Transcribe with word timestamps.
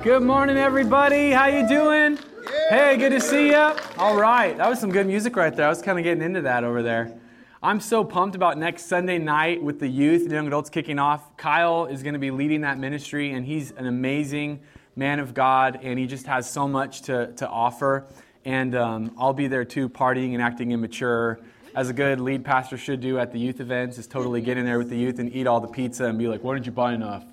Good 0.00 0.22
morning, 0.22 0.56
everybody. 0.56 1.32
How 1.32 1.46
you 1.46 1.66
doing? 1.66 2.20
Hey, 2.68 2.96
good 2.96 3.10
to 3.10 3.20
see 3.20 3.48
you. 3.48 3.74
All 3.96 4.14
right, 4.16 4.56
that 4.56 4.70
was 4.70 4.78
some 4.78 4.92
good 4.92 5.08
music 5.08 5.34
right 5.34 5.52
there. 5.52 5.66
I 5.66 5.68
was 5.68 5.82
kind 5.82 5.98
of 5.98 6.04
getting 6.04 6.22
into 6.22 6.40
that 6.42 6.62
over 6.62 6.84
there. 6.84 7.18
I'm 7.64 7.80
so 7.80 8.04
pumped 8.04 8.36
about 8.36 8.58
next 8.58 8.84
Sunday 8.84 9.18
night 9.18 9.60
with 9.60 9.80
the 9.80 9.88
youth 9.88 10.22
and 10.22 10.30
young 10.30 10.46
adults 10.46 10.70
kicking 10.70 11.00
off. 11.00 11.36
Kyle 11.36 11.86
is 11.86 12.04
going 12.04 12.12
to 12.12 12.20
be 12.20 12.30
leading 12.30 12.60
that 12.60 12.78
ministry, 12.78 13.32
and 13.32 13.44
he's 13.44 13.72
an 13.72 13.86
amazing 13.86 14.60
man 14.94 15.18
of 15.18 15.34
God, 15.34 15.80
and 15.82 15.98
he 15.98 16.06
just 16.06 16.26
has 16.26 16.48
so 16.48 16.68
much 16.68 17.02
to, 17.02 17.32
to 17.32 17.48
offer. 17.48 18.06
And 18.44 18.76
um, 18.76 19.16
I'll 19.18 19.32
be 19.32 19.48
there 19.48 19.64
too, 19.64 19.88
partying 19.88 20.32
and 20.32 20.40
acting 20.40 20.70
immature, 20.70 21.40
as 21.74 21.90
a 21.90 21.92
good 21.92 22.20
lead 22.20 22.44
pastor 22.44 22.78
should 22.78 23.00
do 23.00 23.18
at 23.18 23.32
the 23.32 23.40
youth 23.40 23.58
events, 23.58 23.98
is 23.98 24.06
totally 24.06 24.42
get 24.42 24.58
in 24.58 24.64
there 24.64 24.78
with 24.78 24.90
the 24.90 24.96
youth 24.96 25.18
and 25.18 25.34
eat 25.34 25.48
all 25.48 25.58
the 25.58 25.66
pizza 25.66 26.04
and 26.04 26.20
be 26.20 26.28
like, 26.28 26.44
why 26.44 26.54
didn't 26.54 26.66
you 26.66 26.72
buy 26.72 26.94
enough, 26.94 27.24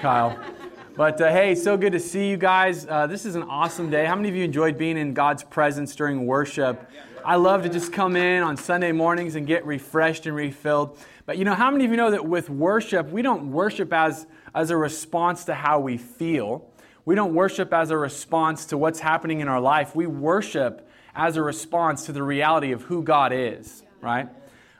Kyle? 0.00 0.38
But 1.00 1.18
uh, 1.18 1.32
hey, 1.32 1.54
so 1.54 1.78
good 1.78 1.92
to 1.92 1.98
see 1.98 2.28
you 2.28 2.36
guys. 2.36 2.86
Uh, 2.86 3.06
this 3.06 3.24
is 3.24 3.34
an 3.34 3.44
awesome 3.44 3.88
day. 3.88 4.04
How 4.04 4.14
many 4.14 4.28
of 4.28 4.36
you 4.36 4.44
enjoyed 4.44 4.76
being 4.76 4.98
in 4.98 5.14
God's 5.14 5.42
presence 5.42 5.96
during 5.96 6.26
worship? 6.26 6.90
I 7.24 7.36
love 7.36 7.62
to 7.62 7.70
just 7.70 7.90
come 7.90 8.16
in 8.16 8.42
on 8.42 8.58
Sunday 8.58 8.92
mornings 8.92 9.34
and 9.34 9.46
get 9.46 9.64
refreshed 9.64 10.26
and 10.26 10.36
refilled. 10.36 10.98
But 11.24 11.38
you 11.38 11.46
know, 11.46 11.54
how 11.54 11.70
many 11.70 11.86
of 11.86 11.90
you 11.90 11.96
know 11.96 12.10
that 12.10 12.26
with 12.26 12.50
worship, 12.50 13.08
we 13.08 13.22
don't 13.22 13.50
worship 13.50 13.94
as, 13.94 14.26
as 14.54 14.68
a 14.68 14.76
response 14.76 15.44
to 15.44 15.54
how 15.54 15.80
we 15.80 15.96
feel? 15.96 16.70
We 17.06 17.14
don't 17.14 17.32
worship 17.32 17.72
as 17.72 17.90
a 17.90 17.96
response 17.96 18.66
to 18.66 18.76
what's 18.76 19.00
happening 19.00 19.40
in 19.40 19.48
our 19.48 19.58
life. 19.58 19.96
We 19.96 20.06
worship 20.06 20.86
as 21.14 21.38
a 21.38 21.42
response 21.42 22.04
to 22.04 22.12
the 22.12 22.22
reality 22.22 22.72
of 22.72 22.82
who 22.82 23.02
God 23.02 23.32
is, 23.32 23.84
right? 24.02 24.28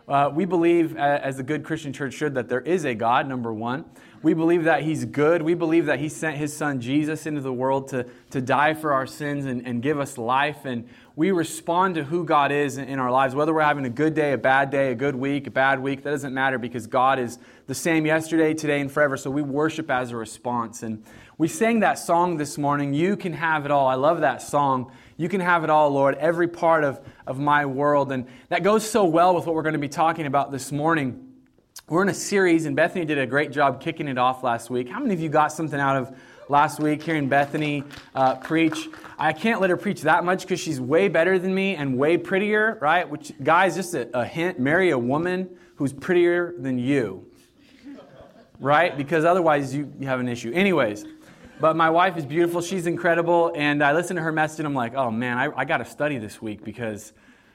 Uh, 0.06 0.28
we 0.28 0.44
believe, 0.44 0.96
as 0.96 1.38
a 1.38 1.42
good 1.42 1.64
Christian 1.64 1.92
church 1.92 2.14
should, 2.14 2.34
that 2.34 2.48
there 2.48 2.60
is 2.60 2.84
a 2.84 2.94
God, 2.94 3.28
number 3.28 3.54
one. 3.54 3.84
We 4.22 4.34
believe 4.34 4.64
that 4.64 4.82
He's 4.82 5.06
good. 5.06 5.40
We 5.40 5.54
believe 5.54 5.86
that 5.86 5.98
He 5.98 6.10
sent 6.10 6.36
His 6.36 6.54
Son 6.54 6.80
Jesus 6.80 7.24
into 7.24 7.40
the 7.40 7.52
world 7.52 7.88
to, 7.88 8.06
to 8.30 8.40
die 8.42 8.74
for 8.74 8.92
our 8.92 9.06
sins 9.06 9.46
and, 9.46 9.66
and 9.66 9.82
give 9.82 9.98
us 9.98 10.18
life. 10.18 10.66
And 10.66 10.88
we 11.16 11.30
respond 11.30 11.94
to 11.94 12.04
who 12.04 12.24
God 12.24 12.52
is 12.52 12.76
in, 12.76 12.98
our 12.98 13.10
lives, 13.10 13.34
whether 13.34 13.54
we're 13.54 13.62
having 13.62 13.86
a 13.86 13.90
good 13.90 14.14
day, 14.14 14.32
a 14.32 14.38
bad 14.38 14.70
day, 14.70 14.92
a 14.92 14.94
good 14.94 15.14
week, 15.14 15.46
a 15.46 15.50
bad 15.50 15.80
week, 15.80 16.02
that 16.02 16.10
doesn't 16.10 16.34
matter 16.34 16.58
because 16.58 16.86
God 16.86 17.18
is 17.18 17.38
the 17.66 17.74
same 17.74 18.04
yesterday, 18.04 18.52
today, 18.52 18.80
and 18.80 18.92
forever. 18.92 19.16
So 19.16 19.30
we 19.30 19.42
worship 19.42 19.90
as 19.90 20.10
a 20.10 20.16
response. 20.16 20.82
And 20.82 21.02
we 21.38 21.48
sang 21.48 21.80
that 21.80 21.98
song 21.98 22.36
this 22.36 22.58
morning, 22.58 22.92
You 22.92 23.16
Can 23.16 23.32
Have 23.32 23.64
It 23.64 23.70
All. 23.70 23.86
I 23.86 23.94
love 23.94 24.20
that 24.20 24.42
song. 24.42 24.92
You 25.16 25.30
can 25.30 25.40
have 25.40 25.64
it 25.64 25.70
all, 25.70 25.90
Lord, 25.90 26.14
every 26.16 26.48
part 26.48 26.84
of, 26.84 27.00
of 27.26 27.38
my 27.38 27.66
world. 27.66 28.12
And 28.12 28.26
that 28.48 28.62
goes 28.62 28.88
so 28.88 29.04
well 29.04 29.34
with 29.34 29.46
what 29.46 29.54
we're 29.54 29.62
going 29.62 29.74
to 29.74 29.78
be 29.78 29.88
talking 29.88 30.26
about 30.26 30.50
this 30.50 30.72
morning. 30.72 31.29
We're 31.90 32.02
in 32.02 32.08
a 32.08 32.14
series, 32.14 32.66
and 32.66 32.76
Bethany 32.76 33.04
did 33.04 33.18
a 33.18 33.26
great 33.26 33.50
job 33.50 33.80
kicking 33.80 34.06
it 34.06 34.16
off 34.16 34.44
last 34.44 34.70
week. 34.70 34.88
How 34.88 35.00
many 35.00 35.12
of 35.12 35.18
you 35.18 35.28
got 35.28 35.48
something 35.48 35.80
out 35.80 35.96
of 35.96 36.16
last 36.48 36.78
week 36.78 37.02
hearing 37.02 37.28
Bethany 37.28 37.82
uh, 38.14 38.36
preach? 38.36 38.88
I 39.18 39.32
can't 39.32 39.60
let 39.60 39.70
her 39.70 39.76
preach 39.76 40.02
that 40.02 40.24
much 40.24 40.42
because 40.42 40.60
she's 40.60 40.80
way 40.80 41.08
better 41.08 41.36
than 41.36 41.52
me 41.52 41.74
and 41.74 41.98
way 41.98 42.16
prettier, 42.16 42.78
right? 42.80 43.10
Which, 43.10 43.32
guys, 43.42 43.74
just 43.74 43.94
a, 43.94 44.08
a 44.16 44.24
hint 44.24 44.60
marry 44.60 44.90
a 44.90 44.98
woman 45.00 45.50
who's 45.74 45.92
prettier 45.92 46.54
than 46.58 46.78
you, 46.78 47.26
right? 48.60 48.96
Because 48.96 49.24
otherwise 49.24 49.74
you, 49.74 49.92
you 49.98 50.06
have 50.06 50.20
an 50.20 50.28
issue. 50.28 50.52
Anyways, 50.52 51.04
but 51.58 51.74
my 51.74 51.90
wife 51.90 52.16
is 52.16 52.24
beautiful. 52.24 52.60
She's 52.60 52.86
incredible. 52.86 53.52
And 53.56 53.82
I 53.82 53.94
listen 53.94 54.14
to 54.14 54.22
her 54.22 54.30
message 54.30 54.60
and 54.60 54.68
I'm 54.68 54.74
like, 54.74 54.94
oh 54.94 55.10
man, 55.10 55.38
I, 55.38 55.48
I 55.56 55.64
got 55.64 55.78
to 55.78 55.84
study 55.84 56.18
this 56.18 56.40
week 56.40 56.62
because 56.62 57.12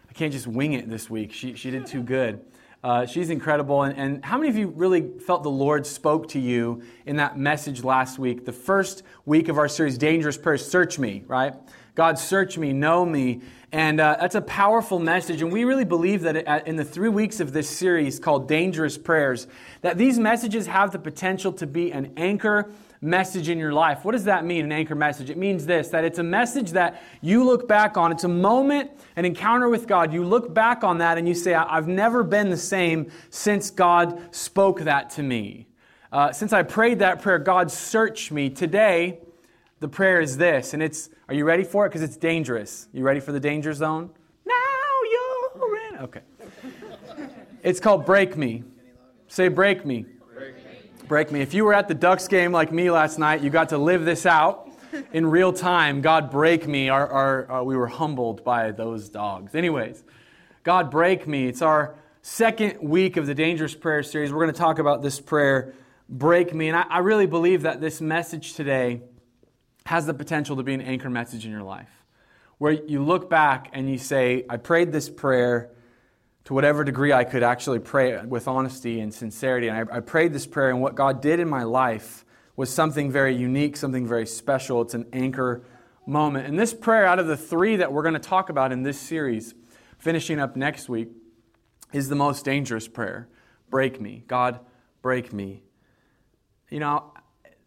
I 0.09 0.11
can't 0.11 0.33
just 0.33 0.45
wing 0.45 0.73
it 0.73 0.89
this 0.89 1.09
week. 1.09 1.31
She, 1.31 1.55
she 1.55 1.72
did 1.72 1.86
too 1.86 2.03
good. 2.03 2.42
Uh, 2.86 3.03
she's 3.03 3.31
incredible. 3.31 3.81
And, 3.81 3.97
and 3.97 4.23
how 4.23 4.38
many 4.38 4.47
of 4.47 4.55
you 4.55 4.67
really 4.67 5.09
felt 5.25 5.41
the 5.41 5.50
Lord 5.50 5.88
spoke 5.88 6.28
to 6.30 6.39
you 6.39 6.83
in 7.08 7.16
that 7.16 7.36
message 7.36 7.83
last 7.83 8.19
week? 8.19 8.45
The 8.45 8.53
first 8.53 9.02
week 9.25 9.47
of 9.47 9.58
our 9.58 9.67
series, 9.67 9.97
Dangerous 9.97 10.38
Prayers, 10.38 10.64
Search 10.69 11.00
Me, 11.00 11.23
right? 11.25 11.55
God, 11.95 12.19
search 12.19 12.59
me, 12.59 12.73
know 12.73 13.03
me. 13.03 13.42
And 13.72 14.00
uh, 14.00 14.17
that's 14.22 14.36
a 14.36 14.42
powerful 14.42 15.00
message. 15.00 15.42
And 15.42 15.52
we 15.52 15.64
really 15.64 15.83
believe 15.83 16.22
that 16.22 16.67
in 16.67 16.75
the 16.75 16.86
three 16.86 17.09
weeks 17.09 17.39
of 17.39 17.53
this 17.53 17.67
series 17.67 18.20
called 18.20 18.48
Dangerous 18.48 18.99
Prayers, 18.99 19.48
that 19.82 19.98
these 19.98 20.20
messages 20.20 20.67
have 20.67 20.92
the 20.92 20.99
potential 20.99 21.52
to 21.54 21.65
be 21.65 21.92
an 21.92 22.14
anchor 22.17 22.70
message 23.02 23.50
in 23.50 23.58
your 23.58 23.73
life. 23.73 24.04
What 24.04 24.14
does 24.14 24.23
that 24.26 24.45
mean, 24.45 24.66
an 24.66 24.72
anchor 24.72 24.95
message? 24.95 25.30
It 25.30 25.38
means 25.38 25.66
this 25.66 25.89
that 25.89 26.04
it's 26.04 26.20
a 26.20 26.23
message 26.23 26.72
that 26.72 27.02
you 27.22 27.44
look 27.44 27.67
back 27.67 27.98
on. 27.98 28.11
It's 28.11 28.23
a 28.23 28.30
moment, 28.30 28.92
an 29.16 29.26
encounter 29.26 29.70
with 29.70 29.88
God. 29.88 30.14
You 30.14 30.23
look 30.23 30.54
back 30.54 30.83
on 30.83 30.98
that 31.00 31.17
and 31.17 31.28
you 31.28 31.33
say, 31.33 31.54
I've 31.54 31.88
never 31.88 32.23
been 32.23 32.50
the 32.50 32.58
same 32.58 33.11
since 33.30 33.70
God 33.70 34.33
spoke 34.33 34.82
that 34.82 35.10
to 35.11 35.23
me. 35.23 35.67
Uh, 36.11 36.32
since 36.32 36.54
I 36.54 36.64
prayed 36.64 37.00
that 37.00 37.22
prayer, 37.22 37.39
God, 37.39 37.70
search 37.70 38.32
me. 38.32 38.50
Today, 38.50 39.20
the 39.80 39.88
prayer 39.88 40.22
is 40.22 40.38
this, 40.38 40.73
and 40.73 40.82
it's, 40.82 41.10
are 41.27 41.36
you 41.36 41.44
ready 41.44 41.64
for 41.64 41.86
it? 41.86 41.89
Because 41.89 42.02
it's 42.02 42.17
dangerous. 42.17 42.88
You 42.94 43.04
ready 43.04 43.20
for 43.20 43.33
the 43.33 43.39
danger 43.39 43.73
zone? 43.73 44.10
Now 44.45 44.54
you're 45.12 45.77
in. 45.89 45.98
Okay. 46.00 46.22
It's 47.64 47.80
called 47.80 48.06
Break 48.06 48.38
Me. 48.38 48.64
Say, 49.27 49.50
Break 49.50 49.86
Me 49.86 50.06
break 51.08 51.32
me. 51.32 51.42
If 51.42 51.54
you 51.54 51.66
were 51.66 51.73
at 51.73 51.88
the 51.88 51.93
Ducks 51.93 52.27
game 52.27 52.52
like 52.52 52.71
me 52.71 52.89
last 52.89 53.20
night, 53.20 53.42
you 53.42 53.49
got 53.49 53.70
to 53.70 53.77
live 53.77 54.05
this 54.05 54.26
out 54.26 54.70
in 55.14 55.26
real 55.26 55.54
time. 55.54 56.02
God 56.02 56.32
break 56.32 56.67
me. 56.67 56.89
Our, 56.89 57.08
our, 57.08 57.52
our, 57.52 57.64
we 57.64 57.76
were 57.76 57.88
humbled 57.88 58.43
by 58.43 58.71
those 58.71 59.10
dogs. 59.10 59.54
Anyways, 59.54 60.04
God 60.64 60.89
break 60.89 61.27
me. 61.27 61.48
It's 61.48 61.61
our 61.61 61.95
second 62.21 62.80
week 62.82 63.17
of 63.17 63.27
the 63.27 63.36
Dangerous 63.36 63.76
Prayer 63.76 64.02
series. 64.04 64.33
We're 64.33 64.42
going 64.42 64.54
to 64.54 64.60
talk 64.60 64.80
about 64.80 65.02
this 65.02 65.20
prayer, 65.20 65.73
break 66.10 66.54
me. 66.54 66.70
And 66.70 66.77
I, 66.77 66.86
I 66.89 66.99
really 66.99 67.27
believe 67.27 67.64
that 67.64 67.82
this 67.82 68.02
message 68.02 68.54
today 68.54 69.02
has 69.86 70.08
the 70.08 70.14
potential 70.14 70.55
to 70.55 70.64
be 70.64 70.73
an 70.73 70.82
anchor 70.82 71.10
message 71.10 71.45
in 71.45 71.52
your 71.52 71.64
life. 71.64 71.89
Where 72.58 72.71
you 72.71 73.04
look 73.04 73.30
back 73.30 73.70
and 73.73 73.89
you 73.89 73.98
say, 73.98 74.45
I 74.49 74.58
prayed 74.58 74.92
this 74.92 75.10
prayer 75.10 75.70
to 76.45 76.54
whatever 76.54 76.83
degree 76.83 77.11
I 77.11 77.23
could 77.23 77.44
actually 77.44 77.80
pray 77.80 78.23
with 78.23 78.48
honesty 78.48 79.00
and 79.00 79.14
sincerity. 79.14 79.67
And 79.67 79.89
I, 79.89 79.98
I, 79.98 80.00
prayed 80.00 80.32
this 80.32 80.45
prayer, 80.45 80.70
and 80.70 80.80
what 80.80 80.95
God 80.95 81.22
did 81.22 81.39
in 81.39 81.50
my 81.50 81.64
life 81.64 82.23
was 82.56 82.72
something 82.72 83.11
very 83.11 83.36
unique, 83.36 83.76
something 83.76 84.08
very 84.08 84.28
special. 84.28 84.82
It's 84.82 84.94
an 84.94 85.08
anchor 85.11 85.64
moment. 86.06 86.48
And 86.48 86.58
this 86.58 86.73
prayer, 86.73 87.06
out 87.06 87.17
of 87.17 87.28
the 87.28 87.36
three 87.36 87.78
that 87.78 87.92
we're 87.92 88.04
going 88.04 88.14
to 88.14 88.20
talk 88.20 88.50
about 88.50 88.72
in 88.72 88.83
this 88.83 89.00
series, 89.00 89.56
finishing 89.98 90.39
up 90.39 90.56
next 90.56 90.88
week, 90.88 91.10
is 91.92 92.10
the 92.10 92.16
most 92.16 92.45
dangerous 92.45 92.88
prayer. 92.88 93.27
Break 93.70 94.00
me. 94.00 94.23
God, 94.27 94.60
break 95.02 95.33
me. 95.33 95.64
You 96.70 96.80
know, 96.80 97.12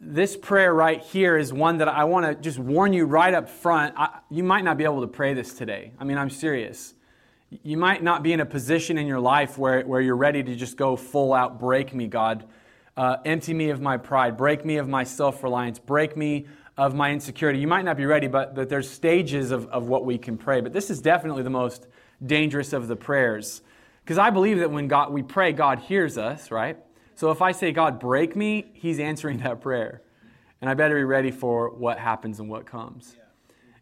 this 0.00 0.36
prayer 0.36 0.72
right 0.72 1.00
here 1.00 1.36
is 1.36 1.52
one 1.52 1.78
that 1.78 1.88
I 1.88 2.04
want 2.04 2.26
to 2.26 2.34
just 2.36 2.60
warn 2.60 2.92
you 2.92 3.06
right 3.06 3.34
up 3.34 3.48
front. 3.48 3.94
I, 3.96 4.20
you 4.30 4.44
might 4.44 4.62
not 4.62 4.78
be 4.78 4.84
able 4.84 5.00
to 5.00 5.08
pray 5.08 5.34
this 5.34 5.54
today. 5.54 5.92
I 5.98 6.04
mean, 6.04 6.16
I'm 6.16 6.30
serious. 6.30 6.94
You 7.50 7.76
might 7.78 8.02
not 8.02 8.22
be 8.22 8.32
in 8.32 8.40
a 8.40 8.46
position 8.46 8.98
in 8.98 9.06
your 9.06 9.20
life 9.20 9.56
where, 9.56 9.82
where 9.82 10.00
you're 10.00 10.16
ready 10.16 10.42
to 10.42 10.54
just 10.54 10.76
go 10.76 10.96
full 10.96 11.32
out, 11.32 11.58
break 11.58 11.94
me, 11.94 12.06
God. 12.06 12.44
Uh, 12.96 13.16
empty 13.24 13.54
me 13.54 13.70
of 13.70 13.80
my 13.80 13.96
pride, 13.96 14.36
break 14.36 14.64
me 14.64 14.76
of 14.76 14.88
my 14.88 15.04
self 15.04 15.42
reliance, 15.42 15.78
break 15.78 16.16
me 16.16 16.46
of 16.76 16.94
my 16.94 17.10
insecurity. 17.10 17.58
You 17.58 17.66
might 17.66 17.84
not 17.84 17.96
be 17.96 18.06
ready, 18.06 18.26
but, 18.26 18.54
but 18.54 18.68
there's 18.68 18.90
stages 18.90 19.50
of, 19.50 19.66
of 19.68 19.88
what 19.88 20.04
we 20.04 20.18
can 20.18 20.36
pray. 20.36 20.60
But 20.60 20.72
this 20.72 20.90
is 20.90 21.00
definitely 21.00 21.42
the 21.42 21.50
most 21.50 21.86
dangerous 22.24 22.72
of 22.72 22.86
the 22.88 22.96
prayers. 22.96 23.62
Because 24.04 24.18
I 24.18 24.30
believe 24.30 24.58
that 24.58 24.70
when 24.70 24.88
God, 24.88 25.12
we 25.12 25.22
pray, 25.22 25.52
God 25.52 25.78
hears 25.78 26.18
us, 26.18 26.50
right? 26.50 26.76
So 27.14 27.30
if 27.30 27.42
I 27.42 27.52
say, 27.52 27.72
God, 27.72 27.98
break 27.98 28.36
me, 28.36 28.70
He's 28.74 29.00
answering 29.00 29.38
that 29.38 29.60
prayer. 29.60 30.02
And 30.60 30.68
I 30.68 30.74
better 30.74 30.96
be 30.96 31.04
ready 31.04 31.30
for 31.30 31.70
what 31.70 31.98
happens 31.98 32.40
and 32.40 32.48
what 32.48 32.66
comes. 32.66 33.14
Yeah. 33.16 33.24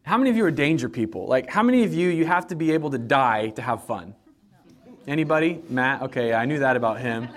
How 0.06 0.16
many 0.16 0.30
of 0.30 0.36
you 0.36 0.44
are 0.44 0.52
danger 0.52 0.88
people? 0.88 1.26
Like, 1.26 1.50
how 1.50 1.64
many 1.64 1.82
of 1.82 1.92
you, 1.92 2.10
you 2.10 2.26
have 2.26 2.46
to 2.46 2.54
be 2.54 2.70
able 2.70 2.90
to 2.90 2.98
die 2.98 3.48
to 3.50 3.60
have 3.60 3.82
fun? 3.86 4.14
Anybody? 5.08 5.60
Matt? 5.68 6.02
Okay, 6.02 6.32
I 6.32 6.44
knew 6.44 6.60
that 6.60 6.76
about 6.76 7.00
him. 7.00 7.28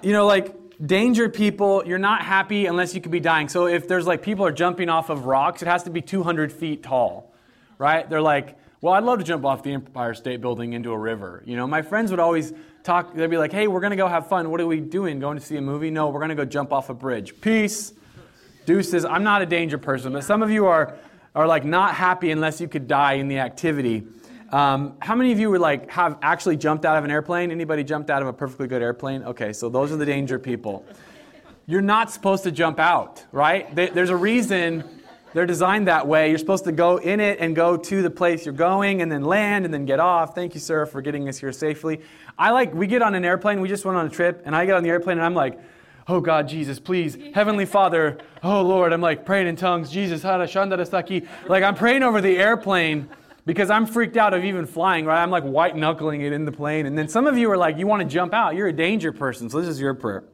You 0.00 0.12
know, 0.12 0.24
like, 0.24 0.54
danger 0.86 1.28
people, 1.28 1.82
you're 1.84 1.98
not 1.98 2.22
happy 2.22 2.66
unless 2.66 2.94
you 2.94 3.00
could 3.00 3.10
be 3.10 3.18
dying. 3.18 3.48
So 3.48 3.66
if 3.66 3.88
there's 3.88 4.06
like 4.06 4.22
people 4.22 4.46
are 4.46 4.52
jumping 4.52 4.88
off 4.88 5.10
of 5.10 5.26
rocks, 5.26 5.60
it 5.60 5.66
has 5.66 5.82
to 5.82 5.90
be 5.90 6.00
200 6.00 6.52
feet 6.52 6.84
tall, 6.84 7.34
right? 7.78 8.08
They're 8.08 8.22
like, 8.22 8.56
well, 8.80 8.94
I'd 8.94 9.02
love 9.02 9.18
to 9.18 9.24
jump 9.24 9.44
off 9.44 9.64
the 9.64 9.72
Empire 9.72 10.14
State 10.14 10.40
Building 10.40 10.74
into 10.74 10.92
a 10.92 10.98
river. 10.98 11.42
You 11.44 11.56
know, 11.56 11.66
my 11.66 11.82
friends 11.82 12.12
would 12.12 12.20
always 12.20 12.52
talk, 12.84 13.12
they'd 13.12 13.26
be 13.26 13.38
like, 13.38 13.50
hey, 13.50 13.66
we're 13.66 13.80
to 13.80 13.96
go 13.96 14.06
have 14.06 14.28
fun. 14.28 14.52
What 14.52 14.60
are 14.60 14.68
we 14.68 14.78
doing? 14.78 15.18
Going 15.18 15.36
to 15.36 15.44
see 15.44 15.56
a 15.56 15.60
movie? 15.60 15.90
No, 15.90 16.10
we're 16.10 16.20
to 16.28 16.36
go 16.36 16.44
jump 16.44 16.72
off 16.72 16.90
a 16.90 16.94
bridge. 16.94 17.40
Peace. 17.40 17.92
Deuces. 18.66 19.04
I'm 19.04 19.24
not 19.24 19.42
a 19.42 19.46
danger 19.46 19.78
person, 19.78 20.12
but 20.12 20.22
some 20.22 20.44
of 20.44 20.50
you 20.52 20.66
are 20.66 20.96
are 21.34 21.46
like 21.46 21.64
not 21.64 21.94
happy 21.94 22.30
unless 22.30 22.60
you 22.60 22.68
could 22.68 22.86
die 22.86 23.14
in 23.14 23.28
the 23.28 23.38
activity. 23.38 24.06
Um, 24.50 24.96
how 25.00 25.14
many 25.14 25.32
of 25.32 25.38
you 25.38 25.50
would 25.50 25.62
like 25.62 25.90
have 25.90 26.18
actually 26.20 26.58
jumped 26.58 26.84
out 26.84 26.98
of 26.98 27.04
an 27.04 27.10
airplane? 27.10 27.50
Anybody 27.50 27.82
jumped 27.82 28.10
out 28.10 28.20
of 28.20 28.28
a 28.28 28.32
perfectly 28.32 28.68
good 28.68 28.82
airplane? 28.82 29.22
Okay, 29.22 29.52
so 29.52 29.68
those 29.70 29.90
are 29.92 29.96
the 29.96 30.04
danger 30.04 30.38
people. 30.38 30.84
You're 31.66 31.80
not 31.80 32.10
supposed 32.10 32.44
to 32.44 32.50
jump 32.50 32.78
out, 32.78 33.24
right? 33.32 33.74
There's 33.74 34.10
a 34.10 34.16
reason 34.16 34.84
they're 35.32 35.46
designed 35.46 35.88
that 35.88 36.06
way. 36.06 36.28
You're 36.28 36.38
supposed 36.38 36.64
to 36.64 36.72
go 36.72 36.98
in 36.98 37.18
it 37.18 37.38
and 37.40 37.56
go 37.56 37.78
to 37.78 38.02
the 38.02 38.10
place 38.10 38.44
you're 38.44 38.52
going 38.52 39.00
and 39.00 39.10
then 39.10 39.22
land 39.22 39.64
and 39.64 39.72
then 39.72 39.86
get 39.86 40.00
off. 40.00 40.34
Thank 40.34 40.52
you, 40.52 40.60
sir, 40.60 40.84
for 40.84 41.00
getting 41.00 41.28
us 41.28 41.38
here 41.38 41.52
safely. 41.52 42.02
I 42.38 42.50
like, 42.50 42.74
we 42.74 42.86
get 42.86 43.00
on 43.00 43.14
an 43.14 43.24
airplane, 43.24 43.62
we 43.62 43.68
just 43.68 43.86
went 43.86 43.96
on 43.96 44.04
a 44.04 44.10
trip, 44.10 44.42
and 44.44 44.54
I 44.54 44.66
get 44.66 44.74
on 44.74 44.82
the 44.82 44.90
airplane 44.90 45.16
and 45.16 45.24
I'm 45.24 45.34
like, 45.34 45.58
oh 46.08 46.20
God, 46.20 46.48
Jesus, 46.48 46.78
please, 46.78 47.16
Heavenly 47.34 47.66
Father, 47.66 48.18
oh 48.42 48.62
Lord, 48.62 48.92
I'm 48.92 49.00
like 49.00 49.24
praying 49.24 49.46
in 49.46 49.56
tongues, 49.56 49.90
Jesus, 49.90 50.24
like 50.24 51.62
I'm 51.62 51.74
praying 51.74 52.02
over 52.02 52.20
the 52.20 52.36
airplane 52.38 53.08
because 53.44 53.70
I'm 53.70 53.86
freaked 53.86 54.16
out 54.16 54.34
of 54.34 54.44
even 54.44 54.66
flying, 54.66 55.04
right? 55.04 55.22
I'm 55.22 55.30
like 55.30 55.44
white 55.44 55.76
knuckling 55.76 56.20
it 56.20 56.32
in 56.32 56.44
the 56.44 56.52
plane. 56.52 56.86
And 56.86 56.96
then 56.96 57.08
some 57.08 57.26
of 57.26 57.36
you 57.36 57.50
are 57.50 57.56
like, 57.56 57.76
you 57.76 57.86
want 57.86 58.02
to 58.02 58.08
jump 58.08 58.32
out. 58.32 58.54
You're 58.54 58.68
a 58.68 58.72
danger 58.72 59.12
person. 59.12 59.50
So 59.50 59.60
this 59.60 59.68
is 59.68 59.80
your 59.80 59.94
prayer. 59.94 60.24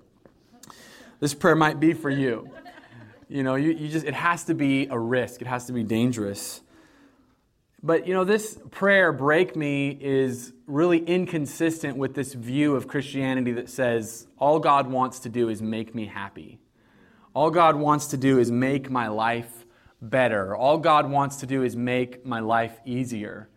This 1.21 1.35
prayer 1.35 1.57
might 1.57 1.81
be 1.81 1.95
for 1.95 2.11
you. 2.11 2.51
You 3.29 3.43
know, 3.43 3.57
you, 3.57 3.73
you 3.73 3.89
just, 3.89 4.07
it 4.07 4.15
has 4.15 4.45
to 4.45 4.55
be 4.55 4.87
a 4.87 4.99
risk, 4.99 5.43
it 5.43 5.47
has 5.47 5.67
to 5.67 5.73
be 5.73 5.83
dangerous. 5.83 6.63
But, 7.83 8.09
you 8.09 8.15
know, 8.15 8.25
this 8.25 8.59
prayer, 8.73 9.13
break 9.13 9.55
me, 9.55 9.97
is 10.01 10.53
really 10.67 10.99
inconsistent 10.99 11.97
with 11.97 12.15
this 12.15 12.35
view 12.35 12.75
of 12.75 12.89
Christianity 12.89 13.53
that 13.53 13.69
says 13.69 14.27
all 14.37 14.59
God 14.59 14.91
wants 14.91 15.21
to 15.21 15.29
do 15.29 15.49
is 15.49 15.63
make 15.63 15.95
me 15.95 16.07
happy. 16.07 16.59
All 17.35 17.51
God 17.51 17.77
wants 17.77 18.09
to 18.09 18.17
do 18.17 18.41
is 18.41 18.51
make 18.51 18.91
my 18.91 19.07
life 19.07 19.65
better. 20.03 20.57
All 20.57 20.79
God 20.79 21.09
wants 21.09 21.37
to 21.37 21.47
do 21.47 21.63
is 21.63 21.77
make 21.77 22.27
my 22.27 22.41
life 22.41 22.77
easier. 22.85 23.49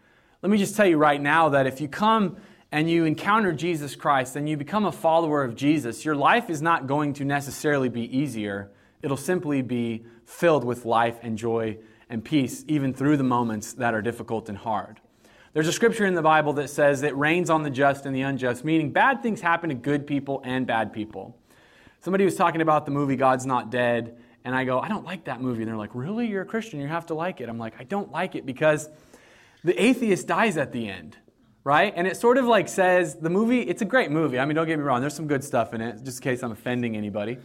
Let 0.44 0.52
me 0.52 0.58
just 0.60 0.76
tell 0.76 0.86
you 0.86 0.98
right 0.98 1.22
now 1.22 1.50
that 1.50 1.66
if 1.66 1.82
you 1.82 1.88
come 1.88 2.38
and 2.72 2.90
you 2.90 3.06
encounter 3.06 3.52
Jesus 3.52 3.96
Christ 3.96 4.36
and 4.36 4.48
you 4.48 4.56
become 4.56 4.86
a 4.86 4.92
follower 4.92 5.44
of 5.44 5.56
Jesus, 5.56 6.06
your 6.06 6.16
life 6.16 6.50
is 6.50 6.62
not 6.62 6.86
going 6.86 7.14
to 7.14 7.26
necessarily 7.26 7.90
be 7.90 8.16
easier. 8.16 8.72
It'll 9.02 9.18
simply 9.18 9.64
be 9.64 10.06
filled 10.26 10.64
with 10.64 10.86
life 10.86 11.18
and 11.24 11.40
joy 11.40 11.80
and 12.12 12.24
peace, 12.24 12.64
even 12.68 12.94
through 12.94 13.18
the 13.18 13.24
moments 13.24 13.74
that 13.74 13.94
are 13.94 14.02
difficult 14.02 14.50
and 14.50 14.58
hard. 14.58 15.00
There's 15.54 15.68
a 15.68 15.74
scripture 15.74 16.06
in 16.06 16.14
the 16.14 16.22
Bible 16.22 16.54
that 16.54 16.70
says 16.70 17.04
it 17.04 17.16
rains 17.18 17.50
on 17.50 17.64
the 17.64 17.70
just 17.70 18.06
and 18.06 18.16
the 18.16 18.22
unjust, 18.22 18.64
meaning 18.64 18.92
bad 18.92 19.22
things 19.22 19.42
happen 19.42 19.70
to 19.70 19.76
good 19.76 20.08
people 20.08 20.42
and 20.46 20.66
bad 20.66 20.94
people. 20.94 21.38
Somebody 22.00 22.26
was 22.26 22.36
talking 22.36 22.62
about 22.62 22.86
the 22.86 22.92
movie 22.92 23.16
God's 23.16 23.46
Not 23.46 23.70
Dead, 23.70 24.18
and 24.44 24.56
I 24.56 24.64
go, 24.64 24.80
I 24.80 24.88
don't 24.88 25.06
like 25.06 25.26
that 25.26 25.42
movie. 25.42 25.62
And 25.62 25.70
they're 25.70 25.78
like, 25.78 25.94
Really? 25.94 26.28
You're 26.28 26.44
a 26.44 26.46
Christian. 26.46 26.80
You 26.80 26.88
have 26.88 27.06
to 27.08 27.14
like 27.14 27.42
it. 27.42 27.50
I'm 27.50 27.60
like, 27.60 27.74
I 27.80 27.84
don't 27.84 28.12
like 28.12 28.36
it 28.36 28.46
because 28.46 28.90
the 29.64 29.80
atheist 29.82 30.28
dies 30.28 30.58
at 30.58 30.72
the 30.72 30.88
end, 30.88 31.18
right? 31.64 31.94
And 31.96 32.08
it 32.08 32.18
sort 32.18 32.38
of 32.38 32.46
like 32.46 32.68
says 32.68 33.16
the 33.16 33.30
movie, 33.30 33.62
it's 33.62 33.82
a 33.82 33.86
great 33.86 34.10
movie. 34.10 34.40
I 34.40 34.46
mean, 34.46 34.56
don't 34.56 34.68
get 34.68 34.80
me 34.80 34.84
wrong, 34.84 35.02
there's 35.02 35.16
some 35.16 35.28
good 35.28 35.44
stuff 35.44 35.74
in 35.74 35.82
it, 35.82 36.04
just 36.04 36.20
in 36.20 36.24
case 36.24 36.44
I'm 36.44 36.52
offending 36.52 36.96
anybody. 36.98 37.38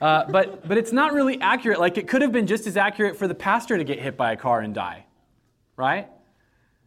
Uh, 0.00 0.24
but, 0.30 0.66
but 0.66 0.76
it's 0.76 0.92
not 0.92 1.12
really 1.12 1.40
accurate. 1.40 1.80
Like, 1.80 1.98
it 1.98 2.08
could 2.08 2.22
have 2.22 2.32
been 2.32 2.46
just 2.46 2.66
as 2.66 2.76
accurate 2.76 3.16
for 3.16 3.26
the 3.26 3.34
pastor 3.34 3.78
to 3.78 3.84
get 3.84 3.98
hit 3.98 4.16
by 4.16 4.32
a 4.32 4.36
car 4.36 4.60
and 4.60 4.74
die, 4.74 5.06
right? 5.76 6.08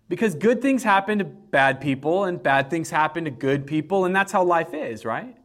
Because 0.08 0.36
good 0.36 0.62
things 0.62 0.84
happen 0.84 1.20
to 1.20 1.26
bad 1.26 1.80
people, 1.82 2.26
and 2.26 2.42
bad 2.42 2.70
things 2.70 2.90
happen 2.90 3.26
to 3.26 3.32
good 3.32 3.68
people, 3.68 4.06
and 4.06 4.16
that's 4.16 4.32
how 4.32 4.44
life 4.44 4.74
is, 4.74 5.06
right? 5.06 5.36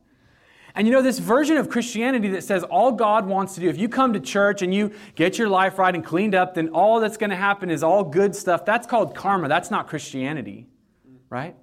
And 0.74 0.88
you 0.88 0.92
know, 0.92 1.02
this 1.02 1.20
version 1.20 1.56
of 1.56 1.68
Christianity 1.68 2.28
that 2.30 2.42
says 2.42 2.64
all 2.64 2.90
God 2.90 3.26
wants 3.26 3.54
to 3.54 3.60
do, 3.60 3.68
if 3.68 3.78
you 3.78 3.88
come 3.88 4.12
to 4.12 4.20
church 4.20 4.60
and 4.60 4.74
you 4.74 4.90
get 5.14 5.38
your 5.38 5.48
life 5.48 5.78
right 5.78 5.94
and 5.94 6.04
cleaned 6.04 6.34
up, 6.34 6.54
then 6.54 6.70
all 6.70 6.98
that's 6.98 7.16
going 7.16 7.30
to 7.30 7.36
happen 7.36 7.70
is 7.70 7.84
all 7.84 8.02
good 8.02 8.34
stuff. 8.34 8.64
That's 8.64 8.86
called 8.86 9.14
karma. 9.14 9.46
That's 9.46 9.70
not 9.70 9.86
Christianity, 9.86 10.66
right? 11.30 11.54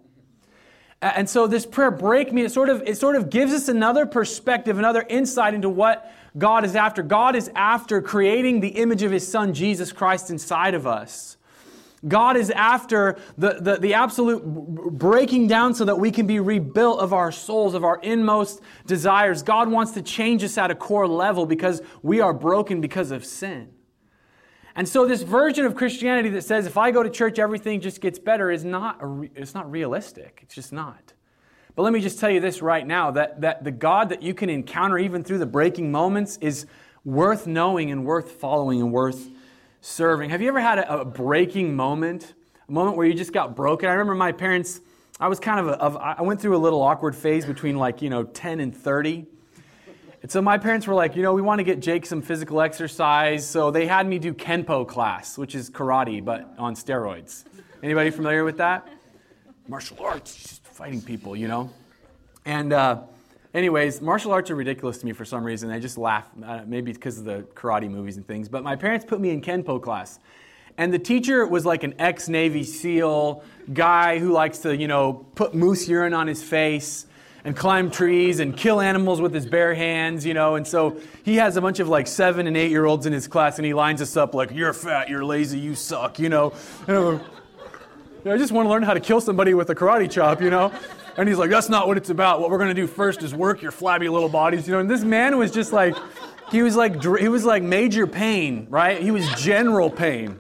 And 1.01 1.27
so 1.27 1.47
this 1.47 1.65
prayer, 1.65 1.89
break 1.89 2.31
me, 2.31 2.43
it 2.43 2.51
sort 2.51 2.69
of, 2.69 2.83
it 2.85 2.95
sort 2.95 3.15
of 3.15 3.31
gives 3.31 3.53
us 3.53 3.67
another 3.67 4.05
perspective, 4.05 4.77
another 4.77 5.03
insight 5.09 5.55
into 5.55 5.69
what 5.69 6.11
God 6.37 6.63
is 6.63 6.75
after. 6.75 7.01
God 7.01 7.35
is 7.35 7.49
after 7.55 8.01
creating 8.01 8.59
the 8.59 8.69
image 8.69 9.01
of 9.01 9.11
his 9.11 9.27
son, 9.27 9.53
Jesus 9.53 9.91
Christ, 9.91 10.29
inside 10.29 10.75
of 10.75 10.85
us. 10.85 11.37
God 12.07 12.35
is 12.35 12.49
after 12.51 13.17
the, 13.37 13.59
the, 13.61 13.77
the, 13.77 13.93
absolute 13.93 14.43
breaking 14.43 15.47
down 15.47 15.75
so 15.75 15.85
that 15.85 15.99
we 15.99 16.09
can 16.09 16.25
be 16.25 16.39
rebuilt 16.39 16.99
of 16.99 17.13
our 17.13 17.31
souls, 17.31 17.75
of 17.75 17.83
our 17.83 17.99
inmost 18.01 18.61
desires. 18.87 19.43
God 19.43 19.69
wants 19.69 19.91
to 19.91 20.01
change 20.01 20.43
us 20.43 20.57
at 20.57 20.71
a 20.71 20.75
core 20.75 21.07
level 21.07 21.45
because 21.45 21.81
we 22.01 22.19
are 22.19 22.33
broken 22.33 22.81
because 22.81 23.11
of 23.11 23.23
sin. 23.23 23.69
And 24.75 24.87
so 24.87 25.05
this 25.05 25.21
version 25.21 25.65
of 25.65 25.75
Christianity 25.75 26.29
that 26.29 26.43
says 26.43 26.65
if 26.65 26.77
I 26.77 26.91
go 26.91 27.03
to 27.03 27.09
church 27.09 27.39
everything 27.39 27.81
just 27.81 28.01
gets 28.01 28.19
better 28.19 28.51
is 28.51 28.63
not, 28.63 29.01
a, 29.01 29.29
it's 29.35 29.53
not 29.53 29.69
realistic. 29.69 30.39
It's 30.43 30.55
just 30.55 30.71
not. 30.71 31.13
But 31.75 31.83
let 31.83 31.93
me 31.93 32.01
just 32.01 32.19
tell 32.19 32.29
you 32.29 32.39
this 32.39 32.61
right 32.61 32.85
now 32.85 33.11
that, 33.11 33.41
that 33.41 33.63
the 33.63 33.71
God 33.71 34.09
that 34.09 34.21
you 34.21 34.33
can 34.33 34.49
encounter 34.49 34.97
even 34.97 35.23
through 35.23 35.39
the 35.39 35.45
breaking 35.45 35.91
moments 35.91 36.37
is 36.41 36.65
worth 37.03 37.47
knowing 37.47 37.91
and 37.91 38.05
worth 38.05 38.31
following 38.31 38.81
and 38.81 38.91
worth 38.91 39.29
serving. 39.81 40.29
Have 40.29 40.41
you 40.41 40.47
ever 40.49 40.59
had 40.59 40.79
a, 40.79 41.01
a, 41.01 41.05
breaking 41.05 41.75
moment? 41.75 42.33
A 42.67 42.71
moment 42.71 42.97
where 42.97 43.07
you 43.07 43.13
just 43.13 43.33
got 43.33 43.55
broken? 43.55 43.89
I 43.89 43.93
remember 43.93 44.15
my 44.15 44.31
parents, 44.31 44.81
I 45.19 45.27
was 45.27 45.39
kind 45.39 45.59
of, 45.59 45.67
a, 45.67 45.71
of, 45.81 45.97
I 45.97 46.21
went 46.21 46.41
through 46.41 46.55
a 46.55 46.59
little 46.59 46.81
awkward 46.81 47.15
phase 47.15 47.45
between 47.45 47.77
like, 47.77 48.01
you 48.01 48.09
know, 48.09 48.23
10 48.23 48.59
and 48.59 48.75
30. 48.75 49.25
And 50.21 50.29
so 50.29 50.41
my 50.41 50.57
parents 50.57 50.85
were 50.85 50.93
like, 50.93 51.15
you 51.15 51.23
know, 51.23 51.33
we 51.33 51.41
want 51.41 51.59
to 51.59 51.63
get 51.63 51.79
Jake 51.79 52.05
some 52.05 52.21
physical 52.21 52.61
exercise. 52.61 53.47
So 53.47 53.71
they 53.71 53.87
had 53.87 54.07
me 54.07 54.19
do 54.19 54.33
Kenpo 54.33 54.87
class, 54.87 55.37
which 55.37 55.55
is 55.55 55.69
karate, 55.69 56.23
but 56.23 56.53
on 56.57 56.75
steroids. 56.75 57.43
Anybody 57.81 58.11
familiar 58.11 58.43
with 58.43 58.57
that? 58.57 58.87
Martial 59.67 59.97
arts, 59.99 60.35
just 60.35 60.63
fighting 60.63 61.01
people, 61.01 61.35
you 61.35 61.47
know? 61.47 61.71
And, 62.45 62.73
uh, 62.73 63.01
Anyways, 63.53 63.99
martial 64.01 64.31
arts 64.31 64.49
are 64.49 64.55
ridiculous 64.55 64.99
to 64.99 65.05
me 65.05 65.11
for 65.11 65.25
some 65.25 65.43
reason. 65.43 65.71
I 65.71 65.79
just 65.79 65.97
laugh, 65.97 66.29
uh, 66.41 66.61
maybe 66.65 66.93
because 66.93 67.17
of 67.17 67.25
the 67.25 67.41
karate 67.53 67.89
movies 67.89 68.15
and 68.15 68.25
things. 68.25 68.47
But 68.47 68.63
my 68.63 68.77
parents 68.77 69.03
put 69.03 69.19
me 69.19 69.29
in 69.31 69.41
Kenpo 69.41 69.81
class. 69.81 70.19
And 70.77 70.93
the 70.93 70.99
teacher 70.99 71.45
was 71.45 71.65
like 71.65 71.83
an 71.83 71.93
ex 71.99 72.29
Navy 72.29 72.63
SEAL 72.63 73.43
guy 73.73 74.19
who 74.19 74.31
likes 74.31 74.59
to, 74.59 74.73
you 74.73 74.87
know, 74.87 75.25
put 75.35 75.53
moose 75.53 75.89
urine 75.89 76.13
on 76.13 76.27
his 76.27 76.41
face 76.41 77.07
and 77.43 77.55
climb 77.55 77.89
trees 77.89 78.39
and 78.39 78.55
kill 78.55 78.79
animals 78.79 79.19
with 79.19 79.33
his 79.33 79.45
bare 79.45 79.73
hands, 79.73 80.25
you 80.25 80.33
know. 80.33 80.55
And 80.55 80.67
so 80.67 80.97
he 81.23 81.37
has 81.37 81.57
a 81.57 81.61
bunch 81.61 81.79
of 81.79 81.87
like 81.87 82.07
seven 82.07 82.47
and 82.47 82.55
eight 82.55 82.71
year 82.71 82.85
olds 82.85 83.05
in 83.05 83.13
his 83.13 83.27
class 83.27 83.57
and 83.57 83.65
he 83.65 83.73
lines 83.73 84.01
us 84.01 84.15
up 84.15 84.33
like, 84.33 84.51
you're 84.51 84.73
fat, 84.73 85.09
you're 85.09 85.25
lazy, 85.25 85.59
you 85.59 85.75
suck, 85.75 86.19
you 86.19 86.29
know. 86.29 86.53
And 86.87 88.31
I 88.31 88.37
just 88.37 88.51
want 88.51 88.67
to 88.67 88.69
learn 88.69 88.83
how 88.83 88.93
to 88.93 88.99
kill 88.99 89.21
somebody 89.21 89.53
with 89.53 89.69
a 89.69 89.75
karate 89.75 90.09
chop, 90.09 90.41
you 90.41 90.49
know. 90.49 90.71
And 91.17 91.27
he's 91.27 91.37
like, 91.37 91.49
that's 91.49 91.69
not 91.69 91.87
what 91.87 91.97
it's 91.97 92.09
about. 92.09 92.39
What 92.39 92.49
we're 92.49 92.57
going 92.57 92.73
to 92.73 92.81
do 92.81 92.87
first 92.87 93.23
is 93.23 93.33
work 93.33 93.61
your 93.61 93.71
flabby 93.71 94.07
little 94.09 94.29
bodies, 94.29 94.67
you 94.67 94.73
know. 94.73 94.79
And 94.79 94.89
this 94.89 95.03
man 95.03 95.37
was 95.37 95.51
just 95.51 95.73
like, 95.73 95.95
he 96.51 96.61
was 96.61 96.75
like, 96.75 97.03
he 97.03 97.27
was 97.27 97.43
like 97.45 97.63
major 97.63 98.05
pain, 98.05 98.67
right? 98.69 99.01
He 99.01 99.11
was 99.11 99.27
general 99.41 99.89
pain. 99.89 100.39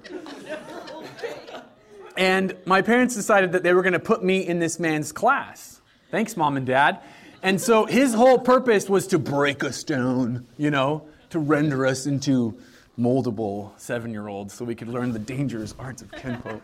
And 2.17 2.55
my 2.65 2.81
parents 2.81 3.15
decided 3.15 3.53
that 3.53 3.63
they 3.63 3.73
were 3.73 3.81
going 3.81 3.93
to 3.93 3.99
put 3.99 4.23
me 4.23 4.45
in 4.45 4.59
this 4.59 4.79
man's 4.79 5.11
class. 5.11 5.70
Thanks, 6.11 6.35
mom 6.35 6.57
and 6.57 6.65
dad. 6.65 6.99
And 7.41 7.59
so 7.59 7.85
his 7.85 8.13
whole 8.13 8.37
purpose 8.37 8.89
was 8.89 9.07
to 9.07 9.17
break 9.17 9.63
us 9.63 9.81
down, 9.83 10.45
you 10.57 10.69
know, 10.69 11.07
to 11.29 11.39
render 11.39 11.85
us 11.85 12.05
into 12.05 12.57
moldable 12.99 13.71
seven 13.79 14.11
year 14.11 14.27
olds 14.27 14.53
so 14.53 14.65
we 14.65 14.75
could 14.75 14.89
learn 14.89 15.13
the 15.13 15.19
dangerous 15.19 15.73
arts 15.79 16.01
of 16.01 16.11
Kenpo. 16.11 16.61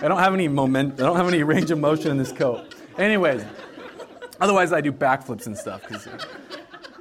I 0.00 0.06
don't 0.06 0.20
have 0.20 0.32
any 0.32 0.46
moment, 0.46 0.94
I 1.00 1.06
don't 1.06 1.16
have 1.16 1.26
any 1.26 1.42
range 1.42 1.72
of 1.72 1.78
motion 1.80 2.12
in 2.12 2.18
this 2.18 2.30
coat. 2.30 2.74
Anyways, 2.96 3.44
otherwise 4.40 4.72
I 4.72 4.80
do 4.80 4.92
backflips 4.92 5.46
and 5.46 5.58
stuff. 5.58 5.82
Uh, 5.90 6.16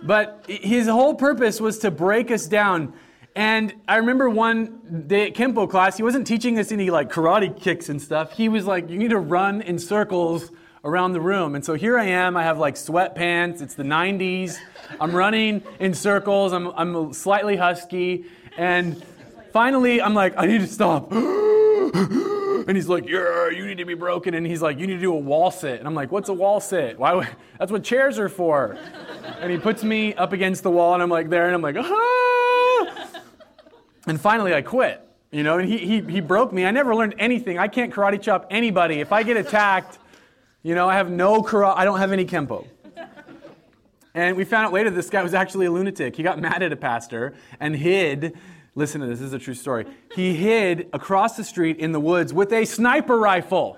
but 0.01 0.43
his 0.47 0.87
whole 0.87 1.13
purpose 1.13 1.61
was 1.61 1.77
to 1.79 1.91
break 1.91 2.31
us 2.31 2.47
down. 2.47 2.93
And 3.35 3.73
I 3.87 3.97
remember 3.97 4.31
one 4.31 5.05
day 5.07 5.27
at 5.27 5.35
Kenpo 5.35 5.69
class, 5.69 5.95
he 5.95 6.03
wasn't 6.03 6.25
teaching 6.25 6.57
us 6.57 6.71
any 6.71 6.89
like 6.89 7.11
karate 7.11 7.55
kicks 7.59 7.89
and 7.89 8.01
stuff. 8.01 8.31
He 8.31 8.49
was 8.49 8.65
like, 8.65 8.89
you 8.89 8.97
need 8.97 9.11
to 9.11 9.19
run 9.19 9.61
in 9.61 9.77
circles 9.77 10.51
around 10.83 11.13
the 11.13 11.21
room. 11.21 11.55
And 11.55 11.63
so 11.63 11.75
here 11.75 11.97
I 11.97 12.05
am, 12.05 12.35
I 12.35 12.43
have 12.43 12.57
like 12.57 12.75
sweatpants, 12.75 13.61
it's 13.61 13.75
the 13.75 13.83
90s. 13.83 14.57
I'm 14.99 15.15
running 15.15 15.63
in 15.79 15.93
circles, 15.93 16.51
I'm, 16.51 16.67
I'm 16.67 17.13
slightly 17.13 17.55
husky. 17.55 18.25
And 18.57 19.03
finally, 19.51 20.01
I'm 20.01 20.13
like, 20.13 20.33
I 20.37 20.45
need 20.45 20.61
to 20.61 20.67
stop. 20.67 21.11
And 22.65 22.77
he's 22.77 22.87
like, 22.87 23.07
yeah, 23.09 23.49
you 23.49 23.65
need 23.67 23.79
to 23.79 23.85
be 23.85 23.93
broken. 23.93 24.33
And 24.33 24.47
he's 24.47 24.61
like, 24.61 24.79
you 24.79 24.87
need 24.87 24.93
to 24.93 25.01
do 25.01 25.13
a 25.13 25.19
wall 25.19 25.51
sit. 25.51 25.79
And 25.79 25.87
I'm 25.87 25.93
like, 25.93 26.13
what's 26.13 26.29
a 26.29 26.33
wall 26.33 26.61
sit? 26.61 26.97
Why? 26.97 27.13
Would, 27.13 27.27
that's 27.59 27.73
what 27.73 27.83
chairs 27.83 28.17
are 28.19 28.29
for. 28.29 28.77
And 29.41 29.51
he 29.51 29.57
puts 29.57 29.83
me 29.83 30.13
up 30.13 30.31
against 30.31 30.63
the 30.63 30.71
wall, 30.71 30.93
and 30.93 31.03
I'm 31.03 31.09
like 31.09 31.29
there, 31.29 31.45
and 31.47 31.55
I'm 31.55 31.61
like, 31.61 31.75
ah. 31.77 33.21
And 34.07 34.19
finally, 34.19 34.53
I 34.53 34.61
quit. 34.61 35.05
You 35.29 35.43
know, 35.43 35.57
and 35.57 35.67
he, 35.67 35.79
he, 35.79 36.01
he 36.01 36.21
broke 36.21 36.53
me. 36.53 36.65
I 36.65 36.71
never 36.71 36.95
learned 36.95 37.15
anything. 37.17 37.57
I 37.57 37.67
can't 37.67 37.93
karate 37.93 38.21
chop 38.21 38.47
anybody. 38.49 39.01
If 39.01 39.11
I 39.11 39.23
get 39.23 39.35
attacked, 39.35 39.97
you 40.63 40.73
know, 40.73 40.89
I 40.89 40.95
have 40.95 41.11
no 41.11 41.41
karate, 41.41 41.77
I 41.77 41.85
don't 41.85 41.99
have 41.99 42.11
any 42.11 42.25
kempo. 42.25 42.65
And 44.15 44.37
we 44.37 44.45
found 44.45 44.67
out 44.67 44.73
later 44.73 44.89
this 44.89 45.09
guy 45.09 45.23
was 45.23 45.33
actually 45.33 45.65
a 45.65 45.71
lunatic. 45.71 46.15
He 46.15 46.23
got 46.23 46.39
mad 46.39 46.61
at 46.61 46.71
a 46.71 46.75
pastor 46.75 47.33
and 47.59 47.75
hid 47.75 48.37
Listen 48.75 49.01
to 49.01 49.07
this, 49.07 49.19
this 49.19 49.27
is 49.27 49.33
a 49.33 49.39
true 49.39 49.53
story. 49.53 49.85
He 50.15 50.33
hid 50.33 50.89
across 50.93 51.37
the 51.37 51.43
street 51.43 51.77
in 51.77 51.91
the 51.91 51.99
woods 51.99 52.33
with 52.33 52.51
a 52.51 52.65
sniper 52.65 53.17
rifle 53.17 53.77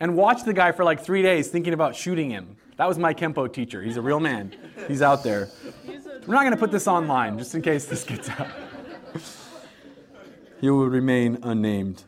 and 0.00 0.16
watched 0.16 0.44
the 0.44 0.52
guy 0.52 0.72
for 0.72 0.84
like 0.84 1.00
three 1.00 1.22
days 1.22 1.48
thinking 1.48 1.72
about 1.72 1.96
shooting 1.96 2.28
him. 2.28 2.56
That 2.76 2.88
was 2.88 2.98
my 2.98 3.14
Kempo 3.14 3.50
teacher. 3.50 3.82
He's 3.82 3.96
a 3.96 4.02
real 4.02 4.20
man. 4.20 4.54
He's 4.86 5.00
out 5.00 5.24
there. 5.24 5.48
We're 6.26 6.34
not 6.34 6.42
going 6.42 6.50
to 6.50 6.58
put 6.58 6.70
this 6.70 6.86
online 6.86 7.38
just 7.38 7.54
in 7.54 7.62
case 7.62 7.86
this 7.86 8.04
gets 8.04 8.28
out. 8.28 8.48
he 10.60 10.68
will 10.68 10.88
remain 10.88 11.38
unnamed. 11.42 12.04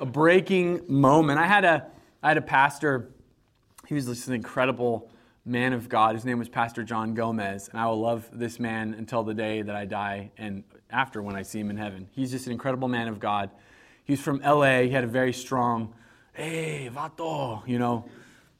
A 0.00 0.06
breaking 0.06 0.82
moment. 0.88 1.38
I 1.38 1.46
had 1.46 1.64
a, 1.64 1.86
I 2.22 2.28
had 2.28 2.36
a 2.36 2.42
pastor. 2.42 3.10
He 3.88 3.94
was 3.94 4.06
just 4.06 4.28
an 4.28 4.34
incredible 4.34 5.10
man 5.44 5.72
of 5.72 5.88
God. 5.88 6.14
His 6.14 6.24
name 6.24 6.38
was 6.38 6.48
Pastor 6.48 6.84
John 6.84 7.14
Gomez, 7.14 7.68
and 7.68 7.80
I 7.80 7.86
will 7.86 8.00
love 8.00 8.28
this 8.32 8.60
man 8.60 8.94
until 8.94 9.24
the 9.24 9.34
day 9.34 9.62
that 9.62 9.74
I 9.74 9.86
die 9.86 10.30
and 10.38 10.62
after 10.88 11.20
when 11.20 11.34
I 11.34 11.42
see 11.42 11.58
him 11.58 11.68
in 11.68 11.76
heaven. 11.76 12.06
He's 12.12 12.30
just 12.30 12.46
an 12.46 12.52
incredible 12.52 12.86
man 12.86 13.08
of 13.08 13.18
God. 13.18 13.50
He's 14.04 14.20
from 14.20 14.38
LA. 14.38 14.82
He 14.82 14.90
had 14.90 15.02
a 15.02 15.08
very 15.08 15.32
strong, 15.32 15.94
hey, 16.32 16.88
vato, 16.94 17.66
you 17.66 17.80
know, 17.80 18.04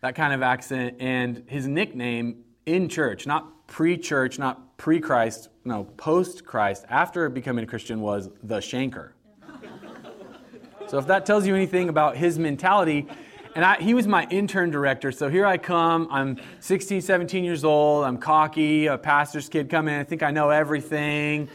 that 0.01 0.17
kind 0.17 0.33
of 0.33 0.43
accent. 0.43 0.97
And 0.99 1.45
his 1.47 1.69
nickname 1.69 2.43
in 2.67 2.89
church, 2.89 3.29
not 3.29 3.69
pre 3.69 3.97
church, 3.97 4.41
not 4.41 4.77
pre 4.77 4.99
Christ, 4.99 5.51
no, 5.65 5.85
post 5.85 6.45
Christ, 6.45 6.85
after 6.89 7.29
becoming 7.29 7.63
a 7.63 7.67
Christian, 7.69 8.01
was 8.01 8.29
the 8.43 8.59
Shanker. 8.59 9.11
so 10.89 10.99
if 10.99 11.07
that 11.07 11.25
tells 11.27 11.47
you 11.47 11.55
anything 11.55 11.89
about 11.89 12.17
his 12.17 12.41
mentality, 12.41 13.07
and 13.55 13.65
I, 13.65 13.77
he 13.81 13.95
was 13.95 14.07
my 14.07 14.27
intern 14.31 14.71
director. 14.71 15.13
So 15.13 15.29
here 15.29 15.45
I 15.45 15.59
come. 15.59 16.09
I'm 16.11 16.41
16, 16.61 17.01
17 17.03 17.45
years 17.45 17.65
old. 17.65 18.05
I'm 18.05 18.19
cocky, 18.19 18.87
a 18.87 18.97
pastor's 18.97 19.49
kid 19.49 19.69
coming. 19.69 19.95
I 19.95 20.05
think 20.05 20.23
I 20.23 20.31
know 20.31 20.51
everything. 20.51 21.49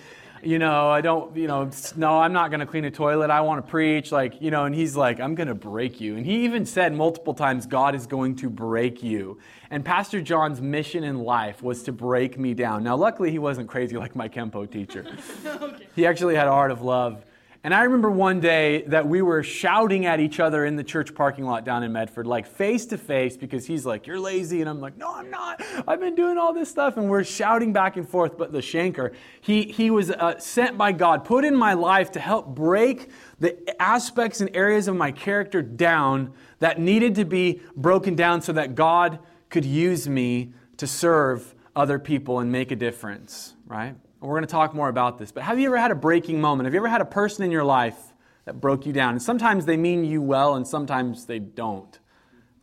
You 0.44 0.60
know, 0.60 0.90
I 0.90 1.02
don't, 1.02 1.36
you 1.36 1.48
know, 1.48 1.70
no, 1.96 2.20
I'm 2.20 2.32
not 2.32 2.52
going 2.52 2.60
to 2.60 2.68
clean 2.68 2.86
a 2.86 2.92
toilet. 2.92 3.32
I 3.32 3.42
want 3.42 3.66
to 3.66 3.70
preach. 3.70 4.12
Like, 4.12 4.40
you 4.40 4.52
know, 4.52 4.66
and 4.66 4.76
he's 4.76 4.96
like, 4.96 5.20
I'm 5.20 5.34
going 5.34 5.48
to 5.48 5.56
break 5.56 6.00
you. 6.00 6.16
And 6.16 6.26
he 6.26 6.46
even 6.46 6.66
said 6.66 6.94
multiple 6.94 7.34
times, 7.34 7.66
God 7.66 7.96
is 7.96 8.06
going 8.06 8.36
to 8.38 8.50
break 8.50 9.02
you. 9.02 9.40
And 9.72 9.84
Pastor 9.84 10.22
John's 10.22 10.62
mission 10.62 11.04
in 11.04 11.20
life 11.20 11.64
was 11.64 11.84
to 11.84 11.92
break 11.92 12.38
me 12.38 12.54
down. 12.54 12.84
Now, 12.84 12.96
luckily, 12.96 13.32
he 13.32 13.40
wasn't 13.40 13.68
crazy 13.68 13.98
like 13.98 14.16
my 14.16 14.30
Kempo 14.30 14.70
teacher. 14.70 15.06
okay. 15.46 15.88
He 15.96 16.06
actually 16.06 16.36
had 16.36 16.48
a 16.48 16.52
heart 16.52 16.72
of 16.72 16.84
love. 16.84 17.26
And 17.64 17.74
I 17.74 17.84
remember 17.84 18.10
one 18.10 18.40
day 18.40 18.84
that 18.84 19.08
we 19.08 19.22
were 19.22 19.42
shouting 19.44 20.06
at 20.06 20.20
each 20.20 20.40
other 20.40 20.66
in 20.66 20.76
the 20.76 20.84
church 20.84 21.14
parking 21.16 21.46
lot 21.46 21.66
down 21.66 21.84
in 21.84 21.92
Medford, 21.92 22.28
like 22.28 22.46
face 22.46 22.86
to 22.88 22.98
face, 22.98 23.36
because 23.36 23.66
he's 23.66 23.86
like, 23.86 24.08
You're 24.08 24.20
lazy. 24.20 24.62
And 24.62 24.70
I'm 24.70 24.80
like, 24.80 24.98
No, 24.98 25.14
I'm 25.14 25.30
not. 25.30 25.62
I've 25.88 26.00
been 26.00 26.16
doing 26.16 26.38
all 26.38 26.54
this 26.54 26.70
stuff. 26.70 26.98
And 26.98 27.10
we're 27.10 27.24
shouting 27.24 27.74
back 27.74 27.98
and 27.98 28.08
forth. 28.08 28.38
But 28.38 28.52
the 28.52 28.60
Shanker, 28.60 29.14
he, 29.42 29.64
he 29.64 29.90
was 29.90 30.12
uh, 30.12 30.38
sent 30.40 30.78
by 30.78 30.92
God, 30.92 31.26
put 31.26 31.44
in 31.44 31.56
my 31.56 31.74
life 31.74 32.12
to 32.12 32.20
help 32.20 32.48
break 32.48 33.10
the 33.40 33.82
aspects 33.82 34.40
and 34.40 34.56
areas 34.56 34.88
of 34.88 34.96
my 34.96 35.12
character 35.12 35.62
down 35.62 36.34
that 36.60 36.80
needed 36.80 37.16
to 37.16 37.26
be 37.26 37.62
broken 37.76 38.16
down 38.16 38.42
so 38.42 38.54
that 38.54 38.76
God 38.76 39.20
could 39.50 39.66
use 39.66 40.08
me 40.08 40.54
to 40.78 40.88
serve 40.88 41.56
other 41.78 42.00
people 42.00 42.40
and 42.40 42.52
make 42.52 42.72
a 42.72 42.76
difference, 42.76 43.54
right? 43.68 43.96
We're 44.20 44.34
going 44.34 44.42
to 44.42 44.48
talk 44.48 44.74
more 44.74 44.90
about 44.90 45.20
this. 45.20 45.32
But 45.32 45.44
have 45.44 45.60
you 45.60 45.68
ever 45.68 45.78
had 45.78 45.92
a 45.92 45.96
breaking 45.96 46.42
moment? 46.42 46.66
Have 46.66 46.74
you 46.74 46.80
ever 46.80 46.88
had 46.88 47.02
a 47.02 47.06
person 47.06 47.46
in 47.46 47.52
your 47.52 47.64
life 47.64 47.98
that 48.46 48.60
broke 48.60 48.88
you 48.88 48.92
down? 48.92 49.12
And 49.12 49.22
sometimes 49.22 49.66
they 49.66 49.78
mean 49.78 50.04
you 50.04 50.20
well, 50.20 50.56
and 50.56 50.68
sometimes 50.68 51.28
they 51.28 51.38
don't. 51.38 52.00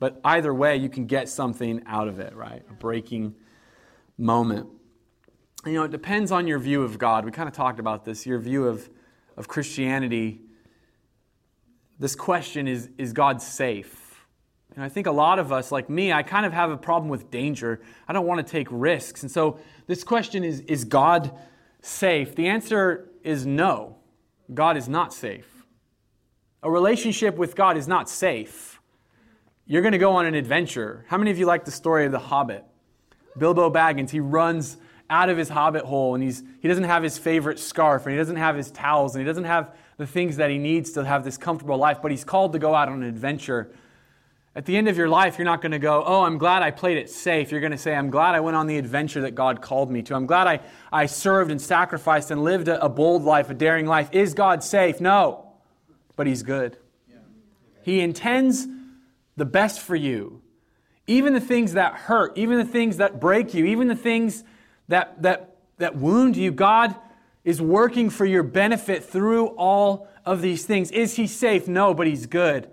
But 0.00 0.20
either 0.24 0.52
way, 0.52 0.76
you 0.76 0.88
can 0.88 1.06
get 1.06 1.28
something 1.28 1.80
out 1.86 2.08
of 2.08 2.18
it, 2.18 2.34
right? 2.34 2.62
A 2.68 2.72
breaking 2.74 3.36
moment. 4.18 4.68
You 5.64 5.74
know, 5.74 5.84
it 5.84 5.92
depends 5.92 6.32
on 6.32 6.48
your 6.48 6.58
view 6.58 6.82
of 6.82 6.98
God. 6.98 7.24
We 7.24 7.30
kind 7.30 7.48
of 7.48 7.54
talked 7.54 7.78
about 7.78 8.04
this, 8.04 8.26
your 8.26 8.40
view 8.40 8.66
of, 8.66 8.90
of 9.36 9.46
Christianity. 9.46 10.40
This 12.00 12.16
question 12.16 12.66
is 12.66 12.90
Is 12.98 13.12
God 13.12 13.40
safe? 13.40 14.03
And 14.74 14.84
I 14.84 14.88
think 14.88 15.06
a 15.06 15.12
lot 15.12 15.38
of 15.38 15.52
us, 15.52 15.70
like 15.70 15.88
me, 15.88 16.12
I 16.12 16.22
kind 16.22 16.44
of 16.44 16.52
have 16.52 16.70
a 16.70 16.76
problem 16.76 17.08
with 17.08 17.30
danger. 17.30 17.80
I 18.08 18.12
don't 18.12 18.26
want 18.26 18.44
to 18.44 18.50
take 18.50 18.66
risks. 18.70 19.22
And 19.22 19.30
so 19.30 19.58
this 19.86 20.02
question 20.02 20.42
is 20.42 20.60
Is 20.60 20.84
God 20.84 21.32
safe? 21.80 22.34
The 22.34 22.48
answer 22.48 23.10
is 23.22 23.46
no. 23.46 23.96
God 24.52 24.76
is 24.76 24.88
not 24.88 25.14
safe. 25.14 25.48
A 26.62 26.70
relationship 26.70 27.36
with 27.36 27.54
God 27.54 27.76
is 27.76 27.86
not 27.86 28.08
safe. 28.08 28.80
You're 29.66 29.82
going 29.82 29.92
to 29.92 29.98
go 29.98 30.12
on 30.12 30.26
an 30.26 30.34
adventure. 30.34 31.04
How 31.08 31.16
many 31.16 31.30
of 31.30 31.38
you 31.38 31.46
like 31.46 31.64
the 31.64 31.70
story 31.70 32.04
of 32.04 32.12
the 32.12 32.18
Hobbit? 32.18 32.64
Bilbo 33.38 33.70
Baggins, 33.70 34.10
he 34.10 34.20
runs 34.20 34.76
out 35.10 35.28
of 35.28 35.36
his 35.36 35.48
hobbit 35.48 35.84
hole 35.84 36.14
and 36.14 36.22
he's, 36.22 36.42
he 36.60 36.68
doesn't 36.68 36.84
have 36.84 37.02
his 37.02 37.18
favorite 37.18 37.58
scarf 37.58 38.06
and 38.06 38.12
he 38.12 38.18
doesn't 38.18 38.36
have 38.36 38.56
his 38.56 38.70
towels 38.70 39.14
and 39.14 39.22
he 39.22 39.26
doesn't 39.26 39.44
have 39.44 39.74
the 39.96 40.06
things 40.06 40.36
that 40.36 40.50
he 40.50 40.58
needs 40.58 40.92
to 40.92 41.04
have 41.04 41.24
this 41.24 41.36
comfortable 41.36 41.76
life, 41.76 41.98
but 42.02 42.10
he's 42.10 42.24
called 42.24 42.52
to 42.52 42.58
go 42.58 42.74
out 42.74 42.88
on 42.88 43.02
an 43.02 43.08
adventure 43.08 43.70
at 44.56 44.66
the 44.66 44.76
end 44.76 44.88
of 44.88 44.96
your 44.96 45.08
life, 45.08 45.36
you're 45.36 45.44
not 45.44 45.60
going 45.60 45.72
to 45.72 45.80
go, 45.80 46.04
oh, 46.06 46.22
I'm 46.22 46.38
glad 46.38 46.62
I 46.62 46.70
played 46.70 46.96
it 46.96 47.10
safe. 47.10 47.50
You're 47.50 47.60
going 47.60 47.72
to 47.72 47.78
say, 47.78 47.94
I'm 47.94 48.10
glad 48.10 48.36
I 48.36 48.40
went 48.40 48.56
on 48.56 48.68
the 48.68 48.78
adventure 48.78 49.22
that 49.22 49.34
God 49.34 49.60
called 49.60 49.90
me 49.90 50.00
to. 50.02 50.14
I'm 50.14 50.26
glad 50.26 50.46
I, 50.46 50.60
I 50.92 51.06
served 51.06 51.50
and 51.50 51.60
sacrificed 51.60 52.30
and 52.30 52.44
lived 52.44 52.68
a, 52.68 52.82
a 52.82 52.88
bold 52.88 53.24
life, 53.24 53.50
a 53.50 53.54
daring 53.54 53.86
life. 53.86 54.08
Is 54.12 54.32
God 54.32 54.62
safe? 54.62 55.00
No. 55.00 55.52
But 56.14 56.28
He's 56.28 56.44
good. 56.44 56.76
He 57.82 58.00
intends 58.00 58.66
the 59.36 59.44
best 59.44 59.80
for 59.80 59.96
you. 59.96 60.40
Even 61.06 61.34
the 61.34 61.40
things 61.40 61.72
that 61.72 61.94
hurt, 61.94 62.32
even 62.38 62.56
the 62.56 62.64
things 62.64 62.96
that 62.98 63.20
break 63.20 63.54
you, 63.54 63.64
even 63.66 63.88
the 63.88 63.96
things 63.96 64.44
that, 64.88 65.20
that, 65.22 65.56
that 65.78 65.96
wound 65.96 66.36
you, 66.36 66.52
God 66.52 66.94
is 67.44 67.60
working 67.60 68.08
for 68.08 68.24
your 68.24 68.44
benefit 68.44 69.04
through 69.04 69.48
all 69.48 70.08
of 70.24 70.40
these 70.40 70.64
things. 70.64 70.92
Is 70.92 71.16
He 71.16 71.26
safe? 71.26 71.66
No, 71.66 71.92
but 71.92 72.06
He's 72.06 72.26
good. 72.26 72.70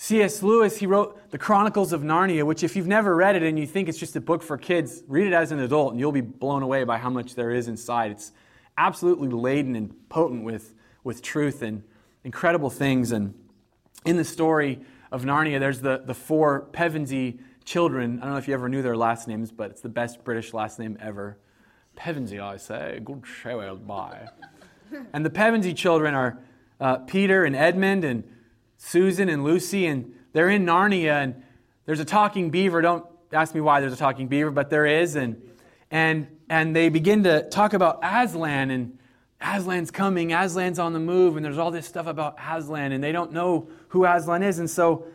C.S. 0.00 0.44
Lewis, 0.44 0.76
he 0.76 0.86
wrote 0.86 1.28
The 1.32 1.38
Chronicles 1.38 1.92
of 1.92 2.02
Narnia, 2.02 2.46
which, 2.46 2.62
if 2.62 2.76
you've 2.76 2.86
never 2.86 3.16
read 3.16 3.34
it 3.34 3.42
and 3.42 3.58
you 3.58 3.66
think 3.66 3.88
it's 3.88 3.98
just 3.98 4.14
a 4.14 4.20
book 4.20 4.44
for 4.44 4.56
kids, 4.56 5.02
read 5.08 5.26
it 5.26 5.32
as 5.32 5.50
an 5.50 5.58
adult 5.58 5.90
and 5.90 5.98
you'll 5.98 6.12
be 6.12 6.20
blown 6.20 6.62
away 6.62 6.84
by 6.84 6.98
how 6.98 7.10
much 7.10 7.34
there 7.34 7.50
is 7.50 7.66
inside. 7.66 8.12
It's 8.12 8.30
absolutely 8.78 9.28
laden 9.28 9.74
and 9.74 10.08
potent 10.08 10.44
with, 10.44 10.72
with 11.02 11.20
truth 11.20 11.62
and 11.62 11.82
incredible 12.22 12.70
things. 12.70 13.10
And 13.10 13.34
in 14.04 14.16
the 14.16 14.24
story 14.24 14.82
of 15.10 15.24
Narnia, 15.24 15.58
there's 15.58 15.80
the, 15.80 16.00
the 16.06 16.14
four 16.14 16.68
Pevensie 16.70 17.40
children. 17.64 18.20
I 18.20 18.22
don't 18.22 18.34
know 18.34 18.38
if 18.38 18.46
you 18.46 18.54
ever 18.54 18.68
knew 18.68 18.82
their 18.82 18.96
last 18.96 19.26
names, 19.26 19.50
but 19.50 19.72
it's 19.72 19.80
the 19.80 19.88
best 19.88 20.22
British 20.22 20.54
last 20.54 20.78
name 20.78 20.96
ever. 21.00 21.38
Pevensie, 21.96 22.40
I 22.40 22.58
say. 22.58 23.00
Good 23.04 23.24
child, 23.42 23.84
bye. 23.84 24.28
and 25.12 25.26
the 25.26 25.30
Pevensie 25.30 25.74
children 25.74 26.14
are 26.14 26.38
uh, 26.80 26.98
Peter 26.98 27.44
and 27.44 27.56
Edmund 27.56 28.04
and 28.04 28.22
Susan 28.78 29.28
and 29.28 29.44
Lucy, 29.44 29.86
and 29.86 30.14
they're 30.32 30.48
in 30.48 30.64
Narnia, 30.64 31.22
and 31.22 31.42
there's 31.84 32.00
a 32.00 32.04
talking 32.04 32.50
beaver. 32.50 32.80
Don't 32.80 33.04
ask 33.32 33.54
me 33.54 33.60
why 33.60 33.80
there's 33.80 33.92
a 33.92 33.96
talking 33.96 34.28
beaver, 34.28 34.50
but 34.50 34.70
there 34.70 34.86
is. 34.86 35.16
And, 35.16 35.42
and, 35.90 36.28
and 36.48 36.74
they 36.74 36.88
begin 36.88 37.24
to 37.24 37.42
talk 37.50 37.74
about 37.74 37.98
Aslan, 38.02 38.70
and 38.70 38.98
Aslan's 39.40 39.90
coming, 39.90 40.32
Aslan's 40.32 40.78
on 40.78 40.92
the 40.92 41.00
move, 41.00 41.36
and 41.36 41.44
there's 41.44 41.58
all 41.58 41.70
this 41.70 41.86
stuff 41.86 42.06
about 42.06 42.36
Aslan, 42.40 42.92
and 42.92 43.02
they 43.02 43.12
don't 43.12 43.32
know 43.32 43.68
who 43.88 44.06
Aslan 44.06 44.42
is. 44.42 44.58
And 44.58 44.70
so 44.70 45.06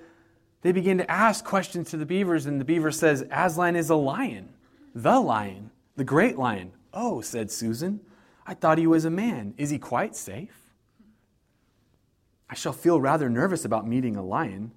they 0.62 0.72
begin 0.72 0.98
to 1.00 1.10
ask 1.10 1.43
questions 1.43 1.89
to 1.91 1.98
the 1.98 2.05
beavers, 2.05 2.46
and 2.46 2.60
the 2.60 2.65
beaver 2.65 2.91
says, 2.91 3.25
Aslan 3.32 3.75
is 3.75 3.89
a 3.89 3.96
lion, 3.96 4.50
the 4.93 5.20
lion, 5.20 5.72
the 5.96 6.03
great 6.03 6.38
lion. 6.38 6.72
Oh, 6.93 7.22
said 7.22 7.50
Susan, 7.50 8.01
I 8.46 8.53
thought 8.53 8.77
he 8.77 8.88
was 8.88 9.05
a 9.05 9.10
man. 9.10 9.53
Is 9.58 9.70
he 9.70 9.79
quite 9.79 10.15
safe? 10.15 10.62
I 12.54 12.56
shall 12.56 12.72
feel 12.72 13.02
rather 13.02 13.32
nervous 13.32 13.66
about 13.66 13.88
meeting 13.88 14.16
a 14.16 14.22
lion. 14.22 14.74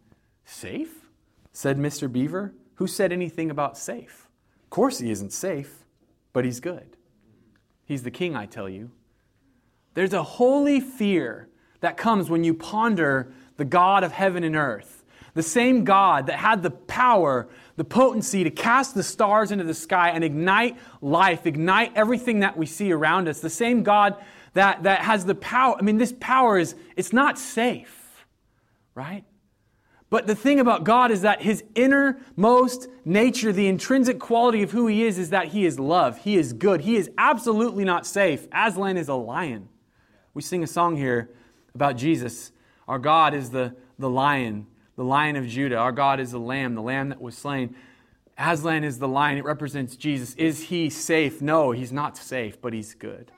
Safe? 0.46 1.10
said 1.52 1.76
Mr. 1.76 2.10
Beaver. 2.10 2.54
Who 2.76 2.86
said 2.86 3.12
anything 3.12 3.50
about 3.50 3.76
safe? 3.76 4.30
Of 4.64 4.70
course 4.70 4.98
he 4.98 5.10
isn't 5.10 5.34
safe, 5.34 5.84
but 6.32 6.46
he's 6.46 6.58
good. 6.58 6.96
He's 7.84 8.02
the 8.02 8.10
king, 8.10 8.34
I 8.34 8.46
tell 8.46 8.66
you. 8.66 8.92
There's 9.92 10.14
a 10.14 10.22
holy 10.22 10.80
fear 10.80 11.50
that 11.80 11.98
comes 11.98 12.30
when 12.30 12.44
you 12.44 12.54
ponder 12.54 13.30
the 13.58 13.66
God 13.66 14.04
of 14.04 14.12
heaven 14.12 14.42
and 14.42 14.56
earth. 14.56 15.04
The 15.34 15.42
same 15.42 15.84
God 15.84 16.28
that 16.28 16.38
had 16.38 16.62
the 16.62 16.70
power, 16.70 17.46
the 17.76 17.84
potency 17.84 18.42
to 18.42 18.50
cast 18.50 18.94
the 18.94 19.02
stars 19.02 19.52
into 19.52 19.64
the 19.64 19.74
sky 19.74 20.08
and 20.08 20.24
ignite 20.24 20.78
life, 21.02 21.46
ignite 21.46 21.92
everything 21.94 22.40
that 22.40 22.56
we 22.56 22.64
see 22.64 22.90
around 22.90 23.28
us. 23.28 23.40
The 23.40 23.50
same 23.50 23.82
God 23.82 24.16
that, 24.56 24.82
that 24.82 25.00
has 25.00 25.24
the 25.24 25.34
power. 25.34 25.76
I 25.78 25.82
mean, 25.82 25.98
this 25.98 26.14
power 26.18 26.58
is, 26.58 26.74
it's 26.96 27.12
not 27.12 27.38
safe, 27.38 28.26
right? 28.94 29.24
But 30.08 30.26
the 30.26 30.34
thing 30.34 30.60
about 30.60 30.84
God 30.84 31.10
is 31.10 31.22
that 31.22 31.42
his 31.42 31.64
innermost 31.74 32.88
nature, 33.04 33.52
the 33.52 33.66
intrinsic 33.66 34.18
quality 34.18 34.62
of 34.62 34.70
who 34.70 34.86
he 34.86 35.04
is, 35.04 35.18
is 35.18 35.30
that 35.30 35.48
he 35.48 35.66
is 35.66 35.78
love. 35.78 36.18
He 36.18 36.36
is 36.36 36.52
good. 36.52 36.82
He 36.82 36.96
is 36.96 37.10
absolutely 37.18 37.84
not 37.84 38.06
safe. 38.06 38.46
Aslan 38.52 38.96
is 38.96 39.08
a 39.08 39.14
lion. 39.14 39.68
We 40.32 40.42
sing 40.42 40.62
a 40.62 40.66
song 40.66 40.96
here 40.96 41.30
about 41.74 41.96
Jesus. 41.96 42.52
Our 42.86 42.98
God 42.98 43.34
is 43.34 43.50
the, 43.50 43.74
the 43.98 44.08
lion, 44.08 44.66
the 44.96 45.04
lion 45.04 45.36
of 45.36 45.46
Judah. 45.46 45.76
Our 45.76 45.92
God 45.92 46.20
is 46.20 46.30
the 46.32 46.38
lamb, 46.38 46.74
the 46.74 46.82
lamb 46.82 47.08
that 47.08 47.20
was 47.20 47.36
slain. 47.36 47.74
Aslan 48.38 48.84
is 48.84 48.98
the 48.98 49.08
lion. 49.08 49.38
It 49.38 49.44
represents 49.44 49.96
Jesus. 49.96 50.34
Is 50.36 50.64
he 50.64 50.88
safe? 50.88 51.42
No, 51.42 51.72
he's 51.72 51.92
not 51.92 52.16
safe, 52.16 52.60
but 52.60 52.72
he's 52.72 52.94
good. 52.94 53.32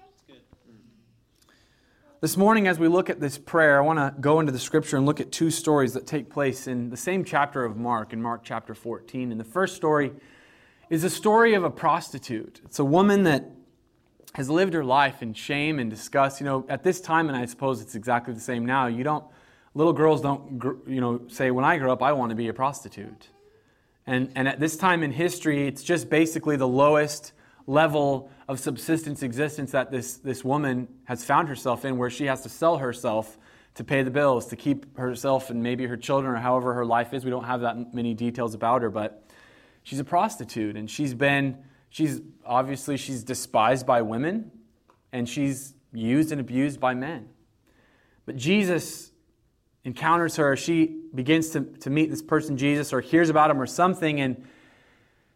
This 2.20 2.36
morning, 2.36 2.66
as 2.66 2.80
we 2.80 2.88
look 2.88 3.10
at 3.10 3.20
this 3.20 3.38
prayer, 3.38 3.78
I 3.78 3.86
want 3.86 4.00
to 4.00 4.20
go 4.20 4.40
into 4.40 4.50
the 4.50 4.58
scripture 4.58 4.96
and 4.96 5.06
look 5.06 5.20
at 5.20 5.30
two 5.30 5.52
stories 5.52 5.92
that 5.92 6.04
take 6.04 6.28
place 6.28 6.66
in 6.66 6.90
the 6.90 6.96
same 6.96 7.24
chapter 7.24 7.64
of 7.64 7.76
Mark, 7.76 8.12
in 8.12 8.20
Mark 8.20 8.40
chapter 8.42 8.74
14. 8.74 9.30
And 9.30 9.38
the 9.38 9.44
first 9.44 9.76
story 9.76 10.10
is 10.90 11.04
a 11.04 11.10
story 11.10 11.54
of 11.54 11.62
a 11.62 11.70
prostitute. 11.70 12.60
It's 12.64 12.80
a 12.80 12.84
woman 12.84 13.22
that 13.22 13.48
has 14.34 14.50
lived 14.50 14.74
her 14.74 14.82
life 14.82 15.22
in 15.22 15.32
shame 15.32 15.78
and 15.78 15.88
disgust. 15.88 16.40
You 16.40 16.46
know, 16.46 16.66
at 16.68 16.82
this 16.82 17.00
time, 17.00 17.28
and 17.28 17.38
I 17.38 17.44
suppose 17.44 17.80
it's 17.80 17.94
exactly 17.94 18.34
the 18.34 18.40
same 18.40 18.66
now, 18.66 18.88
you 18.88 19.04
don't, 19.04 19.24
little 19.74 19.92
girls 19.92 20.20
don't, 20.20 20.60
you 20.88 21.00
know, 21.00 21.20
say, 21.28 21.52
when 21.52 21.64
I 21.64 21.78
grow 21.78 21.92
up, 21.92 22.02
I 22.02 22.10
want 22.10 22.30
to 22.30 22.36
be 22.36 22.48
a 22.48 22.52
prostitute. 22.52 23.28
And, 24.08 24.32
and 24.34 24.48
at 24.48 24.58
this 24.58 24.76
time 24.76 25.04
in 25.04 25.12
history, 25.12 25.68
it's 25.68 25.84
just 25.84 26.10
basically 26.10 26.56
the 26.56 26.66
lowest 26.66 27.32
level 27.68 28.28
of 28.48 28.58
subsistence 28.58 29.22
existence 29.22 29.72
that 29.72 29.90
this, 29.90 30.14
this 30.16 30.42
woman 30.42 30.88
has 31.04 31.22
found 31.22 31.48
herself 31.48 31.84
in, 31.84 31.98
where 31.98 32.08
she 32.08 32.24
has 32.24 32.40
to 32.42 32.48
sell 32.48 32.78
herself 32.78 33.38
to 33.74 33.84
pay 33.84 34.02
the 34.02 34.10
bills, 34.10 34.46
to 34.46 34.56
keep 34.56 34.96
herself 34.96 35.50
and 35.50 35.62
maybe 35.62 35.86
her 35.86 35.96
children 35.96 36.34
or 36.34 36.38
however 36.38 36.74
her 36.74 36.86
life 36.86 37.12
is. 37.12 37.24
We 37.24 37.30
don't 37.30 37.44
have 37.44 37.60
that 37.60 37.94
many 37.94 38.14
details 38.14 38.54
about 38.54 38.82
her, 38.82 38.90
but 38.90 39.22
she's 39.82 40.00
a 40.00 40.04
prostitute 40.04 40.76
and 40.76 40.90
she's 40.90 41.14
been, 41.14 41.58
she's 41.90 42.22
obviously, 42.44 42.96
she's 42.96 43.22
despised 43.22 43.86
by 43.86 44.02
women 44.02 44.50
and 45.12 45.28
she's 45.28 45.74
used 45.92 46.32
and 46.32 46.40
abused 46.40 46.80
by 46.80 46.94
men. 46.94 47.28
But 48.24 48.36
Jesus 48.36 49.12
encounters 49.84 50.36
her. 50.36 50.56
She 50.56 51.02
begins 51.14 51.50
to, 51.50 51.60
to 51.60 51.90
meet 51.90 52.10
this 52.10 52.22
person, 52.22 52.56
Jesus, 52.56 52.92
or 52.92 53.00
hears 53.00 53.28
about 53.28 53.50
him 53.50 53.60
or 53.60 53.66
something, 53.66 54.20
and 54.20 54.44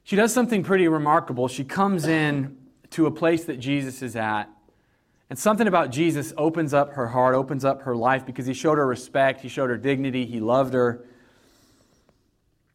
she 0.03 0.17
does 0.17 0.33
something 0.33 0.63
pretty 0.65 0.89
remarkable. 0.89 1.47
She 1.49 1.65
comes 1.65 2.07
in 2.07 2.57
to 2.93 3.07
a 3.07 3.11
place 3.11 3.45
that 3.45 3.59
Jesus 3.59 4.03
is 4.03 4.17
at. 4.17 4.49
And 5.29 5.39
something 5.39 5.67
about 5.67 5.91
Jesus 5.91 6.33
opens 6.37 6.75
up 6.75 6.93
her 6.93 7.09
heart, 7.09 7.35
opens 7.35 7.65
up 7.65 7.83
her 7.83 7.97
life 7.97 8.27
because 8.27 8.47
he 8.47 8.55
showed 8.55 8.79
her 8.79 8.87
respect, 8.87 9.41
he 9.41 9.49
showed 9.49 9.71
her 9.71 9.79
dignity, 9.79 10.27
he 10.27 10.41
loved 10.41 10.75
her. 10.75 11.05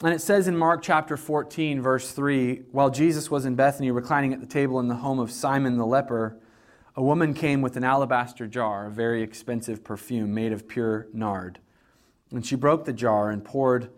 And 0.04 0.14
it 0.14 0.22
says 0.22 0.48
in 0.48 0.58
Mark 0.58 0.82
chapter 0.84 1.18
14, 1.18 1.82
verse 1.82 2.12
3 2.12 2.64
while 2.72 2.90
Jesus 2.90 3.32
was 3.32 3.46
in 3.46 3.56
Bethany, 3.56 3.92
reclining 3.92 4.34
at 4.34 4.40
the 4.40 4.48
table 4.48 4.80
in 4.80 4.88
the 4.88 4.96
home 4.96 5.20
of 5.20 5.32
Simon 5.32 5.78
the 5.78 5.86
leper, 5.86 6.38
a 6.96 7.04
woman 7.04 7.36
came 7.36 7.62
with 7.62 7.78
an 7.78 7.84
alabaster 7.84 8.48
jar, 8.48 8.88
a 8.88 8.92
very 8.92 9.22
expensive 9.22 9.84
perfume 9.84 10.34
made 10.34 10.52
of 10.52 10.68
pure 10.68 11.08
nard. 11.14 11.60
And 12.32 12.44
she 12.44 12.56
broke 12.56 12.86
the 12.86 12.94
jar 12.94 13.30
and 13.30 13.46
poured 13.46 13.90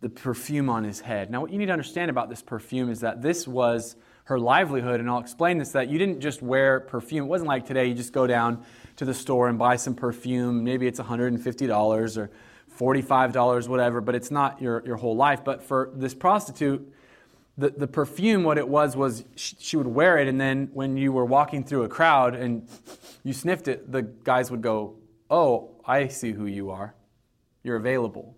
the 0.00 0.08
perfume 0.08 0.70
on 0.70 0.84
his 0.84 1.00
head. 1.00 1.30
Now, 1.30 1.40
what 1.40 1.50
you 1.50 1.58
need 1.58 1.66
to 1.66 1.72
understand 1.72 2.10
about 2.10 2.28
this 2.28 2.42
perfume 2.42 2.90
is 2.90 3.00
that 3.00 3.22
this 3.22 3.48
was 3.48 3.96
her 4.24 4.38
livelihood, 4.38 5.00
and 5.00 5.08
I'll 5.08 5.18
explain 5.18 5.58
this 5.58 5.72
that 5.72 5.88
you 5.88 5.98
didn't 5.98 6.20
just 6.20 6.42
wear 6.42 6.80
perfume. 6.80 7.24
It 7.24 7.28
wasn't 7.28 7.48
like 7.48 7.66
today 7.66 7.86
you 7.86 7.94
just 7.94 8.12
go 8.12 8.26
down 8.26 8.64
to 8.96 9.04
the 9.04 9.14
store 9.14 9.48
and 9.48 9.58
buy 9.58 9.76
some 9.76 9.94
perfume. 9.94 10.64
Maybe 10.64 10.86
it's 10.86 10.98
$150 10.98 12.16
or 12.16 12.30
$45, 12.78 13.68
whatever, 13.68 14.00
but 14.00 14.14
it's 14.14 14.30
not 14.30 14.60
your, 14.60 14.82
your 14.86 14.96
whole 14.96 15.14
life. 15.14 15.44
But 15.44 15.62
for 15.62 15.90
this 15.94 16.14
prostitute, 16.14 16.90
the, 17.58 17.70
the 17.70 17.86
perfume, 17.86 18.44
what 18.44 18.58
it 18.58 18.66
was, 18.66 18.96
was 18.96 19.24
she, 19.36 19.56
she 19.60 19.76
would 19.76 19.86
wear 19.86 20.18
it, 20.18 20.26
and 20.26 20.40
then 20.40 20.70
when 20.72 20.96
you 20.96 21.12
were 21.12 21.24
walking 21.24 21.62
through 21.62 21.84
a 21.84 21.88
crowd 21.88 22.34
and 22.34 22.66
you 23.22 23.32
sniffed 23.32 23.68
it, 23.68 23.92
the 23.92 24.02
guys 24.02 24.50
would 24.50 24.62
go, 24.62 24.96
Oh, 25.30 25.70
I 25.86 26.08
see 26.08 26.32
who 26.32 26.46
you 26.46 26.70
are. 26.70 26.94
You're 27.62 27.76
available. 27.76 28.36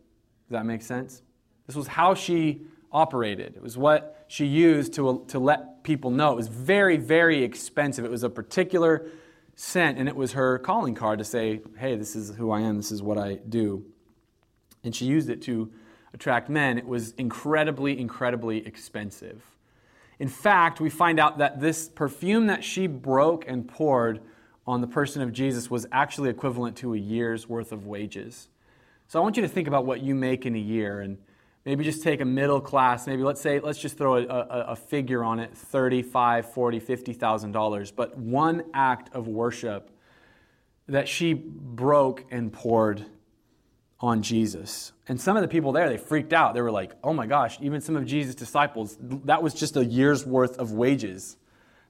Does 0.49 0.53
that 0.53 0.67
make 0.67 0.83
sense? 0.83 1.23
This 1.67 1.75
was 1.75 1.89
how 1.89 2.15
she 2.15 2.63
operated. 2.97 3.55
It 3.55 3.63
was 3.63 3.77
what 3.77 4.25
she 4.27 4.47
used 4.47 4.95
to, 4.95 5.23
to 5.29 5.39
let 5.39 5.85
people 5.85 6.11
know. 6.11 6.33
It 6.33 6.37
was 6.37 6.49
very, 6.49 6.97
very 6.97 7.45
expensive. 7.45 8.07
It 8.07 8.11
was 8.11 8.23
a 8.23 8.31
particular 8.31 9.07
scent, 9.55 9.99
and 9.99 10.09
it 10.09 10.17
was 10.17 10.33
her 10.33 10.59
calling 10.59 10.95
card 10.95 11.19
to 11.19 11.25
say, 11.25 11.61
hey, 11.79 11.95
this 11.95 12.17
is 12.17 12.35
who 12.37 12.51
I 12.51 12.61
am, 12.61 12.79
this 12.79 12.91
is 12.91 13.03
what 13.03 13.19
I 13.19 13.35
do. 13.51 13.85
And 14.83 14.97
she 14.97 15.05
used 15.05 15.29
it 15.29 15.43
to 15.43 15.71
attract 16.15 16.49
men. 16.49 16.79
It 16.79 16.87
was 16.87 17.13
incredibly, 17.19 18.01
incredibly 18.01 18.67
expensive. 18.67 19.45
In 20.19 20.29
fact, 20.29 20.81
we 20.81 20.89
find 20.89 21.21
out 21.21 21.37
that 21.37 21.61
this 21.61 21.91
perfume 21.91 22.47
that 22.47 22.65
she 22.65 22.87
broke 22.87 23.45
and 23.47 23.69
poured 23.69 24.23
on 24.67 24.81
the 24.81 24.87
person 24.87 25.21
of 25.21 25.35
Jesus 25.35 25.71
was 25.71 25.87
actually 25.93 26.31
equivalent 26.31 26.77
to 26.79 26.95
a 26.95 26.99
year's 26.99 27.47
worth 27.47 27.73
of 27.73 27.87
wages. 27.87 28.49
So 29.07 29.21
I 29.21 29.23
want 29.23 29.37
you 29.37 29.43
to 29.43 29.49
think 29.49 29.69
about 29.69 29.85
what 29.85 30.01
you 30.01 30.15
make 30.15 30.47
in 30.47 30.57
a 30.57 30.59
year 30.59 31.03
and 31.03 31.19
maybe 31.67 31.85
just 31.85 32.03
take 32.03 32.23
a 32.23 32.25
middle 32.25 32.61
class 32.61 33.07
maybe 33.07 33.23
let's 33.23 33.41
say 33.41 33.61
let's 33.61 33.79
just 33.79 33.99
throw 33.99 34.17
a, 34.17 34.25
a, 34.25 34.65
a 34.69 34.77
figure 34.77 35.23
on 35.23 35.39
it 35.41 35.55
35 35.55 36.51
40 36.53 36.81
50000 36.81 37.53
dollars 37.53 37.91
but 37.91 38.17
one 38.17 38.65
act 38.73 39.15
of 39.15 39.29
worship 39.29 39.91
that 40.89 41.09
she 41.09 41.35
broke 41.35 42.25
and 42.31 42.53
poured 42.53 43.05
on 43.99 44.23
jesus. 44.23 44.93
And 45.09 45.21
some 45.21 45.37
of 45.37 45.43
the 45.43 45.49
people 45.49 45.73
there 45.73 45.89
they 45.89 45.97
freaked 45.97 46.33
out. 46.33 46.55
They 46.55 46.61
were 46.61 46.71
like 46.71 46.93
oh 47.03 47.13
my 47.13 47.27
gosh 47.27 47.59
even 47.61 47.81
some 47.81 47.97
of 47.97 48.07
jesus 48.07 48.35
disciples 48.35 48.97
that 49.01 49.43
was 49.43 49.55
just 49.55 49.77
a 49.77 49.85
year's 49.85 50.25
worth 50.25 50.59
of 50.59 50.73
wages 50.73 51.37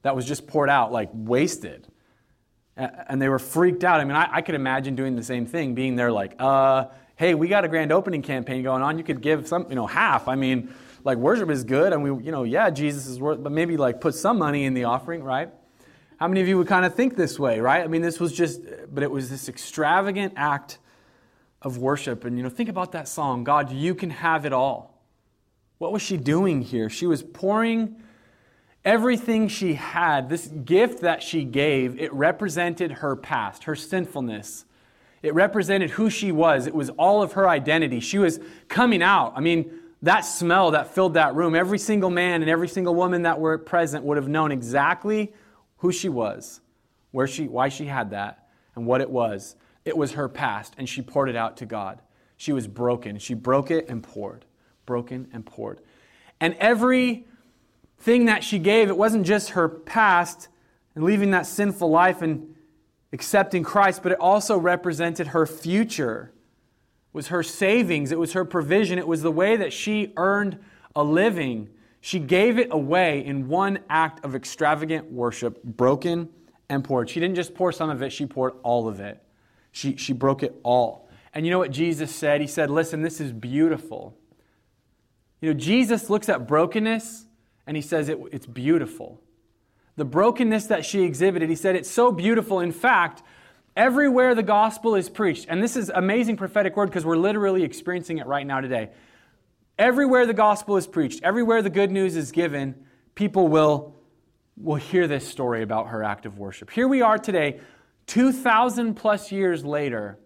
that 0.01 0.15
was 0.15 0.25
just 0.25 0.47
poured 0.47 0.69
out 0.69 0.91
like 0.91 1.09
wasted. 1.13 1.87
And 2.75 3.19
they 3.19 3.27
were 3.27 3.39
freaked 3.39 3.83
out. 3.83 3.99
I 3.99 4.05
mean 4.05 4.15
i, 4.15 4.27
I 4.37 4.41
could 4.41 4.55
imagine 4.55 4.95
doing 4.95 5.15
the 5.15 5.23
same 5.23 5.45
thing 5.45 5.75
being 5.75 5.95
there 5.95 6.11
like 6.11 6.35
uh 6.39 6.85
hey, 7.17 7.33
we 7.33 7.47
got 7.47 7.65
a 7.65 7.67
grand 7.67 7.91
opening 7.91 8.21
campaign 8.21 8.63
going 8.63 8.81
on. 8.81 8.97
You 8.97 9.03
could 9.03 9.21
give 9.21 9.47
some, 9.47 9.65
you 9.69 9.75
know, 9.75 9.87
half. 9.87 10.27
I 10.27 10.35
mean, 10.35 10.73
like 11.03 11.17
worship 11.17 11.49
is 11.49 11.63
good, 11.63 11.91
and 11.93 12.03
we, 12.03 12.23
you 12.23 12.31
know, 12.31 12.43
yeah, 12.43 12.69
Jesus 12.69 13.07
is 13.07 13.19
worth, 13.19 13.43
but 13.43 13.51
maybe 13.51 13.75
like 13.75 13.99
put 13.99 14.15
some 14.15 14.37
money 14.37 14.65
in 14.65 14.73
the 14.73 14.85
offering, 14.85 15.23
right? 15.23 15.49
How 16.17 16.27
many 16.27 16.41
of 16.41 16.47
you 16.47 16.57
would 16.57 16.67
kind 16.67 16.85
of 16.85 16.95
think 16.95 17.15
this 17.15 17.37
way, 17.37 17.59
right? 17.59 17.83
I 17.83 17.87
mean, 17.87 18.01
this 18.01 18.19
was 18.19 18.33
just, 18.33 18.61
but 18.91 19.03
it 19.03 19.11
was 19.11 19.29
this 19.29 19.49
extravagant 19.49 20.33
act 20.35 20.79
of 21.61 21.77
worship. 21.77 22.23
And, 22.23 22.37
you 22.37 22.43
know, 22.43 22.49
think 22.49 22.69
about 22.69 22.91
that 22.93 23.07
song, 23.07 23.43
God, 23.43 23.71
you 23.71 23.93
can 23.93 24.09
have 24.09 24.45
it 24.45 24.53
all. 24.53 25.03
What 25.77 25.91
was 25.91 26.01
she 26.01 26.17
doing 26.17 26.61
here? 26.61 26.89
She 26.89 27.05
was 27.05 27.21
pouring 27.21 28.01
everything 28.83 29.47
she 29.47 29.73
had, 29.73 30.29
this 30.29 30.47
gift 30.47 31.01
that 31.01 31.21
she 31.21 31.43
gave, 31.43 31.99
it 31.99 32.11
represented 32.13 32.93
her 32.93 33.15
past, 33.15 33.65
her 33.65 33.75
sinfulness, 33.75 34.65
it 35.23 35.33
represented 35.33 35.91
who 35.91 36.09
she 36.09 36.31
was. 36.31 36.67
It 36.67 36.75
was 36.75 36.89
all 36.91 37.23
of 37.23 37.33
her 37.33 37.49
identity. 37.49 37.99
She 37.99 38.17
was 38.17 38.39
coming 38.67 39.01
out. 39.01 39.33
I 39.35 39.41
mean, 39.41 39.71
that 40.03 40.21
smell 40.21 40.71
that 40.71 40.93
filled 40.93 41.15
that 41.15 41.35
room, 41.35 41.55
every 41.55 41.79
single 41.79 42.09
man 42.09 42.41
and 42.41 42.49
every 42.49 42.67
single 42.67 42.93
woman 42.93 43.23
that 43.23 43.39
were 43.39 43.57
present 43.57 44.03
would 44.05 44.17
have 44.17 44.27
known 44.27 44.51
exactly 44.51 45.33
who 45.77 45.91
she 45.91 46.09
was, 46.09 46.61
where 47.11 47.27
she, 47.27 47.47
why 47.47 47.69
she 47.69 47.85
had 47.85 48.11
that, 48.11 48.47
and 48.75 48.85
what 48.85 49.01
it 49.01 49.09
was. 49.09 49.55
It 49.85 49.97
was 49.97 50.13
her 50.13 50.29
past, 50.29 50.75
and 50.77 50.87
she 50.87 51.01
poured 51.01 51.29
it 51.29 51.35
out 51.35 51.57
to 51.57 51.65
God. 51.65 52.01
She 52.35 52.53
was 52.53 52.67
broken. 52.67 53.17
She 53.17 53.33
broke 53.33 53.71
it 53.71 53.89
and 53.89 54.03
poured, 54.03 54.45
broken 54.85 55.27
and 55.33 55.45
poured. 55.45 55.81
And 56.39 56.55
every 56.59 57.25
thing 57.97 58.25
that 58.25 58.43
she 58.43 58.59
gave, 58.59 58.89
it 58.89 58.97
wasn't 58.97 59.25
just 59.25 59.51
her 59.51 59.67
past 59.67 60.47
and 60.93 61.03
leaving 61.03 61.31
that 61.31 61.47
sinful 61.47 61.89
life 61.89 62.21
and 62.21 62.53
accepting 63.13 63.63
Christ, 63.63 64.03
but 64.03 64.11
it 64.11 64.19
also 64.19 64.57
represented 64.57 65.27
her 65.27 65.45
future. 65.45 66.33
It 67.13 67.13
was 67.13 67.27
her 67.27 67.43
savings, 67.43 68.11
it 68.11 68.19
was 68.19 68.33
her 68.33 68.45
provision, 68.45 68.97
it 68.99 69.07
was 69.07 69.21
the 69.21 69.31
way 69.31 69.55
that 69.55 69.73
she 69.73 70.13
earned 70.17 70.59
a 70.95 71.03
living. 71.03 71.69
She 72.01 72.19
gave 72.19 72.59
it 72.59 72.67
away 72.71 73.25
in 73.25 73.47
one 73.47 73.79
act 73.89 74.23
of 74.23 74.35
extravagant 74.35 75.11
worship, 75.11 75.63
broken 75.63 76.29
and 76.69 76.83
poured. 76.83 77.09
She 77.09 77.19
didn't 77.19 77.35
just 77.35 77.55
pour 77.55 77.71
some 77.71 77.89
of 77.89 78.01
it, 78.01 78.11
she 78.11 78.25
poured 78.25 78.53
all 78.63 78.87
of 78.87 78.99
it. 78.99 79.23
She, 79.71 79.95
she 79.95 80.13
broke 80.13 80.43
it 80.43 80.59
all. 80.63 81.09
And 81.33 81.45
you 81.45 81.51
know 81.51 81.59
what 81.59 81.71
Jesus 81.71 82.13
said? 82.13 82.41
He 82.41 82.47
said, 82.47 82.69
Listen, 82.69 83.01
this 83.01 83.21
is 83.21 83.31
beautiful. 83.31 84.17
You 85.39 85.53
know, 85.53 85.59
Jesus 85.59 86.09
looks 86.09 86.29
at 86.29 86.47
brokenness 86.47 87.25
and 87.67 87.77
he 87.77 87.81
says 87.81 88.09
it, 88.09 88.17
it's 88.31 88.47
beautiful 88.47 89.21
the 89.97 90.05
brokenness 90.05 90.67
that 90.67 90.85
she 90.85 91.03
exhibited. 91.03 91.49
He 91.49 91.55
said, 91.55 91.75
It's 91.75 91.91
so 91.91 92.11
beautiful. 92.11 92.61
In 92.61 92.71
fact, 92.71 93.23
everywhere 93.75 94.33
the 94.33 94.43
gospel 94.43 94.95
is 94.95 95.09
preached, 95.09 95.47
and 95.49 95.61
this 95.61 95.75
is 95.75 95.91
amazing 95.93 96.37
prophetic 96.37 96.77
word 96.77 96.85
because 96.85 97.05
we're 97.05 97.17
literally 97.17 97.63
experiencing 97.63 98.19
it 98.19 98.27
right 98.27 98.47
now 98.47 98.61
today. 98.61 98.91
Everywhere 99.77 100.25
the 100.25 100.33
gospel 100.33 100.77
is 100.77 100.87
preached, 100.87 101.21
everywhere 101.23 101.61
the 101.61 101.69
good 101.69 101.91
news 101.91 102.15
is 102.15 102.31
given, 102.31 102.75
people 103.15 103.47
will, 103.47 103.95
will 104.55 104.75
hear 104.75 105.07
this 105.07 105.27
story 105.27 105.61
about 105.61 105.89
her 105.89 106.03
act 106.03 106.25
of 106.25 106.39
worship. 106.39 106.71
Here 106.71 106.87
we 106.87 107.01
are 107.01 107.17
today, 107.17 107.59
2,000 108.07 108.93
plus 108.95 109.31
years 109.31 109.65
later, 109.65 110.17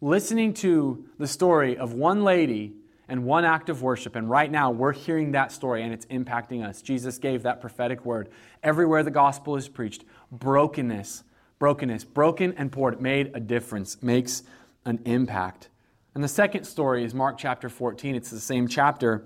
listening 0.00 0.54
to 0.54 1.04
the 1.18 1.28
story 1.28 1.76
of 1.76 1.92
one 1.92 2.24
lady 2.24 2.74
and 3.08 3.24
one 3.24 3.44
act 3.44 3.68
of 3.68 3.82
worship. 3.82 4.16
And 4.16 4.28
right 4.28 4.50
now, 4.50 4.70
we're 4.70 4.92
hearing 4.92 5.32
that 5.32 5.52
story 5.52 5.82
and 5.82 5.92
it's 5.92 6.06
impacting 6.06 6.66
us. 6.66 6.82
Jesus 6.82 7.18
gave 7.18 7.42
that 7.42 7.60
prophetic 7.60 8.04
word. 8.04 8.28
Everywhere 8.62 9.02
the 9.02 9.10
gospel 9.10 9.56
is 9.56 9.68
preached, 9.68 10.04
brokenness, 10.30 11.24
brokenness, 11.58 12.04
broken 12.04 12.54
and 12.56 12.70
poured, 12.70 13.00
made 13.00 13.30
a 13.34 13.40
difference, 13.40 14.02
makes 14.02 14.42
an 14.84 15.00
impact. 15.04 15.68
And 16.14 16.22
the 16.22 16.28
second 16.28 16.64
story 16.64 17.04
is 17.04 17.14
Mark 17.14 17.38
chapter 17.38 17.68
14. 17.68 18.14
It's 18.14 18.30
the 18.30 18.40
same 18.40 18.68
chapter. 18.68 19.24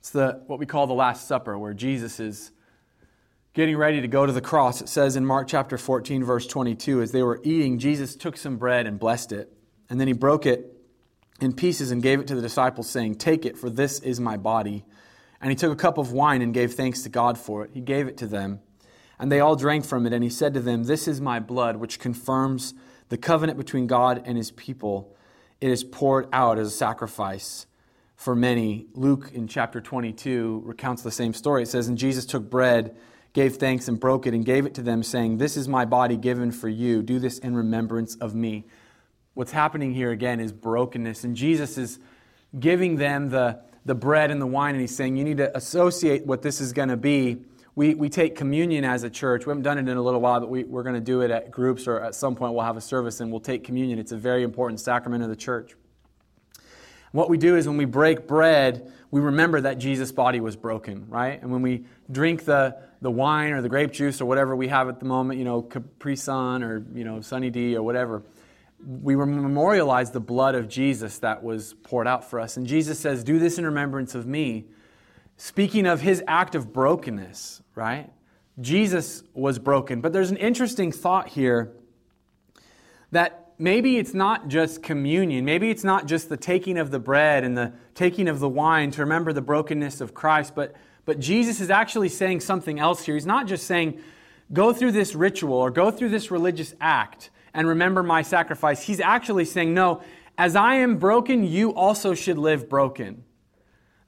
It's 0.00 0.10
the 0.10 0.42
what 0.46 0.58
we 0.58 0.66
call 0.66 0.86
the 0.86 0.94
Last 0.94 1.26
Supper, 1.26 1.58
where 1.58 1.74
Jesus 1.74 2.20
is 2.20 2.52
getting 3.54 3.76
ready 3.76 4.00
to 4.02 4.08
go 4.08 4.26
to 4.26 4.32
the 4.32 4.40
cross. 4.40 4.80
It 4.80 4.88
says 4.88 5.16
in 5.16 5.24
Mark 5.24 5.48
chapter 5.48 5.78
14, 5.78 6.22
verse 6.22 6.46
22, 6.46 7.02
as 7.02 7.10
they 7.10 7.22
were 7.22 7.40
eating, 7.42 7.78
Jesus 7.78 8.14
took 8.14 8.36
some 8.36 8.56
bread 8.56 8.86
and 8.86 9.00
blessed 9.00 9.32
it, 9.32 9.52
and 9.88 9.98
then 9.98 10.06
he 10.06 10.12
broke 10.12 10.46
it 10.46 10.75
in 11.40 11.52
pieces 11.52 11.90
and 11.90 12.02
gave 12.02 12.20
it 12.20 12.26
to 12.28 12.34
the 12.34 12.42
disciples, 12.42 12.88
saying, 12.88 13.16
Take 13.16 13.44
it, 13.44 13.58
for 13.58 13.70
this 13.70 14.00
is 14.00 14.20
my 14.20 14.36
body. 14.36 14.84
And 15.40 15.50
he 15.50 15.56
took 15.56 15.72
a 15.72 15.76
cup 15.76 15.98
of 15.98 16.12
wine 16.12 16.42
and 16.42 16.54
gave 16.54 16.74
thanks 16.74 17.02
to 17.02 17.08
God 17.08 17.38
for 17.38 17.64
it. 17.64 17.70
He 17.74 17.80
gave 17.80 18.08
it 18.08 18.16
to 18.18 18.26
them. 18.26 18.60
And 19.18 19.30
they 19.30 19.40
all 19.40 19.56
drank 19.56 19.84
from 19.84 20.06
it. 20.06 20.12
And 20.12 20.24
he 20.24 20.30
said 20.30 20.54
to 20.54 20.60
them, 20.60 20.84
This 20.84 21.06
is 21.06 21.20
my 21.20 21.40
blood, 21.40 21.76
which 21.76 21.98
confirms 21.98 22.74
the 23.08 23.16
covenant 23.16 23.58
between 23.58 23.86
God 23.86 24.22
and 24.24 24.36
his 24.36 24.50
people. 24.50 25.14
It 25.60 25.70
is 25.70 25.84
poured 25.84 26.28
out 26.32 26.58
as 26.58 26.68
a 26.68 26.70
sacrifice 26.70 27.66
for 28.14 28.34
many. 28.34 28.86
Luke 28.94 29.30
in 29.32 29.46
chapter 29.46 29.80
22 29.80 30.62
recounts 30.64 31.02
the 31.02 31.10
same 31.10 31.32
story. 31.32 31.62
It 31.62 31.68
says, 31.68 31.88
And 31.88 31.96
Jesus 31.96 32.26
took 32.26 32.50
bread, 32.50 32.96
gave 33.32 33.56
thanks, 33.56 33.88
and 33.88 34.00
broke 34.00 34.26
it, 34.26 34.34
and 34.34 34.44
gave 34.44 34.66
it 34.66 34.74
to 34.74 34.82
them, 34.82 35.02
saying, 35.02 35.38
This 35.38 35.56
is 35.56 35.68
my 35.68 35.84
body 35.84 36.16
given 36.16 36.50
for 36.50 36.68
you. 36.68 37.02
Do 37.02 37.18
this 37.18 37.38
in 37.38 37.54
remembrance 37.54 38.16
of 38.16 38.34
me. 38.34 38.66
What's 39.36 39.52
happening 39.52 39.92
here 39.92 40.12
again 40.12 40.40
is 40.40 40.50
brokenness. 40.50 41.22
And 41.24 41.36
Jesus 41.36 41.76
is 41.76 41.98
giving 42.58 42.96
them 42.96 43.28
the, 43.28 43.60
the 43.84 43.94
bread 43.94 44.30
and 44.30 44.40
the 44.40 44.46
wine, 44.46 44.74
and 44.74 44.80
he's 44.80 44.96
saying, 44.96 45.16
You 45.16 45.24
need 45.24 45.36
to 45.36 45.54
associate 45.54 46.24
what 46.24 46.40
this 46.40 46.58
is 46.58 46.72
going 46.72 46.88
to 46.88 46.96
be. 46.96 47.42
We, 47.74 47.92
we 47.92 48.08
take 48.08 48.34
communion 48.34 48.82
as 48.86 49.02
a 49.02 49.10
church. 49.10 49.44
We 49.44 49.50
haven't 49.50 49.64
done 49.64 49.76
it 49.76 49.86
in 49.90 49.94
a 49.98 50.00
little 50.00 50.22
while, 50.22 50.40
but 50.40 50.48
we, 50.48 50.64
we're 50.64 50.84
going 50.84 50.94
to 50.94 51.02
do 51.02 51.20
it 51.20 51.30
at 51.30 51.50
groups 51.50 51.86
or 51.86 52.00
at 52.00 52.14
some 52.14 52.34
point 52.34 52.54
we'll 52.54 52.64
have 52.64 52.78
a 52.78 52.80
service 52.80 53.20
and 53.20 53.30
we'll 53.30 53.40
take 53.40 53.62
communion. 53.62 53.98
It's 53.98 54.12
a 54.12 54.16
very 54.16 54.42
important 54.42 54.80
sacrament 54.80 55.22
of 55.22 55.28
the 55.28 55.36
church. 55.36 55.74
What 57.12 57.28
we 57.28 57.36
do 57.36 57.56
is 57.56 57.68
when 57.68 57.76
we 57.76 57.84
break 57.84 58.26
bread, 58.26 58.90
we 59.10 59.20
remember 59.20 59.60
that 59.60 59.76
Jesus' 59.76 60.12
body 60.12 60.40
was 60.40 60.56
broken, 60.56 61.10
right? 61.10 61.42
And 61.42 61.52
when 61.52 61.60
we 61.60 61.84
drink 62.10 62.46
the, 62.46 62.78
the 63.02 63.10
wine 63.10 63.52
or 63.52 63.60
the 63.60 63.68
grape 63.68 63.92
juice 63.92 64.22
or 64.22 64.24
whatever 64.24 64.56
we 64.56 64.68
have 64.68 64.88
at 64.88 64.98
the 64.98 65.04
moment, 65.04 65.38
you 65.38 65.44
know, 65.44 65.60
Capri 65.60 66.16
Sun 66.16 66.62
or, 66.62 66.82
you 66.94 67.04
know, 67.04 67.20
Sunny 67.20 67.50
D 67.50 67.76
or 67.76 67.82
whatever, 67.82 68.22
we 68.84 69.16
memorialize 69.16 70.10
the 70.10 70.20
blood 70.20 70.54
of 70.54 70.68
Jesus 70.68 71.18
that 71.20 71.42
was 71.42 71.74
poured 71.82 72.06
out 72.06 72.28
for 72.28 72.38
us. 72.38 72.56
And 72.56 72.66
Jesus 72.66 72.98
says, 72.98 73.24
Do 73.24 73.38
this 73.38 73.58
in 73.58 73.64
remembrance 73.64 74.14
of 74.14 74.26
me. 74.26 74.66
Speaking 75.36 75.86
of 75.86 76.00
his 76.00 76.22
act 76.26 76.54
of 76.54 76.72
brokenness, 76.72 77.62
right? 77.74 78.10
Jesus 78.60 79.22
was 79.34 79.58
broken. 79.58 80.00
But 80.00 80.12
there's 80.12 80.30
an 80.30 80.36
interesting 80.38 80.92
thought 80.92 81.28
here 81.28 81.72
that 83.12 83.52
maybe 83.58 83.98
it's 83.98 84.14
not 84.14 84.48
just 84.48 84.82
communion. 84.82 85.44
Maybe 85.44 85.70
it's 85.70 85.84
not 85.84 86.06
just 86.06 86.28
the 86.28 86.36
taking 86.36 86.78
of 86.78 86.90
the 86.90 86.98
bread 86.98 87.44
and 87.44 87.56
the 87.56 87.72
taking 87.94 88.28
of 88.28 88.40
the 88.40 88.48
wine 88.48 88.90
to 88.92 89.02
remember 89.02 89.32
the 89.32 89.42
brokenness 89.42 90.00
of 90.00 90.14
Christ, 90.14 90.54
but, 90.54 90.74
but 91.04 91.18
Jesus 91.18 91.60
is 91.60 91.70
actually 91.70 92.08
saying 92.08 92.40
something 92.40 92.78
else 92.78 93.04
here. 93.04 93.14
He's 93.14 93.26
not 93.26 93.46
just 93.46 93.66
saying, 93.66 94.00
go 94.52 94.72
through 94.72 94.92
this 94.92 95.14
ritual 95.14 95.54
or 95.54 95.70
go 95.70 95.90
through 95.90 96.10
this 96.10 96.30
religious 96.30 96.74
act 96.80 97.30
and 97.56 97.66
remember 97.66 98.02
my 98.02 98.20
sacrifice. 98.20 98.82
He's 98.82 99.00
actually 99.00 99.46
saying, 99.46 99.72
no, 99.72 100.02
as 100.36 100.54
I 100.54 100.74
am 100.76 100.98
broken, 100.98 101.42
you 101.42 101.74
also 101.74 102.14
should 102.14 102.36
live 102.36 102.68
broken. 102.68 103.24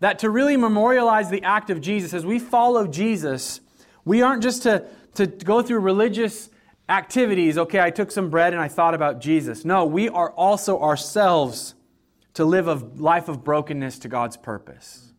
That 0.01 0.19
to 0.21 0.31
really 0.31 0.59
memorialize 0.59 1.31
the 1.31 1.43
act 1.43 1.71
of 1.71 1.81
Jesus, 1.81 2.13
as 2.13 2.27
we 2.27 2.39
follow 2.39 2.87
Jesus, 2.87 3.61
we 4.05 4.21
aren't 4.21 4.43
just 4.43 4.63
to, 4.65 4.85
to 5.15 5.27
go 5.27 5.63
through 5.63 5.81
religious 5.81 6.51
activities, 6.91 7.57
okay, 7.57 7.81
I 7.81 7.91
took 7.91 8.11
some 8.11 8.29
bread 8.29 8.53
and 8.53 8.61
I 8.61 8.69
thought 8.69 8.95
about 8.95 9.21
Jesus. 9.21 9.65
No, 9.65 9.87
we 9.87 10.11
are 10.11 10.31
also 10.31 10.81
ourselves 10.81 11.75
to 12.35 12.45
live 12.45 12.69
a 12.69 12.75
life 12.75 13.29
of 13.29 13.45
brokenness 13.45 13.99
to 14.01 14.09
God's 14.09 14.37
purpose. 14.37 15.13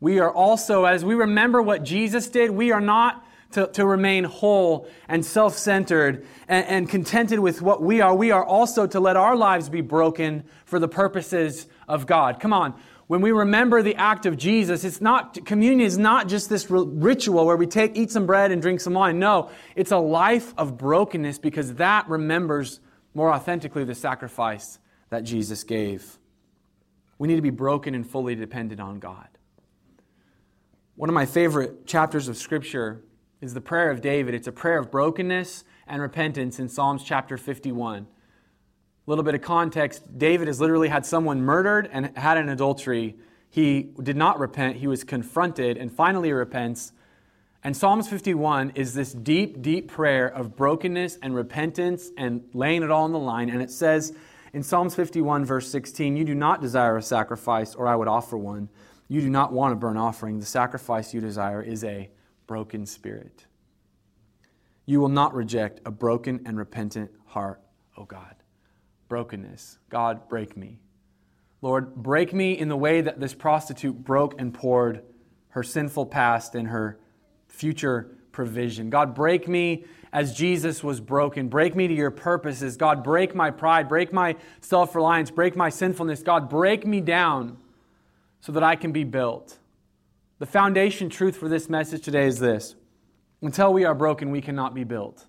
We 0.00 0.18
are 0.18 0.30
also, 0.30 0.84
as 0.84 1.04
we 1.04 1.14
remember 1.14 1.62
what 1.62 1.84
Jesus 1.84 2.28
did, 2.28 2.50
we 2.50 2.72
are 2.72 2.80
not 2.80 3.24
to, 3.52 3.66
to 3.68 3.86
remain 3.86 4.24
whole 4.24 4.88
and 5.08 5.24
self 5.24 5.56
centered 5.56 6.26
and, 6.48 6.66
and 6.66 6.88
contented 6.88 7.38
with 7.38 7.62
what 7.62 7.82
we 7.82 8.00
are. 8.00 8.14
We 8.14 8.30
are 8.30 8.44
also 8.44 8.86
to 8.86 9.00
let 9.00 9.16
our 9.16 9.36
lives 9.36 9.68
be 9.68 9.80
broken 9.80 10.44
for 10.64 10.78
the 10.78 10.88
purposes 10.88 11.66
of 11.88 12.06
God. 12.06 12.40
Come 12.40 12.52
on 12.52 12.74
when 13.12 13.20
we 13.20 13.30
remember 13.30 13.82
the 13.82 13.94
act 13.96 14.24
of 14.24 14.38
Jesus, 14.38 14.84
it's 14.84 15.02
not, 15.02 15.44
communion 15.44 15.86
is 15.86 15.98
not 15.98 16.28
just 16.28 16.48
this 16.48 16.70
ritual 16.70 17.44
where 17.44 17.58
we 17.58 17.66
take, 17.66 17.94
eat 17.94 18.10
some 18.10 18.24
bread 18.24 18.50
and 18.50 18.62
drink 18.62 18.80
some 18.80 18.94
wine. 18.94 19.18
No, 19.18 19.50
it's 19.76 19.90
a 19.90 19.98
life 19.98 20.54
of 20.56 20.78
brokenness 20.78 21.38
because 21.38 21.74
that 21.74 22.08
remembers 22.08 22.80
more 23.12 23.30
authentically 23.30 23.84
the 23.84 23.94
sacrifice 23.94 24.78
that 25.10 25.24
Jesus 25.24 25.62
gave. 25.62 26.18
We 27.18 27.28
need 27.28 27.36
to 27.36 27.42
be 27.42 27.50
broken 27.50 27.94
and 27.94 28.08
fully 28.08 28.34
dependent 28.34 28.80
on 28.80 28.98
God. 28.98 29.28
One 30.94 31.10
of 31.10 31.14
my 31.14 31.26
favorite 31.26 31.86
chapters 31.86 32.28
of 32.28 32.38
Scripture 32.38 33.02
is 33.42 33.54
the 33.54 33.60
prayer 33.60 33.90
of 33.90 34.00
David. 34.00 34.34
It's 34.34 34.46
a 34.46 34.52
prayer 34.52 34.78
of 34.78 34.90
brokenness 34.92 35.64
and 35.88 36.00
repentance 36.00 36.60
in 36.60 36.68
Psalms 36.68 37.02
chapter 37.02 37.36
51. 37.36 38.06
A 38.06 39.10
little 39.10 39.24
bit 39.24 39.34
of 39.34 39.42
context 39.42 40.16
David 40.16 40.46
has 40.46 40.60
literally 40.60 40.88
had 40.88 41.04
someone 41.04 41.42
murdered 41.42 41.90
and 41.92 42.16
had 42.16 42.38
an 42.38 42.48
adultery. 42.48 43.16
He 43.50 43.90
did 44.00 44.16
not 44.16 44.38
repent, 44.38 44.76
he 44.76 44.86
was 44.86 45.02
confronted 45.02 45.76
and 45.76 45.92
finally 45.92 46.32
repents. 46.32 46.92
And 47.64 47.76
Psalms 47.76 48.08
51 48.08 48.72
is 48.76 48.94
this 48.94 49.12
deep, 49.12 49.60
deep 49.60 49.90
prayer 49.90 50.28
of 50.28 50.54
brokenness 50.54 51.18
and 51.20 51.34
repentance 51.34 52.10
and 52.16 52.44
laying 52.54 52.84
it 52.84 52.92
all 52.92 53.04
on 53.04 53.12
the 53.12 53.18
line. 53.18 53.50
And 53.50 53.60
it 53.60 53.72
says 53.72 54.14
in 54.52 54.62
Psalms 54.62 54.94
51, 54.94 55.44
verse 55.44 55.68
16, 55.68 56.16
You 56.16 56.24
do 56.24 56.34
not 56.36 56.60
desire 56.60 56.96
a 56.96 57.02
sacrifice, 57.02 57.74
or 57.74 57.88
I 57.88 57.96
would 57.96 58.08
offer 58.08 58.38
one. 58.38 58.68
You 59.08 59.20
do 59.20 59.30
not 59.30 59.52
want 59.52 59.72
a 59.72 59.76
burnt 59.76 59.98
offering. 59.98 60.38
The 60.38 60.46
sacrifice 60.46 61.12
you 61.12 61.20
desire 61.20 61.60
is 61.60 61.82
a 61.82 62.08
broken 62.46 62.86
spirit. 62.86 63.46
You 64.86 65.00
will 65.00 65.08
not 65.08 65.34
reject 65.34 65.80
a 65.86 65.90
broken 65.90 66.42
and 66.46 66.58
repentant 66.58 67.10
heart, 67.26 67.60
O 67.96 68.04
God 68.04 68.36
brokenness. 69.12 69.78
God, 69.90 70.26
break 70.30 70.56
me. 70.56 70.78
Lord, 71.60 71.94
break 71.96 72.32
me 72.32 72.58
in 72.58 72.70
the 72.70 72.76
way 72.78 73.02
that 73.02 73.20
this 73.20 73.34
prostitute 73.34 74.02
broke 74.02 74.40
and 74.40 74.54
poured 74.54 75.02
her 75.50 75.62
sinful 75.62 76.06
past 76.06 76.54
and 76.54 76.68
her 76.68 76.98
future 77.46 78.16
provision. 78.32 78.88
God, 78.88 79.14
break 79.14 79.46
me 79.46 79.84
as 80.14 80.34
Jesus 80.34 80.82
was 80.82 80.98
broken. 80.98 81.48
Break 81.48 81.76
me 81.76 81.88
to 81.88 81.92
your 81.92 82.10
purposes. 82.10 82.78
God, 82.78 83.04
break 83.04 83.34
my 83.34 83.50
pride, 83.50 83.86
break 83.86 84.14
my 84.14 84.34
self 84.62 84.94
reliance, 84.94 85.30
break 85.30 85.56
my 85.56 85.68
sinfulness. 85.68 86.22
God, 86.22 86.48
break 86.48 86.86
me 86.86 87.02
down 87.02 87.58
so 88.40 88.52
that 88.52 88.62
I 88.62 88.76
can 88.76 88.92
be 88.92 89.04
built. 89.04 89.58
The 90.42 90.46
foundation 90.46 91.08
truth 91.08 91.36
for 91.36 91.48
this 91.48 91.68
message 91.68 92.02
today 92.02 92.26
is 92.26 92.40
this 92.40 92.74
until 93.42 93.72
we 93.72 93.84
are 93.84 93.94
broken, 93.94 94.32
we 94.32 94.40
cannot 94.40 94.74
be 94.74 94.82
built. 94.82 95.24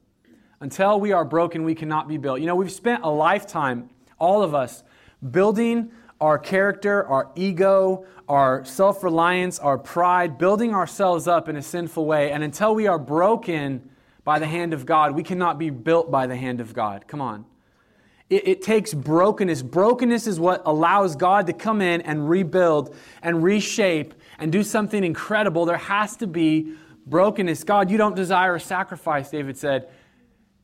Until 0.59 0.99
we 0.99 1.11
are 1.11 1.23
broken, 1.23 1.63
we 1.63 1.75
cannot 1.75 2.07
be 2.07 2.17
built. 2.17 2.39
You 2.39 2.47
know, 2.47 2.55
we've 2.55 2.71
spent 2.71 3.03
a 3.03 3.11
lifetime, 3.11 3.91
all 4.17 4.41
of 4.41 4.55
us, 4.55 4.83
building 5.29 5.91
our 6.19 6.39
character, 6.39 7.05
our 7.05 7.29
ego, 7.35 8.07
our 8.27 8.65
self 8.65 9.03
reliance, 9.03 9.59
our 9.59 9.77
pride, 9.77 10.39
building 10.39 10.73
ourselves 10.73 11.27
up 11.27 11.47
in 11.47 11.57
a 11.57 11.61
sinful 11.61 12.07
way. 12.07 12.31
And 12.31 12.43
until 12.43 12.73
we 12.73 12.87
are 12.87 12.97
broken 12.97 13.87
by 14.23 14.39
the 14.39 14.47
hand 14.47 14.73
of 14.73 14.83
God, 14.83 15.11
we 15.11 15.21
cannot 15.21 15.59
be 15.59 15.69
built 15.69 16.09
by 16.09 16.25
the 16.25 16.35
hand 16.35 16.59
of 16.59 16.73
God. 16.73 17.07
Come 17.07 17.21
on. 17.21 17.45
It, 18.31 18.47
it, 18.47 18.61
takes 18.63 18.95
brokenness. 18.95 19.61
Brokenness 19.61 20.25
is 20.25 20.39
what 20.39 20.63
allows 20.65 21.15
God 21.15 21.45
to 21.45 21.53
come 21.53 21.81
in 21.81 22.01
and 22.01 22.27
rebuild 22.27 22.95
and 23.21 23.43
reshape 23.43 24.15
and 24.39 24.51
do 24.51 24.63
something 24.63 25.03
incredible. 25.03 25.65
There 25.65 25.77
has 25.77 26.17
to 26.17 26.27
be 26.27 26.73
brokenness. 27.05 27.63
God, 27.63 27.89
you 27.89 27.97
don't 27.97 28.15
desire 28.15 28.55
a 28.55 28.59
sacrifice, 28.59 29.29
David 29.29 29.57
said. 29.57 29.89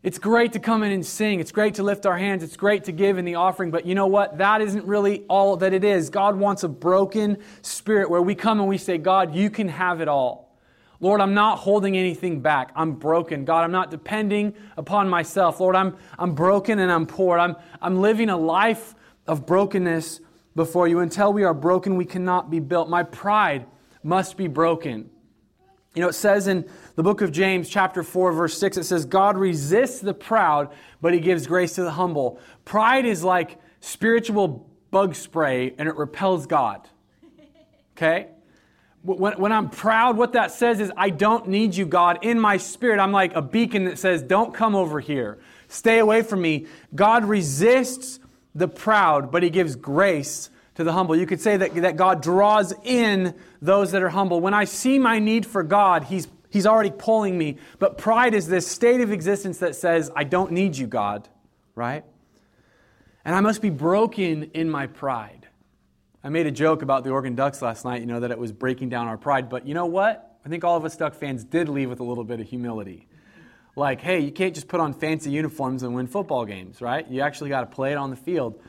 It's 0.01 0.17
great 0.17 0.53
to 0.53 0.59
come 0.59 0.83
in 0.83 0.93
and 0.93 1.05
sing. 1.05 1.41
It's 1.41 1.51
great 1.51 1.73
to 1.75 1.83
lift 1.83 2.05
our 2.05 2.17
hands. 2.17 2.41
It's 2.41 2.55
great 2.55 2.85
to 2.85 2.93
give 2.93 3.17
in 3.17 3.25
the 3.25 3.35
offering. 3.35 3.69
But 3.69 3.85
you 3.85 3.95
know 3.95 4.07
what? 4.07 4.37
That 4.37 4.61
isn't 4.61 4.85
really 4.85 5.25
all 5.27 5.57
that 5.57 5.73
it 5.73 5.83
is. 5.83 6.09
God 6.09 6.37
wants 6.37 6.63
a 6.63 6.69
broken 6.69 7.37
spirit 7.61 8.09
where 8.09 8.21
we 8.21 8.33
come 8.33 8.61
and 8.61 8.69
we 8.69 8.77
say, 8.77 8.97
God, 8.97 9.35
you 9.35 9.49
can 9.49 9.67
have 9.67 9.99
it 9.99 10.07
all. 10.07 10.55
Lord, 11.01 11.19
I'm 11.19 11.33
not 11.33 11.59
holding 11.59 11.97
anything 11.97 12.41
back. 12.41 12.71
I'm 12.75 12.93
broken. 12.93 13.43
God, 13.43 13.63
I'm 13.63 13.71
not 13.71 13.91
depending 13.91 14.53
upon 14.77 15.09
myself. 15.09 15.59
Lord, 15.59 15.75
I'm, 15.75 15.97
I'm 16.17 16.33
broken 16.33 16.79
and 16.79 16.91
I'm 16.91 17.05
poor. 17.05 17.37
I'm, 17.37 17.57
I'm 17.81 17.99
living 18.01 18.29
a 18.29 18.37
life 18.37 18.95
of 19.27 19.45
brokenness 19.45 20.21
before 20.55 20.87
you. 20.87 20.99
Until 20.99 21.33
we 21.33 21.43
are 21.43 21.53
broken, 21.53 21.95
we 21.95 22.05
cannot 22.05 22.49
be 22.49 22.59
built. 22.59 22.89
My 22.89 23.03
pride 23.03 23.65
must 24.03 24.37
be 24.37 24.47
broken. 24.47 25.09
You 25.95 26.01
know, 26.01 26.09
it 26.09 26.13
says 26.13 26.47
in 26.47 26.69
the 26.95 27.03
book 27.03 27.21
of 27.21 27.31
James, 27.31 27.67
chapter 27.67 28.03
4, 28.03 28.31
verse 28.31 28.57
6, 28.57 28.77
it 28.77 28.83
says, 28.83 29.05
God 29.05 29.37
resists 29.37 29.99
the 29.99 30.13
proud, 30.13 30.69
but 31.01 31.13
he 31.13 31.19
gives 31.19 31.47
grace 31.47 31.75
to 31.75 31.83
the 31.83 31.91
humble. 31.91 32.39
Pride 32.63 33.05
is 33.05 33.23
like 33.23 33.59
spiritual 33.79 34.69
bug 34.91 35.15
spray, 35.15 35.73
and 35.77 35.87
it 35.89 35.95
repels 35.95 36.45
God. 36.45 36.87
Okay? 37.97 38.27
When, 39.01 39.33
when 39.39 39.51
I'm 39.51 39.69
proud, 39.69 40.17
what 40.17 40.33
that 40.33 40.51
says 40.51 40.79
is, 40.79 40.91
I 40.95 41.09
don't 41.09 41.47
need 41.47 41.75
you, 41.75 41.85
God. 41.85 42.19
In 42.21 42.39
my 42.39 42.57
spirit, 42.57 42.99
I'm 42.99 43.11
like 43.11 43.33
a 43.33 43.41
beacon 43.41 43.85
that 43.85 43.97
says, 43.97 44.21
Don't 44.21 44.53
come 44.53 44.75
over 44.75 44.99
here. 44.99 45.39
Stay 45.69 45.99
away 45.99 46.21
from 46.21 46.41
me. 46.41 46.67
God 46.93 47.25
resists 47.25 48.19
the 48.55 48.67
proud, 48.67 49.31
but 49.31 49.43
he 49.43 49.49
gives 49.49 49.75
grace 49.75 50.49
to 50.79 50.85
the 50.85 50.93
humble. 50.93 51.13
You 51.13 51.25
could 51.25 51.41
say 51.41 51.57
that, 51.57 51.75
that 51.75 51.97
God 51.97 52.21
draws 52.21 52.73
in 52.83 53.35
those 53.61 53.91
that 53.91 54.01
are 54.01 54.09
humble. 54.09 54.39
When 54.39 54.53
I 54.53 54.63
see 54.63 54.97
my 54.97 55.19
need 55.19 55.45
for 55.45 55.61
God, 55.61 56.05
He's, 56.05 56.29
he's 56.49 56.65
already 56.65 56.91
pulling 56.91 57.37
me. 57.37 57.57
But 57.79 57.97
pride 57.97 58.33
is 58.33 58.47
this 58.47 58.65
state 58.65 59.01
of 59.01 59.11
existence 59.11 59.57
that 59.57 59.75
says, 59.75 60.09
I 60.15 60.23
don't 60.23 60.53
need 60.53 60.77
you, 60.77 60.87
God, 60.87 61.27
right? 61.75 62.05
And 63.25 63.35
I 63.35 63.41
must 63.41 63.61
be 63.61 63.69
broken 63.69 64.51
in 64.53 64.69
my 64.69 64.87
pride. 64.87 65.49
I 66.23 66.29
made 66.29 66.47
a 66.47 66.51
joke 66.51 66.81
about 66.81 67.03
the 67.03 67.09
Oregon 67.09 67.35
Ducks 67.35 67.61
last 67.61 67.83
night, 67.83 67.99
you 67.99 68.07
know, 68.07 68.21
that 68.21 68.31
it 68.31 68.39
was 68.39 68.53
breaking 68.53 68.87
down 68.87 69.07
our 69.07 69.17
pride. 69.17 69.49
But 69.49 69.67
you 69.67 69.73
know 69.73 69.85
what? 69.85 70.37
I 70.45 70.49
think 70.49 70.63
all 70.63 70.77
of 70.77 70.85
us 70.85 70.95
Duck 70.95 71.13
fans 71.13 71.43
did 71.43 71.67
leave 71.67 71.89
with 71.89 71.99
a 71.99 72.05
little 72.05 72.23
bit 72.23 72.39
of 72.39 72.47
humility. 72.47 73.05
Like, 73.79 74.01
hey, 74.01 74.19
you 74.19 74.31
can't 74.31 74.53
just 74.53 74.67
put 74.67 74.81
on 74.81 74.93
fancy 74.93 75.31
uniforms 75.31 75.83
and 75.83 75.95
win 75.95 76.07
football 76.07 76.43
games, 76.43 76.81
right? 76.81 77.09
You 77.09 77.21
actually 77.21 77.49
got 77.49 77.61
to 77.61 77.67
play 77.67 77.93
it 77.93 77.97
on 77.97 78.09
the 78.09 78.17
field. 78.17 78.61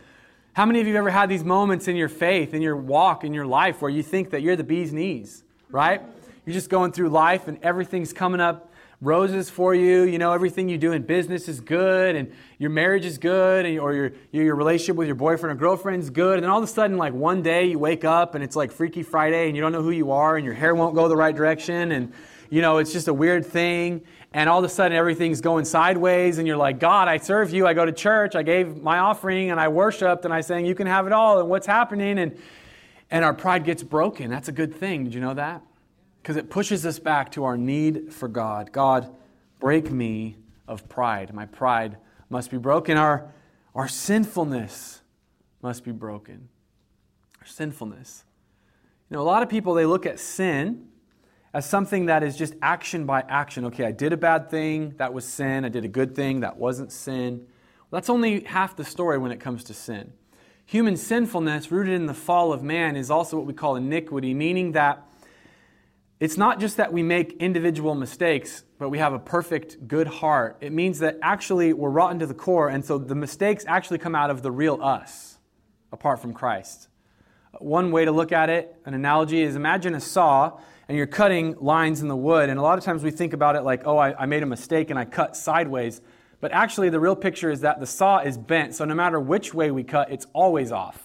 How 0.52 0.64
many 0.64 0.80
of 0.80 0.86
you 0.86 0.94
have 0.94 1.00
ever 1.00 1.10
had 1.10 1.28
these 1.28 1.42
moments 1.42 1.88
in 1.88 1.96
your 1.96 2.08
faith, 2.08 2.54
in 2.54 2.62
your 2.62 2.76
walk, 2.76 3.24
in 3.24 3.34
your 3.34 3.44
life, 3.44 3.82
where 3.82 3.90
you 3.90 4.04
think 4.04 4.30
that 4.30 4.40
you're 4.40 4.54
the 4.54 4.62
bee's 4.62 4.92
knees, 4.92 5.42
right? 5.68 6.00
You're 6.46 6.54
just 6.54 6.70
going 6.70 6.92
through 6.92 7.08
life 7.08 7.48
and 7.48 7.58
everything's 7.60 8.12
coming 8.12 8.40
up 8.40 8.72
roses 9.00 9.50
for 9.50 9.74
you. 9.74 10.02
You 10.02 10.18
know, 10.18 10.32
everything 10.32 10.68
you 10.68 10.78
do 10.78 10.92
in 10.92 11.02
business 11.02 11.48
is 11.48 11.60
good, 11.60 12.14
and 12.14 12.32
your 12.58 12.70
marriage 12.70 13.04
is 13.04 13.18
good, 13.18 13.66
and, 13.66 13.80
or 13.80 13.92
your, 13.92 14.12
your 14.30 14.54
relationship 14.54 14.94
with 14.94 15.08
your 15.08 15.16
boyfriend 15.16 15.56
or 15.56 15.58
girlfriend 15.58 16.04
is 16.04 16.10
good. 16.10 16.34
And 16.34 16.44
then 16.44 16.50
all 16.50 16.58
of 16.58 16.64
a 16.64 16.72
sudden, 16.72 16.96
like 16.98 17.14
one 17.14 17.42
day, 17.42 17.64
you 17.66 17.80
wake 17.80 18.04
up 18.04 18.36
and 18.36 18.44
it's 18.44 18.54
like 18.54 18.70
Freaky 18.70 19.02
Friday, 19.02 19.48
and 19.48 19.56
you 19.56 19.60
don't 19.60 19.72
know 19.72 19.82
who 19.82 19.90
you 19.90 20.12
are, 20.12 20.36
and 20.36 20.44
your 20.44 20.54
hair 20.54 20.72
won't 20.72 20.94
go 20.94 21.08
the 21.08 21.16
right 21.16 21.34
direction, 21.34 21.90
and 21.90 22.12
you 22.50 22.62
know, 22.62 22.78
it's 22.78 22.92
just 22.92 23.06
a 23.06 23.14
weird 23.14 23.46
thing. 23.46 24.02
And 24.32 24.48
all 24.48 24.60
of 24.60 24.64
a 24.64 24.68
sudden, 24.68 24.96
everything's 24.96 25.40
going 25.40 25.64
sideways, 25.64 26.38
and 26.38 26.46
you're 26.46 26.56
like, 26.56 26.78
God, 26.78 27.08
I 27.08 27.16
serve 27.16 27.52
you. 27.52 27.66
I 27.66 27.74
go 27.74 27.84
to 27.84 27.92
church. 27.92 28.36
I 28.36 28.42
gave 28.42 28.80
my 28.80 28.98
offering, 28.98 29.50
and 29.50 29.58
I 29.58 29.68
worshiped, 29.68 30.24
and 30.24 30.32
I 30.32 30.40
sang, 30.40 30.66
You 30.66 30.74
can 30.74 30.86
have 30.86 31.06
it 31.06 31.12
all. 31.12 31.40
And 31.40 31.48
what's 31.48 31.66
happening? 31.66 32.18
And, 32.18 32.38
and 33.10 33.24
our 33.24 33.34
pride 33.34 33.64
gets 33.64 33.82
broken. 33.82 34.30
That's 34.30 34.48
a 34.48 34.52
good 34.52 34.74
thing. 34.74 35.04
Did 35.04 35.14
you 35.14 35.20
know 35.20 35.34
that? 35.34 35.62
because 36.22 36.36
it 36.36 36.50
pushes 36.50 36.84
us 36.84 36.98
back 36.98 37.32
to 37.32 37.44
our 37.44 37.56
need 37.56 38.12
for 38.12 38.28
God. 38.28 38.72
God, 38.72 39.14
break 39.58 39.90
me 39.90 40.36
of 40.68 40.88
pride. 40.88 41.32
My 41.32 41.46
pride 41.46 41.96
must 42.28 42.50
be 42.50 42.58
broken. 42.58 42.96
Our, 42.96 43.32
our 43.74 43.88
sinfulness 43.88 45.00
must 45.62 45.84
be 45.84 45.92
broken. 45.92 46.48
Our 47.40 47.46
sinfulness. 47.46 48.24
You 49.08 49.16
know, 49.16 49.22
a 49.22 49.24
lot 49.24 49.42
of 49.42 49.48
people, 49.48 49.74
they 49.74 49.86
look 49.86 50.06
at 50.06 50.20
sin 50.20 50.88
as 51.52 51.68
something 51.68 52.06
that 52.06 52.22
is 52.22 52.36
just 52.36 52.54
action 52.62 53.06
by 53.06 53.24
action. 53.28 53.64
Okay, 53.66 53.84
I 53.84 53.92
did 53.92 54.12
a 54.12 54.16
bad 54.16 54.50
thing, 54.50 54.94
that 54.98 55.12
was 55.12 55.24
sin. 55.24 55.64
I 55.64 55.68
did 55.68 55.84
a 55.84 55.88
good 55.88 56.14
thing, 56.14 56.40
that 56.40 56.56
wasn't 56.56 56.92
sin. 56.92 57.46
Well, 57.90 58.00
that's 58.00 58.10
only 58.10 58.44
half 58.44 58.76
the 58.76 58.84
story 58.84 59.18
when 59.18 59.32
it 59.32 59.40
comes 59.40 59.64
to 59.64 59.74
sin. 59.74 60.12
Human 60.66 60.96
sinfulness, 60.96 61.72
rooted 61.72 61.94
in 61.94 62.06
the 62.06 62.14
fall 62.14 62.52
of 62.52 62.62
man, 62.62 62.94
is 62.94 63.10
also 63.10 63.36
what 63.36 63.46
we 63.46 63.52
call 63.52 63.74
iniquity, 63.74 64.32
meaning 64.34 64.72
that 64.72 65.04
it's 66.20 66.36
not 66.36 66.60
just 66.60 66.76
that 66.76 66.92
we 66.92 67.02
make 67.02 67.32
individual 67.38 67.96
mistakes, 67.96 68.62
but 68.78 68.90
we 68.90 68.98
have 68.98 69.12
a 69.12 69.18
perfect, 69.18 69.88
good 69.88 70.06
heart. 70.06 70.58
It 70.60 70.70
means 70.70 71.00
that 71.00 71.18
actually 71.22 71.72
we're 71.72 71.90
rotten 71.90 72.20
to 72.20 72.26
the 72.26 72.34
core, 72.34 72.68
and 72.68 72.84
so 72.84 72.98
the 72.98 73.16
mistakes 73.16 73.64
actually 73.66 73.98
come 73.98 74.14
out 74.14 74.30
of 74.30 74.42
the 74.42 74.52
real 74.52 74.80
us, 74.80 75.38
apart 75.90 76.20
from 76.20 76.32
Christ. 76.32 76.88
One 77.58 77.90
way 77.90 78.04
to 78.04 78.12
look 78.12 78.30
at 78.30 78.48
it, 78.48 78.76
an 78.84 78.94
analogy, 78.94 79.42
is 79.42 79.56
imagine 79.56 79.94
a 79.96 80.00
saw 80.00 80.60
and 80.90 80.96
you're 80.96 81.06
cutting 81.06 81.54
lines 81.60 82.02
in 82.02 82.08
the 82.08 82.16
wood. 82.16 82.50
And 82.50 82.58
a 82.58 82.62
lot 82.62 82.76
of 82.76 82.82
times 82.82 83.04
we 83.04 83.12
think 83.12 83.32
about 83.32 83.54
it 83.54 83.60
like, 83.60 83.82
oh, 83.84 83.96
I, 83.96 84.22
I 84.22 84.26
made 84.26 84.42
a 84.42 84.46
mistake 84.46 84.90
and 84.90 84.98
I 84.98 85.04
cut 85.04 85.36
sideways. 85.36 86.00
But 86.40 86.50
actually, 86.50 86.90
the 86.90 86.98
real 86.98 87.14
picture 87.14 87.48
is 87.48 87.60
that 87.60 87.78
the 87.78 87.86
saw 87.86 88.18
is 88.18 88.36
bent, 88.36 88.74
so 88.74 88.84
no 88.84 88.96
matter 88.96 89.20
which 89.20 89.54
way 89.54 89.70
we 89.70 89.84
cut, 89.84 90.10
it's 90.10 90.26
always 90.32 90.72
off. 90.72 91.00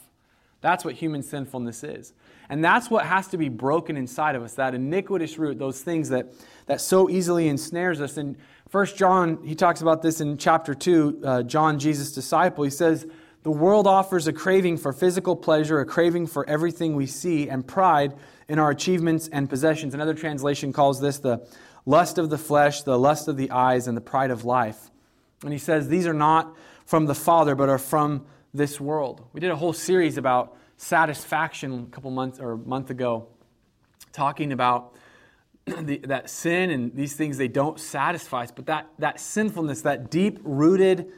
That's 0.62 0.84
what 0.84 0.95
human 0.95 1.21
sinfulness 1.21 1.84
is. 1.84 2.13
And 2.50 2.65
that's 2.65 2.89
what 2.89 3.06
has 3.06 3.28
to 3.28 3.38
be 3.38 3.48
broken 3.48 3.95
inside 3.95 4.34
of 4.34 4.41
us, 4.41 4.56
that 4.56 4.74
iniquitous 4.74 5.38
root, 5.38 5.60
those 5.60 5.84
things 5.84 6.10
that, 6.10 6.34
that 6.65 6.82
so 6.82 7.08
easily 7.08 7.48
ensnares 7.48 8.02
us. 8.02 8.17
And 8.17 8.38
First 8.67 8.98
John, 8.98 9.38
he 9.45 9.54
talks 9.54 9.82
about 9.82 10.02
this 10.02 10.19
in 10.19 10.39
chapter 10.39 10.74
2, 10.74 11.21
uh, 11.24 11.43
John, 11.43 11.78
Jesus' 11.78 12.12
disciple. 12.12 12.63
He 12.63 12.71
says, 12.71 13.06
The 13.43 13.52
world 13.52 13.86
offers 13.86 14.26
a 14.26 14.34
craving 14.34 14.78
for 14.78 14.91
physical 14.93 15.36
pleasure, 15.36 15.80
a 15.80 15.86
craving 15.86 16.26
for 16.26 16.50
everything 16.50 16.95
we 16.95 17.06
see, 17.06 17.50
and 17.50 17.67
pride 17.67 18.15
in 18.48 18.60
our 18.60 18.70
achievements 18.70 19.28
and 19.32 19.50
possessions. 19.50 19.94
Another 19.94 20.14
translation 20.14 20.74
calls 20.74 21.02
this 21.02 21.20
the 21.20 21.48
lust 21.86 22.18
of 22.18 22.30
the 22.30 22.38
flesh, 22.38 22.84
the 22.84 22.98
lust 22.98 23.28
of 23.28 23.38
the 23.38 23.52
eyes, 23.52 23.88
and 23.88 23.96
the 23.96 24.02
pride 24.02 24.32
of 24.32 24.46
life. 24.46 24.92
And 25.44 25.52
he 25.52 25.60
says, 25.60 25.88
These 25.88 26.08
are 26.08 26.14
not 26.14 26.56
from 26.86 27.06
the 27.06 27.16
Father, 27.16 27.56
but 27.56 27.70
are 27.70 27.78
from 27.78 28.26
this 28.54 28.80
world. 28.80 29.28
We 29.34 29.40
did 29.40 29.52
a 29.52 29.56
whole 29.56 29.74
series 29.74 30.18
about 30.18 30.56
satisfaction 30.78 31.88
a 31.88 31.94
couple 31.94 32.12
months 32.12 32.40
or 32.40 32.54
a 32.54 32.58
month 32.58 32.90
ago, 32.90 33.28
talking 34.12 34.52
about 34.52 34.96
the, 35.66 35.98
that 36.06 36.30
sin 36.30 36.70
and 36.70 36.96
these 36.96 37.16
things 37.16 37.38
they 37.38 37.48
don't 37.48 37.80
satisfy 37.80 38.44
us, 38.44 38.52
but 38.52 38.68
that, 38.68 38.88
that 39.00 39.20
sinfulness, 39.20 39.82
that 39.82 40.12
deep 40.12 40.40
rooted 40.44 41.12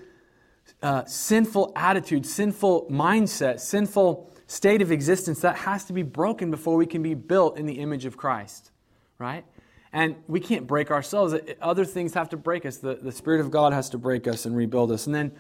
uh, 0.81 1.05
sinful 1.05 1.71
attitude, 1.75 2.25
sinful 2.25 2.87
mindset, 2.89 3.59
sinful 3.59 4.31
state 4.47 4.81
of 4.81 4.91
existence, 4.91 5.41
that 5.41 5.57
has 5.57 5.85
to 5.85 5.93
be 5.93 6.03
broken 6.03 6.49
before 6.49 6.75
we 6.75 6.85
can 6.85 7.03
be 7.03 7.13
built 7.13 7.57
in 7.57 7.65
the 7.65 7.79
image 7.79 8.05
of 8.05 8.17
Christ, 8.17 8.71
right? 9.19 9.45
And 9.93 10.15
we 10.27 10.39
can't 10.39 10.65
break 10.67 10.91
ourselves. 10.91 11.35
Other 11.61 11.85
things 11.85 12.13
have 12.13 12.29
to 12.29 12.37
break 12.37 12.65
us. 12.65 12.77
The, 12.77 12.95
the 12.95 13.11
Spirit 13.11 13.41
of 13.41 13.51
God 13.51 13.73
has 13.73 13.89
to 13.91 13.97
break 13.97 14.27
us 14.27 14.45
and 14.45 14.55
rebuild 14.55 14.91
us. 14.91 15.05
And 15.05 15.15
then 15.15 15.31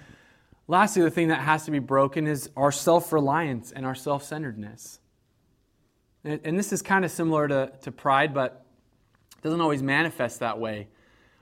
Lastly, 0.67 1.01
the 1.01 1.11
thing 1.11 1.29
that 1.29 1.39
has 1.39 1.63
to 1.65 1.71
be 1.71 1.79
broken 1.79 2.27
is 2.27 2.49
our 2.57 2.71
self 2.71 3.13
reliance 3.13 3.71
and 3.71 3.85
our 3.85 3.95
self 3.95 4.23
centeredness. 4.23 4.99
And, 6.23 6.41
and, 6.43 6.59
this 6.59 6.73
is 6.73 6.81
kind 6.81 7.05
of 7.05 7.11
similar 7.11 7.47
to, 7.47 7.71
to 7.83 7.91
pride, 7.91 8.33
but 8.33 8.65
it 9.37 9.43
doesn't 9.43 9.61
always 9.61 9.81
manifest 9.81 10.41
that 10.41 10.59
way. 10.59 10.89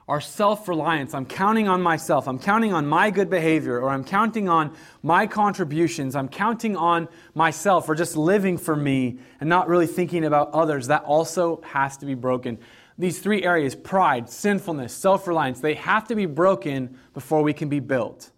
Our 0.08 0.22
self 0.22 0.68
reliance, 0.68 1.13
I'm 1.13 1.26
counting 1.26 1.68
on 1.68 1.82
myself, 1.82 2.28
I'm 2.28 2.38
counting 2.38 2.74
on 2.74 2.86
my 2.86 3.10
good 3.10 3.30
behavior, 3.30 3.80
or 3.80 3.89
I'm 3.89 4.04
counting 4.04 4.48
on 4.48 4.76
my 5.02 5.26
contributions, 5.26 6.15
I'm 6.15 6.30
counting 6.30 6.76
on 6.78 7.08
myself, 7.34 7.89
or 7.89 7.96
just 7.96 8.15
living 8.15 8.58
for 8.58 8.76
me 8.76 9.20
and 9.39 9.50
not 9.50 9.68
really 9.68 9.88
thinking 9.88 10.24
about 10.24 10.52
others. 10.52 10.88
That 10.88 11.04
also 11.04 11.62
has 11.63 11.98
to 11.98 12.06
be 12.06 12.13
broken. 12.13 12.60
These 12.98 13.20
three 13.20 13.44
areas 13.44 13.76
pride, 13.76 14.30
sinfulness, 14.30 14.94
self 14.94 15.28
reliance 15.28 15.60
they 15.60 15.74
have 15.74 16.08
to 16.10 16.15
be 16.15 16.28
broken 16.28 17.00
before 17.13 17.41
we 17.41 17.54
can 17.54 17.70
be 17.70 17.80
built 17.80 18.32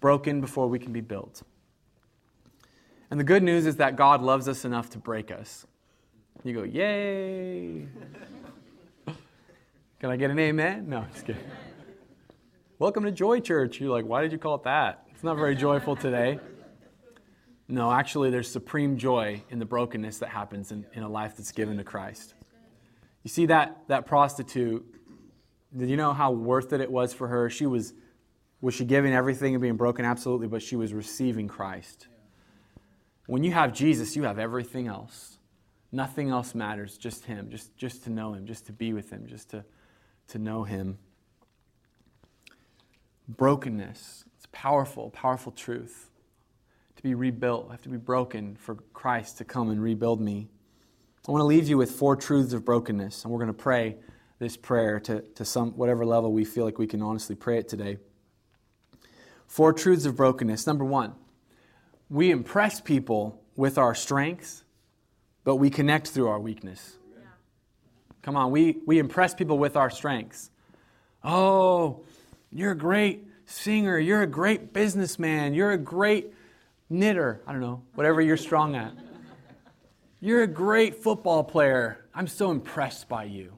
broken 0.00 0.40
before 0.40 0.68
we 0.68 0.78
can 0.78 0.92
be 0.92 1.00
built. 1.00 1.42
And 3.10 3.18
the 3.18 3.24
good 3.24 3.42
news 3.42 3.66
is 3.66 3.76
that 3.76 3.96
God 3.96 4.22
loves 4.22 4.48
us 4.48 4.64
enough 4.64 4.90
to 4.90 4.98
break 4.98 5.30
us. 5.30 5.66
You 6.44 6.54
go, 6.54 6.62
yay! 6.62 7.88
Can 10.00 10.10
I 10.10 10.16
get 10.16 10.30
an 10.30 10.38
amen? 10.38 10.88
No, 10.88 11.04
just 11.12 11.26
kidding. 11.26 11.42
Welcome 12.78 13.02
to 13.02 13.10
Joy 13.10 13.40
Church. 13.40 13.80
You're 13.80 13.90
like, 13.90 14.04
why 14.04 14.22
did 14.22 14.30
you 14.30 14.38
call 14.38 14.54
it 14.54 14.62
that? 14.62 15.08
It's 15.12 15.24
not 15.24 15.34
very 15.34 15.56
joyful 15.56 15.96
today. 15.96 16.38
No, 17.66 17.90
actually, 17.90 18.30
there's 18.30 18.48
supreme 18.48 18.96
joy 18.96 19.42
in 19.50 19.58
the 19.58 19.64
brokenness 19.64 20.18
that 20.18 20.28
happens 20.28 20.70
in, 20.70 20.86
in 20.92 21.02
a 21.02 21.08
life 21.08 21.36
that's 21.36 21.50
given 21.50 21.76
to 21.78 21.82
Christ. 21.82 22.34
You 23.24 23.28
see 23.28 23.46
that, 23.46 23.88
that 23.88 24.06
prostitute, 24.06 24.86
did 25.76 25.90
you 25.90 25.96
know 25.96 26.12
how 26.12 26.30
worth 26.30 26.72
it 26.72 26.80
it 26.80 26.92
was 26.92 27.12
for 27.12 27.26
her? 27.26 27.50
She 27.50 27.66
was 27.66 27.92
was 28.60 28.74
she 28.74 28.84
giving 28.84 29.12
everything 29.12 29.56
and 29.56 29.60
being 29.60 29.76
broken? 29.76 30.04
Absolutely, 30.04 30.46
but 30.46 30.62
she 30.62 30.76
was 30.76 30.94
receiving 30.94 31.48
Christ. 31.48 32.06
When 33.26 33.42
you 33.42 33.50
have 33.50 33.72
Jesus, 33.72 34.14
you 34.14 34.22
have 34.22 34.38
everything 34.38 34.86
else. 34.86 35.38
Nothing 35.90 36.30
else 36.30 36.54
matters, 36.54 36.98
just 36.98 37.24
Him, 37.24 37.50
just, 37.50 37.76
just 37.76 38.04
to 38.04 38.10
know 38.10 38.34
Him, 38.34 38.46
just 38.46 38.66
to 38.66 38.72
be 38.72 38.92
with 38.92 39.10
Him, 39.10 39.26
just 39.26 39.50
to, 39.50 39.64
to 40.28 40.38
know 40.38 40.64
Him. 40.64 40.98
Brokenness, 43.28 44.24
it's 44.36 44.46
powerful, 44.52 45.10
powerful 45.10 45.52
truth. 45.52 46.10
To 46.96 47.02
be 47.02 47.14
rebuilt, 47.14 47.66
I 47.68 47.72
have 47.72 47.82
to 47.82 47.88
be 47.88 47.96
broken 47.96 48.56
for 48.56 48.76
Christ 48.92 49.38
to 49.38 49.44
come 49.44 49.70
and 49.70 49.82
rebuild 49.82 50.20
me. 50.20 50.48
I 51.28 51.30
want 51.30 51.42
to 51.42 51.46
leave 51.46 51.68
you 51.68 51.76
with 51.76 51.90
four 51.90 52.16
truths 52.16 52.54
of 52.54 52.64
brokenness, 52.64 53.22
and 53.22 53.32
we're 53.32 53.38
going 53.38 53.48
to 53.48 53.62
pray 53.62 53.96
this 54.38 54.56
prayer 54.56 54.98
to, 55.00 55.20
to 55.20 55.44
some 55.44 55.72
whatever 55.72 56.06
level 56.06 56.32
we 56.32 56.44
feel 56.44 56.64
like 56.64 56.78
we 56.78 56.86
can 56.86 57.02
honestly 57.02 57.34
pray 57.34 57.58
it 57.58 57.68
today. 57.68 57.98
Four 59.46 59.72
truths 59.72 60.06
of 60.06 60.16
brokenness. 60.16 60.66
Number 60.66 60.84
one, 60.84 61.14
we 62.08 62.30
impress 62.30 62.80
people 62.80 63.42
with 63.56 63.78
our 63.78 63.94
strengths, 63.94 64.62
but 65.44 65.56
we 65.56 65.70
connect 65.70 66.08
through 66.08 66.28
our 66.28 66.38
weakness. 66.38 66.97
Come 68.22 68.36
on, 68.36 68.50
we, 68.50 68.78
we 68.86 68.98
impress 68.98 69.34
people 69.34 69.58
with 69.58 69.76
our 69.76 69.90
strengths. 69.90 70.50
Oh, 71.24 72.04
you're 72.50 72.72
a 72.72 72.76
great 72.76 73.26
singer. 73.46 73.98
You're 73.98 74.22
a 74.22 74.26
great 74.26 74.72
businessman. 74.72 75.54
You're 75.54 75.72
a 75.72 75.78
great 75.78 76.32
knitter. 76.90 77.40
I 77.46 77.52
don't 77.52 77.60
know, 77.60 77.82
whatever 77.94 78.20
you're 78.20 78.36
strong 78.36 78.76
at. 78.76 78.92
You're 80.20 80.42
a 80.42 80.48
great 80.48 80.96
football 80.96 81.44
player. 81.44 82.04
I'm 82.14 82.26
so 82.26 82.50
impressed 82.50 83.08
by 83.08 83.24
you. 83.24 83.56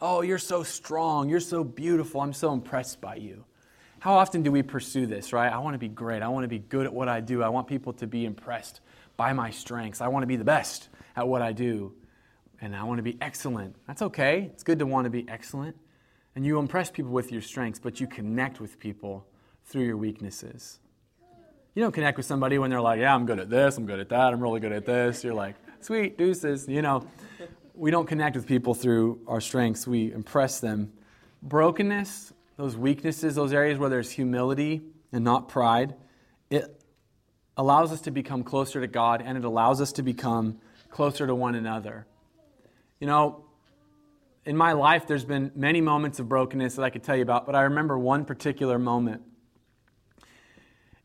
Oh, 0.00 0.22
you're 0.22 0.38
so 0.38 0.62
strong. 0.62 1.28
You're 1.28 1.40
so 1.40 1.62
beautiful. 1.62 2.20
I'm 2.20 2.32
so 2.32 2.52
impressed 2.52 3.00
by 3.00 3.16
you. 3.16 3.44
How 4.00 4.14
often 4.14 4.42
do 4.42 4.50
we 4.50 4.62
pursue 4.62 5.06
this, 5.06 5.32
right? 5.32 5.50
I 5.50 5.58
want 5.58 5.74
to 5.74 5.78
be 5.78 5.88
great. 5.88 6.20
I 6.20 6.28
want 6.28 6.44
to 6.44 6.48
be 6.48 6.58
good 6.58 6.84
at 6.84 6.92
what 6.92 7.08
I 7.08 7.20
do. 7.20 7.42
I 7.42 7.48
want 7.48 7.68
people 7.68 7.92
to 7.94 8.06
be 8.06 8.26
impressed 8.26 8.80
by 9.16 9.32
my 9.32 9.50
strengths. 9.50 10.00
I 10.00 10.08
want 10.08 10.24
to 10.24 10.26
be 10.26 10.36
the 10.36 10.44
best 10.44 10.88
at 11.16 11.26
what 11.26 11.40
I 11.40 11.52
do. 11.52 11.94
And 12.60 12.74
I 12.74 12.84
want 12.84 12.98
to 12.98 13.02
be 13.02 13.16
excellent. 13.20 13.76
That's 13.86 14.02
okay. 14.02 14.50
It's 14.52 14.62
good 14.62 14.78
to 14.78 14.86
want 14.86 15.04
to 15.04 15.10
be 15.10 15.26
excellent. 15.28 15.76
And 16.34 16.44
you 16.44 16.58
impress 16.58 16.90
people 16.90 17.12
with 17.12 17.30
your 17.30 17.42
strengths, 17.42 17.78
but 17.78 18.00
you 18.00 18.06
connect 18.06 18.60
with 18.60 18.78
people 18.78 19.26
through 19.64 19.84
your 19.84 19.96
weaknesses. 19.96 20.80
You 21.74 21.82
don't 21.82 21.92
connect 21.92 22.16
with 22.16 22.26
somebody 22.26 22.58
when 22.58 22.70
they're 22.70 22.80
like, 22.80 23.00
yeah, 23.00 23.14
I'm 23.14 23.26
good 23.26 23.40
at 23.40 23.50
this, 23.50 23.76
I'm 23.76 23.86
good 23.86 24.00
at 24.00 24.08
that, 24.10 24.32
I'm 24.32 24.40
really 24.40 24.60
good 24.60 24.72
at 24.72 24.86
this. 24.86 25.24
You're 25.24 25.34
like, 25.34 25.56
sweet, 25.80 26.16
deuces. 26.16 26.68
You 26.68 26.82
know, 26.82 27.06
we 27.74 27.90
don't 27.90 28.06
connect 28.06 28.36
with 28.36 28.46
people 28.46 28.74
through 28.74 29.20
our 29.26 29.40
strengths, 29.40 29.86
we 29.86 30.12
impress 30.12 30.60
them. 30.60 30.92
Brokenness 31.42 32.32
those 32.56 32.76
weaknesses, 32.76 33.34
those 33.34 33.52
areas 33.52 33.78
where 33.78 33.90
there's 33.90 34.10
humility 34.10 34.82
and 35.12 35.24
not 35.24 35.48
pride, 35.48 35.94
it, 36.50 36.80
allows 37.56 37.92
us 37.92 38.00
to 38.02 38.10
become 38.10 38.42
closer 38.42 38.80
to 38.80 38.86
God 38.86 39.22
and 39.24 39.38
it 39.38 39.44
allows 39.44 39.80
us 39.80 39.92
to 39.92 40.02
become 40.02 40.58
closer 40.90 41.26
to 41.26 41.34
one 41.34 41.54
another. 41.54 42.06
You 43.00 43.08
know, 43.08 43.44
in 44.44 44.56
my 44.56 44.72
life, 44.72 45.06
there's 45.08 45.24
been 45.24 45.50
many 45.56 45.80
moments 45.80 46.20
of 46.20 46.28
brokenness 46.28 46.76
that 46.76 46.82
I 46.82 46.90
could 46.90 47.02
tell 47.02 47.16
you 47.16 47.22
about, 47.22 47.44
but 47.44 47.56
I 47.56 47.62
remember 47.62 47.98
one 47.98 48.24
particular 48.24 48.78
moment. 48.78 49.22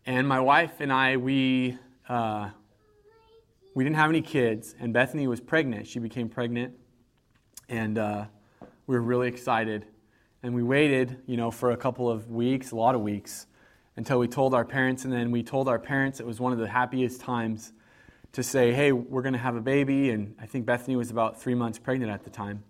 And 0.06 0.28
my 0.28 0.40
wife 0.40 0.82
and 0.82 0.94
I, 0.94 1.18
we, 1.18 1.78
uh, 2.08 2.50
we 3.74 3.84
didn't 3.84 3.96
have 3.96 4.10
any 4.12 4.22
kids, 4.22 4.76
and 4.80 4.94
Bethany 4.94 5.26
was 5.26 5.42
pregnant. 5.42 5.88
She 5.88 5.98
became 5.98 6.30
pregnant, 6.30 6.76
and 7.70 7.98
uh, 7.98 8.26
we 8.86 8.96
were 8.96 9.02
really 9.02 9.28
excited. 9.28 9.88
And 10.44 10.54
we 10.54 10.62
waited, 10.62 11.18
you 11.26 11.38
know, 11.38 11.50
for 11.50 11.72
a 11.72 11.78
couple 11.78 12.10
of 12.10 12.30
weeks, 12.30 12.72
a 12.72 12.76
lot 12.76 12.94
of 12.94 13.02
weeks, 13.02 13.48
until 13.96 14.20
we 14.20 14.28
told 14.28 14.54
our 14.54 14.64
parents. 14.64 15.06
And 15.06 15.12
then 15.12 15.32
we 15.32 15.42
told 15.42 15.68
our 15.68 15.80
parents 15.80 16.20
it 16.20 16.26
was 16.26 16.40
one 16.40 16.54
of 16.54 16.60
the 16.60 16.68
happiest 16.68 17.20
times 17.20 17.74
to 18.34 18.44
say, 18.44 18.72
hey, 18.72 18.92
we're 18.92 19.22
going 19.22 19.34
to 19.34 19.40
have 19.40 19.56
a 19.56 19.62
baby. 19.62 20.12
And 20.12 20.36
I 20.40 20.46
think 20.46 20.66
Bethany 20.66 20.96
was 20.96 21.10
about 21.10 21.42
three 21.42 21.56
months 21.56 21.80
pregnant 21.80 22.12
at 22.12 22.24
the 22.24 22.30
time. 22.30 22.64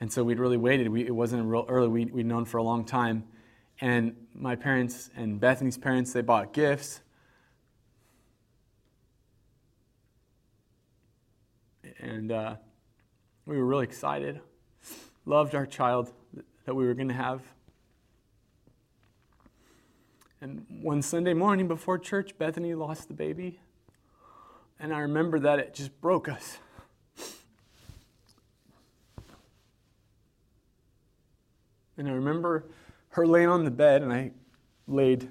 And 0.00 0.12
so 0.12 0.22
we'd 0.22 0.38
really 0.38 0.58
waited. 0.58 0.88
We, 0.88 1.06
it 1.06 1.14
wasn't 1.14 1.44
real 1.46 1.64
early. 1.68 1.88
We, 1.88 2.04
we'd 2.06 2.26
known 2.26 2.44
for 2.44 2.58
a 2.58 2.62
long 2.62 2.84
time. 2.84 3.24
And 3.80 4.14
my 4.34 4.56
parents 4.56 5.10
and 5.16 5.40
Bethany's 5.40 5.78
parents, 5.78 6.12
they 6.12 6.22
bought 6.22 6.52
gifts. 6.52 7.00
And 11.98 12.30
uh, 12.30 12.56
we 13.46 13.56
were 13.56 13.64
really 13.64 13.84
excited. 13.84 14.40
Loved 15.24 15.54
our 15.54 15.66
child 15.66 16.12
that 16.66 16.74
we 16.74 16.86
were 16.86 16.94
going 16.94 17.08
to 17.08 17.14
have. 17.14 17.42
And 20.40 20.66
one 20.82 21.00
Sunday 21.00 21.32
morning 21.32 21.66
before 21.66 21.98
church, 21.98 22.36
Bethany 22.36 22.74
lost 22.74 23.08
the 23.08 23.14
baby. 23.14 23.58
And 24.78 24.92
I 24.92 25.00
remember 25.00 25.40
that 25.40 25.58
it 25.58 25.74
just 25.74 26.00
broke 26.00 26.28
us. 26.28 26.58
And 31.98 32.08
I 32.08 32.12
remember 32.12 32.64
her 33.10 33.26
laying 33.26 33.48
on 33.48 33.64
the 33.64 33.70
bed, 33.70 34.02
and 34.02 34.12
I 34.12 34.32
laid 34.86 35.30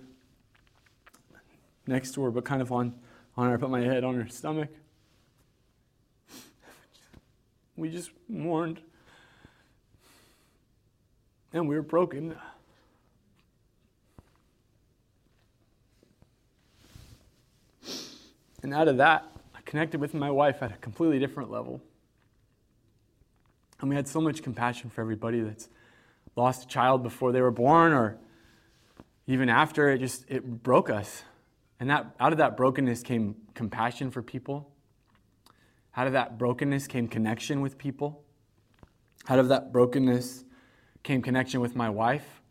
next 1.86 2.16
to 2.16 2.24
her, 2.24 2.32
but 2.32 2.44
kind 2.44 2.62
of 2.62 2.72
on, 2.72 2.96
on 3.38 3.50
her. 3.50 3.54
I 3.54 3.58
put 3.58 3.70
my 3.70 3.82
head 3.82 4.04
on 4.04 4.16
her 4.16 4.28
stomach. 4.28 4.70
We 7.76 7.90
just 7.90 8.10
mourned. 8.28 8.82
And 11.54 11.70
we 11.70 11.76
were 11.76 11.84
broken. 11.84 12.36
And 18.64 18.74
out 18.74 18.88
of 18.88 18.98
that, 18.98 19.35
connected 19.66 20.00
with 20.00 20.14
my 20.14 20.32
wife 20.32 20.62
at 20.62 20.72
a 20.72 20.78
completely 20.78 21.20
different 21.20 21.52
level. 21.52 21.82
And 23.82 23.90
we 23.90 23.96
had 23.96 24.08
so 24.08 24.22
much 24.22 24.42
compassion 24.42 24.90
for 24.90 25.02
everybody 25.02 25.42
that's 25.42 25.70
lost 26.36 26.66
a 26.66 26.68
child 26.68 27.04
before 27.04 27.32
they 27.32 27.42
were 27.42 27.52
born 27.52 27.92
or 27.92 28.18
even 29.28 29.50
after. 29.50 29.90
It 29.90 30.00
just 30.00 30.26
it 30.30 30.64
broke 30.64 30.90
us. 30.90 31.24
And 31.80 31.90
that 31.90 32.16
out 32.20 32.32
of 32.32 32.38
that 32.38 32.56
brokenness 32.56 33.04
came 33.04 33.36
compassion 33.54 34.12
for 34.12 34.22
people. 34.22 34.72
Out 35.98 36.08
of 36.08 36.14
that 36.14 36.38
brokenness 36.38 36.88
came 36.88 37.08
connection 37.08 37.62
with 37.62 37.78
people. 37.78 38.24
Out 39.28 39.40
of 39.40 39.50
that 39.50 39.72
brokenness 39.72 40.44
came 41.04 41.22
connection 41.22 41.60
with 41.60 41.76
my 41.76 41.90
wife. 41.90 42.42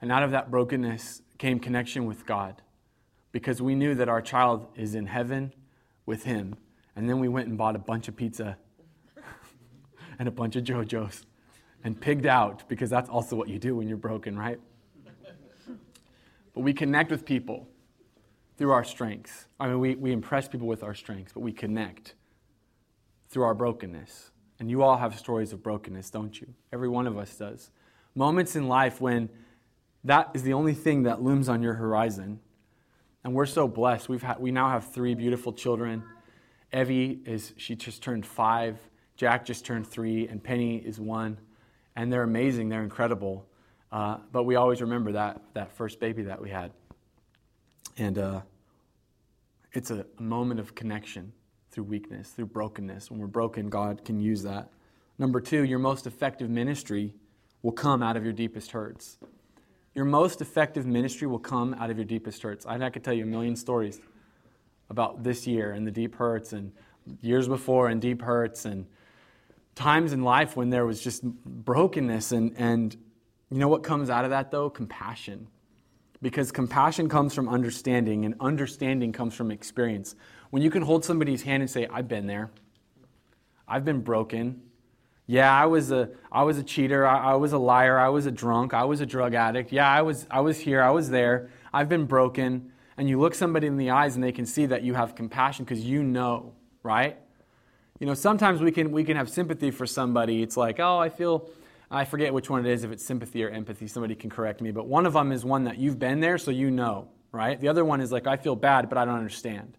And 0.00 0.10
out 0.10 0.22
of 0.22 0.30
that 0.30 0.50
brokenness 0.50 1.22
came 1.38 1.58
connection 1.58 2.06
with 2.06 2.24
god. 2.24 2.62
Because 3.32 3.60
we 3.60 3.74
knew 3.74 3.94
that 3.94 4.08
our 4.08 4.22
child 4.22 4.66
is 4.76 4.94
in 4.94 5.06
heaven 5.06 5.52
with 6.10 6.24
him 6.24 6.56
and 6.96 7.08
then 7.08 7.18
we 7.18 7.28
went 7.28 7.48
and 7.48 7.56
bought 7.56 7.76
a 7.76 7.78
bunch 7.78 8.08
of 8.08 8.16
pizza 8.16 8.58
and 10.18 10.28
a 10.28 10.30
bunch 10.30 10.56
of 10.56 10.64
jojos 10.64 11.24
and 11.84 11.98
pigged 11.98 12.26
out 12.26 12.68
because 12.68 12.90
that's 12.90 13.08
also 13.08 13.36
what 13.36 13.48
you 13.48 13.58
do 13.58 13.76
when 13.76 13.88
you're 13.88 13.96
broken, 13.96 14.38
right? 14.38 14.60
But 16.52 16.60
we 16.60 16.74
connect 16.74 17.10
with 17.10 17.24
people 17.24 17.68
through 18.58 18.72
our 18.72 18.84
strengths. 18.84 19.46
I 19.58 19.68
mean, 19.68 19.78
we, 19.78 19.94
we 19.94 20.12
impress 20.12 20.48
people 20.48 20.66
with 20.66 20.82
our 20.82 20.94
strengths, 20.94 21.32
but 21.32 21.40
we 21.40 21.52
connect 21.52 22.14
through 23.28 23.44
our 23.44 23.54
brokenness. 23.54 24.32
And 24.58 24.68
you 24.68 24.82
all 24.82 24.98
have 24.98 25.18
stories 25.18 25.54
of 25.54 25.62
brokenness, 25.62 26.10
don't 26.10 26.38
you? 26.38 26.48
Every 26.72 26.88
one 26.88 27.06
of 27.06 27.16
us 27.16 27.34
does. 27.36 27.70
Moments 28.14 28.56
in 28.56 28.68
life 28.68 29.00
when 29.00 29.30
that 30.04 30.30
is 30.34 30.42
the 30.42 30.52
only 30.52 30.74
thing 30.74 31.04
that 31.04 31.22
looms 31.22 31.48
on 31.48 31.62
your 31.62 31.74
horizon. 31.74 32.40
And 33.24 33.34
we're 33.34 33.46
so 33.46 33.68
blessed. 33.68 34.08
We've 34.08 34.22
had, 34.22 34.40
we 34.40 34.50
now 34.50 34.70
have 34.70 34.92
three 34.92 35.14
beautiful 35.14 35.52
children. 35.52 36.02
Evie 36.72 37.20
is, 37.26 37.52
she 37.56 37.74
just 37.76 38.02
turned 38.02 38.24
five. 38.24 38.78
Jack 39.16 39.44
just 39.44 39.66
turned 39.66 39.86
three, 39.86 40.26
and 40.28 40.42
Penny 40.42 40.76
is 40.76 40.98
one 40.98 41.36
and 41.96 42.12
they're 42.12 42.22
amazing, 42.22 42.68
they're 42.68 42.82
incredible. 42.82 43.46
Uh, 43.92 44.18
but 44.32 44.44
we 44.44 44.54
always 44.56 44.80
remember 44.80 45.12
that, 45.12 45.40
that 45.54 45.72
first 45.72 46.00
baby 46.00 46.22
that 46.22 46.40
we 46.40 46.50
had. 46.50 46.72
And 47.98 48.18
uh, 48.18 48.40
it's 49.72 49.90
a 49.90 50.06
moment 50.18 50.60
of 50.60 50.74
connection 50.74 51.32
through 51.70 51.84
weakness, 51.84 52.30
through 52.30 52.46
brokenness. 52.46 53.10
When 53.10 53.20
we're 53.20 53.26
broken, 53.26 53.68
God 53.68 54.04
can 54.04 54.20
use 54.20 54.42
that. 54.44 54.70
Number 55.18 55.40
two, 55.40 55.64
your 55.64 55.78
most 55.78 56.06
effective 56.06 56.48
ministry 56.48 57.14
will 57.62 57.72
come 57.72 58.02
out 58.02 58.16
of 58.16 58.24
your 58.24 58.32
deepest 58.32 58.70
hurts. 58.70 59.18
Your 59.94 60.04
most 60.04 60.40
effective 60.40 60.86
ministry 60.86 61.26
will 61.26 61.38
come 61.38 61.74
out 61.74 61.90
of 61.90 61.96
your 61.96 62.04
deepest 62.04 62.42
hurts. 62.42 62.64
I, 62.66 62.90
could 62.90 63.02
tell 63.02 63.14
you 63.14 63.24
a 63.24 63.26
million 63.26 63.56
stories 63.56 64.00
about 64.88 65.22
this 65.22 65.46
year 65.46 65.72
and 65.72 65.86
the 65.86 65.90
deep 65.90 66.14
hurts 66.14 66.52
and 66.52 66.72
years 67.20 67.48
before 67.48 67.88
and 67.88 68.00
deep 68.00 68.22
hurts 68.22 68.64
and 68.64 68.86
times 69.74 70.12
in 70.12 70.22
life 70.22 70.56
when 70.56 70.70
there 70.70 70.86
was 70.86 71.02
just 71.02 71.24
brokenness 71.24 72.32
and, 72.32 72.54
and 72.56 72.96
you 73.50 73.58
know 73.58 73.68
what 73.68 73.82
comes 73.82 74.10
out 74.10 74.24
of 74.24 74.30
that 74.30 74.50
though? 74.50 74.70
Compassion. 74.70 75.48
Because 76.22 76.52
compassion 76.52 77.08
comes 77.08 77.34
from 77.34 77.48
understanding 77.48 78.24
and 78.24 78.34
understanding 78.40 79.10
comes 79.10 79.34
from 79.34 79.50
experience. 79.50 80.14
When 80.50 80.62
you 80.62 80.70
can 80.70 80.82
hold 80.82 81.04
somebody's 81.04 81.42
hand 81.42 81.62
and 81.62 81.70
say 81.70 81.88
i've 81.92 82.08
been 82.08 82.26
there. 82.26 82.50
I've 83.66 83.84
been 83.84 84.00
broken 84.00 84.62
yeah 85.30 85.52
i 85.52 85.66
was 85.66 85.90
a 85.90 86.08
i 86.30 86.42
was 86.42 86.58
a 86.58 86.62
cheater 86.62 87.06
I, 87.06 87.32
I 87.32 87.34
was 87.34 87.52
a 87.52 87.58
liar 87.58 87.98
i 87.98 88.08
was 88.08 88.26
a 88.26 88.30
drunk 88.30 88.74
i 88.74 88.84
was 88.84 89.00
a 89.00 89.06
drug 89.06 89.34
addict 89.34 89.72
yeah 89.72 89.88
i 89.88 90.02
was 90.02 90.26
i 90.30 90.40
was 90.40 90.58
here 90.58 90.82
i 90.82 90.90
was 90.90 91.10
there 91.10 91.50
i've 91.72 91.88
been 91.88 92.06
broken 92.06 92.72
and 92.96 93.08
you 93.08 93.18
look 93.18 93.34
somebody 93.34 93.66
in 93.66 93.76
the 93.76 93.90
eyes 93.90 94.14
and 94.14 94.24
they 94.24 94.32
can 94.32 94.46
see 94.46 94.66
that 94.66 94.82
you 94.82 94.94
have 94.94 95.14
compassion 95.14 95.64
because 95.64 95.80
you 95.80 96.02
know 96.02 96.52
right 96.82 97.18
you 98.00 98.06
know, 98.06 98.14
sometimes 98.14 98.62
we 98.62 98.72
can, 98.72 98.92
we 98.92 99.04
can 99.04 99.16
have 99.18 99.28
sympathy 99.28 99.70
for 99.70 99.86
somebody. 99.86 100.42
It's 100.42 100.56
like, 100.56 100.80
oh, 100.80 100.98
I 100.98 101.10
feel, 101.10 101.50
I 101.90 102.06
forget 102.06 102.32
which 102.32 102.48
one 102.48 102.64
it 102.64 102.72
is, 102.72 102.82
if 102.82 102.90
it's 102.90 103.04
sympathy 103.04 103.44
or 103.44 103.50
empathy. 103.50 103.86
Somebody 103.86 104.14
can 104.14 104.30
correct 104.30 104.62
me. 104.62 104.70
But 104.70 104.86
one 104.86 105.04
of 105.04 105.12
them 105.12 105.30
is 105.32 105.44
one 105.44 105.64
that 105.64 105.78
you've 105.78 105.98
been 105.98 106.20
there, 106.20 106.38
so 106.38 106.50
you 106.50 106.70
know, 106.70 107.08
right? 107.30 107.60
The 107.60 107.68
other 107.68 107.84
one 107.84 108.00
is 108.00 108.10
like, 108.10 108.26
I 108.26 108.38
feel 108.38 108.56
bad, 108.56 108.88
but 108.88 108.96
I 108.96 109.04
don't 109.04 109.16
understand. 109.16 109.76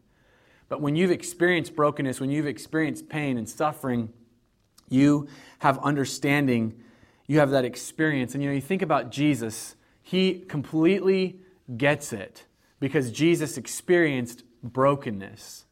But 0.70 0.82
when 0.82 0.96
you've 0.96 1.10
experienced 1.10 1.76
brokenness, 1.76 2.22
when 2.22 2.30
you've 2.30 2.46
experienced 2.46 3.10
pain 3.10 3.38
and 3.40 3.50
suffering, 3.50 4.14
you 4.92 5.28
have 5.60 5.80
understanding, 5.80 6.74
you 7.28 7.40
have 7.40 7.52
that 7.52 7.66
experience. 7.66 8.34
And 8.34 8.44
you 8.44 8.50
know, 8.50 8.56
you 8.56 8.62
think 8.62 8.82
about 8.82 9.12
Jesus, 9.12 9.76
he 10.02 10.40
completely 10.40 11.40
gets 11.78 12.12
it 12.12 12.46
because 12.80 13.12
Jesus 13.12 13.58
experienced 13.58 14.44
brokenness. 14.64 15.66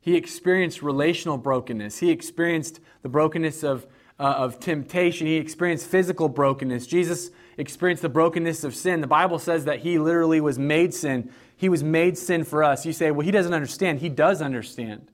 He 0.00 0.16
experienced 0.16 0.82
relational 0.82 1.38
brokenness. 1.38 1.98
He 1.98 2.10
experienced 2.10 2.80
the 3.02 3.08
brokenness 3.08 3.62
of, 3.64 3.86
uh, 4.20 4.24
of 4.36 4.60
temptation. 4.60 5.26
He 5.26 5.36
experienced 5.36 5.86
physical 5.86 6.28
brokenness. 6.28 6.86
Jesus 6.86 7.30
experienced 7.56 8.02
the 8.02 8.10
brokenness 8.10 8.64
of 8.64 8.74
sin. 8.74 9.00
The 9.00 9.06
Bible 9.06 9.38
says 9.38 9.64
that 9.64 9.80
he 9.80 9.98
literally 9.98 10.40
was 10.42 10.58
made 10.58 10.92
sin. 10.92 11.30
He 11.56 11.70
was 11.70 11.82
made 11.82 12.18
sin 12.18 12.44
for 12.44 12.62
us. 12.62 12.84
You 12.84 12.92
say, 12.92 13.10
well, 13.10 13.24
he 13.24 13.30
doesn't 13.30 13.54
understand. 13.54 14.00
He 14.00 14.10
does 14.10 14.42
understand. 14.42 15.10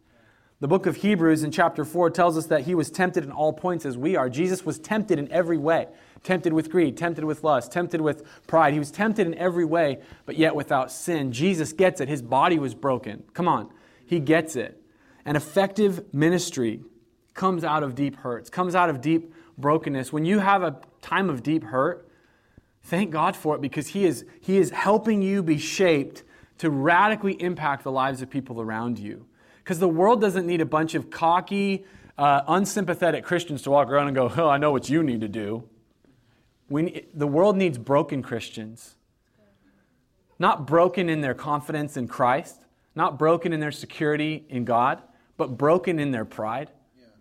The 0.61 0.69
book 0.69 0.85
of 0.85 0.97
Hebrews 0.97 1.43
in 1.43 1.51
chapter 1.51 1.87
4 1.87 2.11
tells 2.11 2.37
us 2.37 2.47
that 2.47 2.63
he 2.63 2.75
was 2.75 2.91
tempted 2.91 3.25
in 3.25 3.33
all 3.33 3.53
points 3.53 3.87
as 3.87 3.97
we 3.97 4.15
are. 4.15 4.29
Jesus 4.29 4.65
was 4.67 4.79
tempted 4.79 5.19
in 5.19 5.31
every 5.33 5.57
way 5.57 5.89
tempted 6.23 6.53
with 6.53 6.71
greed, 6.71 6.97
tempted 6.97 7.25
with 7.25 7.43
lust, 7.43 7.73
tempted 7.73 8.01
with 8.01 8.25
pride. 8.47 8.73
He 8.73 8.79
was 8.79 8.91
tempted 8.91 9.27
in 9.27 9.35
every 9.35 9.65
way, 9.65 10.01
but 10.27 10.37
yet 10.37 10.55
without 10.55 10.93
sin. 10.93 11.33
Jesus 11.33 11.73
gets 11.73 12.01
it. 12.01 12.09
His 12.09 12.23
body 12.23 12.59
was 12.59 12.75
broken. 12.75 13.25
Come 13.33 13.49
on. 13.49 13.71
He 14.05 14.21
gets 14.21 14.57
it. 14.57 14.83
An 15.25 15.37
effective 15.37 16.13
ministry 16.13 16.83
comes 17.35 17.65
out 17.65 17.83
of 17.83 17.95
deep 17.95 18.17
hurts, 18.17 18.51
comes 18.51 18.75
out 18.75 18.91
of 18.91 19.01
deep 19.01 19.33
brokenness. 19.57 20.13
When 20.13 20.25
you 20.25 20.41
have 20.41 20.63
a 20.63 20.79
time 21.01 21.31
of 21.31 21.43
deep 21.43 21.65
hurt, 21.65 22.09
thank 22.83 23.11
God 23.11 23.37
for 23.37 23.55
it 23.55 23.61
because 23.61 23.89
He 23.89 24.05
is, 24.05 24.25
he 24.41 24.59
is 24.59 24.71
helping 24.71 25.23
you 25.23 25.43
be 25.43 25.59
shaped 25.59 26.23
to 26.59 26.71
radically 26.71 27.41
impact 27.41 27.85
the 27.85 27.93
lives 27.93 28.21
of 28.21 28.29
people 28.29 28.61
around 28.61 28.99
you. 28.99 29.27
Because 29.63 29.79
the 29.79 29.89
world 29.89 30.21
doesn't 30.21 30.47
need 30.47 30.61
a 30.61 30.67
bunch 30.67 30.95
of 30.95 31.11
cocky, 31.11 31.85
uh, 32.19 32.43
unsympathetic 32.49 33.25
Christians 33.25 33.63
to 33.63 33.71
walk 33.71 33.89
around 33.89 34.09
and 34.09 34.17
go, 34.17 34.33
Oh, 34.37 34.49
I 34.49 34.59
know 34.59 34.73
what 34.73 34.89
you 34.89 35.03
need 35.03 35.21
to 35.21 35.29
do. 35.29 35.69
We, 36.69 37.07
the 37.15 37.27
world 37.27 37.57
needs 37.57 37.79
broken 37.79 38.23
Christians. 38.23 38.97
Not 40.39 40.67
broken 40.67 41.09
in 41.09 41.21
their 41.21 41.35
confidence 41.35 41.97
in 41.97 42.09
Christ, 42.09 42.61
Not 42.95 43.19
broken 43.19 43.53
in 43.53 43.61
their 43.61 43.73
security 43.73 44.45
in 44.49 44.65
God, 44.65 45.03
but 45.37 45.57
broken 45.57 45.99
in 45.99 46.11
their 46.11 46.25
pride, 46.25 46.71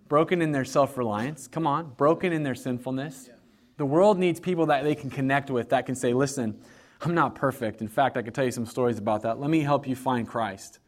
broken 0.07 0.41
in 0.41 0.51
their 0.51 0.65
self 0.65 0.97
reliance. 0.97 1.47
Come 1.47 1.67
on, 1.67 1.93
broken 1.95 2.33
in 2.33 2.43
their 2.43 2.55
sinfulness. 2.55 3.29
The 3.77 3.85
world 3.85 4.17
needs 4.17 4.39
people 4.39 4.65
that 4.67 4.83
they 4.83 4.95
can 4.95 5.09
connect 5.09 5.49
with 5.49 5.69
that 5.69 5.85
can 5.85 5.95
say, 5.95 6.13
listen, 6.13 6.59
I'm 7.01 7.13
not 7.13 7.35
perfect. 7.35 7.79
In 7.79 7.87
fact, 7.87 8.17
I 8.17 8.21
could 8.21 8.35
tell 8.35 8.43
you 8.43 8.51
some 8.51 8.65
stories 8.65 8.97
about 8.97 9.21
that. 9.21 9.39
Let 9.39 9.49
me 9.49 9.61
help 9.61 9.87
you 9.87 9.95
find 9.95 10.27
Christ 10.27 10.79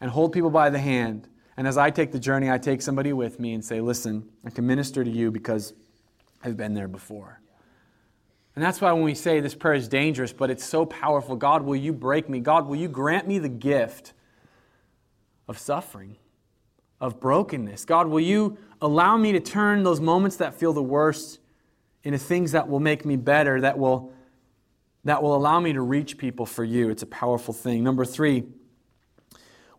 and 0.00 0.10
hold 0.10 0.32
people 0.32 0.50
by 0.50 0.70
the 0.70 0.78
hand. 0.78 1.28
And 1.56 1.66
as 1.66 1.76
I 1.76 1.90
take 1.90 2.12
the 2.12 2.20
journey, 2.20 2.50
I 2.50 2.58
take 2.58 2.82
somebody 2.82 3.12
with 3.12 3.40
me 3.40 3.52
and 3.52 3.64
say, 3.64 3.80
listen, 3.80 4.28
I 4.44 4.50
can 4.50 4.66
minister 4.66 5.02
to 5.02 5.10
you 5.10 5.30
because 5.30 5.74
I've 6.44 6.56
been 6.56 6.74
there 6.74 6.88
before. 6.88 7.40
And 8.54 8.64
that's 8.64 8.80
why 8.80 8.92
when 8.92 9.02
we 9.02 9.14
say 9.14 9.40
this 9.40 9.54
prayer 9.54 9.74
is 9.74 9.88
dangerous, 9.88 10.32
but 10.32 10.50
it's 10.50 10.64
so 10.64 10.84
powerful 10.84 11.36
God, 11.36 11.62
will 11.62 11.76
you 11.76 11.92
break 11.92 12.28
me? 12.28 12.40
God, 12.40 12.66
will 12.66 12.76
you 12.76 12.88
grant 12.88 13.28
me 13.28 13.38
the 13.38 13.48
gift 13.48 14.12
of 15.46 15.58
suffering, 15.58 16.16
of 17.00 17.20
brokenness? 17.20 17.84
God, 17.84 18.08
will 18.08 18.20
you 18.20 18.58
allow 18.80 19.16
me 19.16 19.32
to 19.32 19.40
turn 19.40 19.82
those 19.84 20.00
moments 20.00 20.36
that 20.36 20.54
feel 20.54 20.72
the 20.72 20.82
worst 20.82 21.38
into 22.02 22.18
things 22.18 22.52
that 22.52 22.68
will 22.68 22.80
make 22.80 23.04
me 23.04 23.16
better, 23.16 23.60
that 23.60 23.78
will, 23.78 24.12
that 25.04 25.22
will 25.22 25.36
allow 25.36 25.60
me 25.60 25.72
to 25.72 25.80
reach 25.80 26.18
people 26.18 26.46
for 26.46 26.64
you? 26.64 26.88
It's 26.90 27.02
a 27.02 27.06
powerful 27.06 27.54
thing. 27.54 27.84
Number 27.84 28.04
three, 28.04 28.44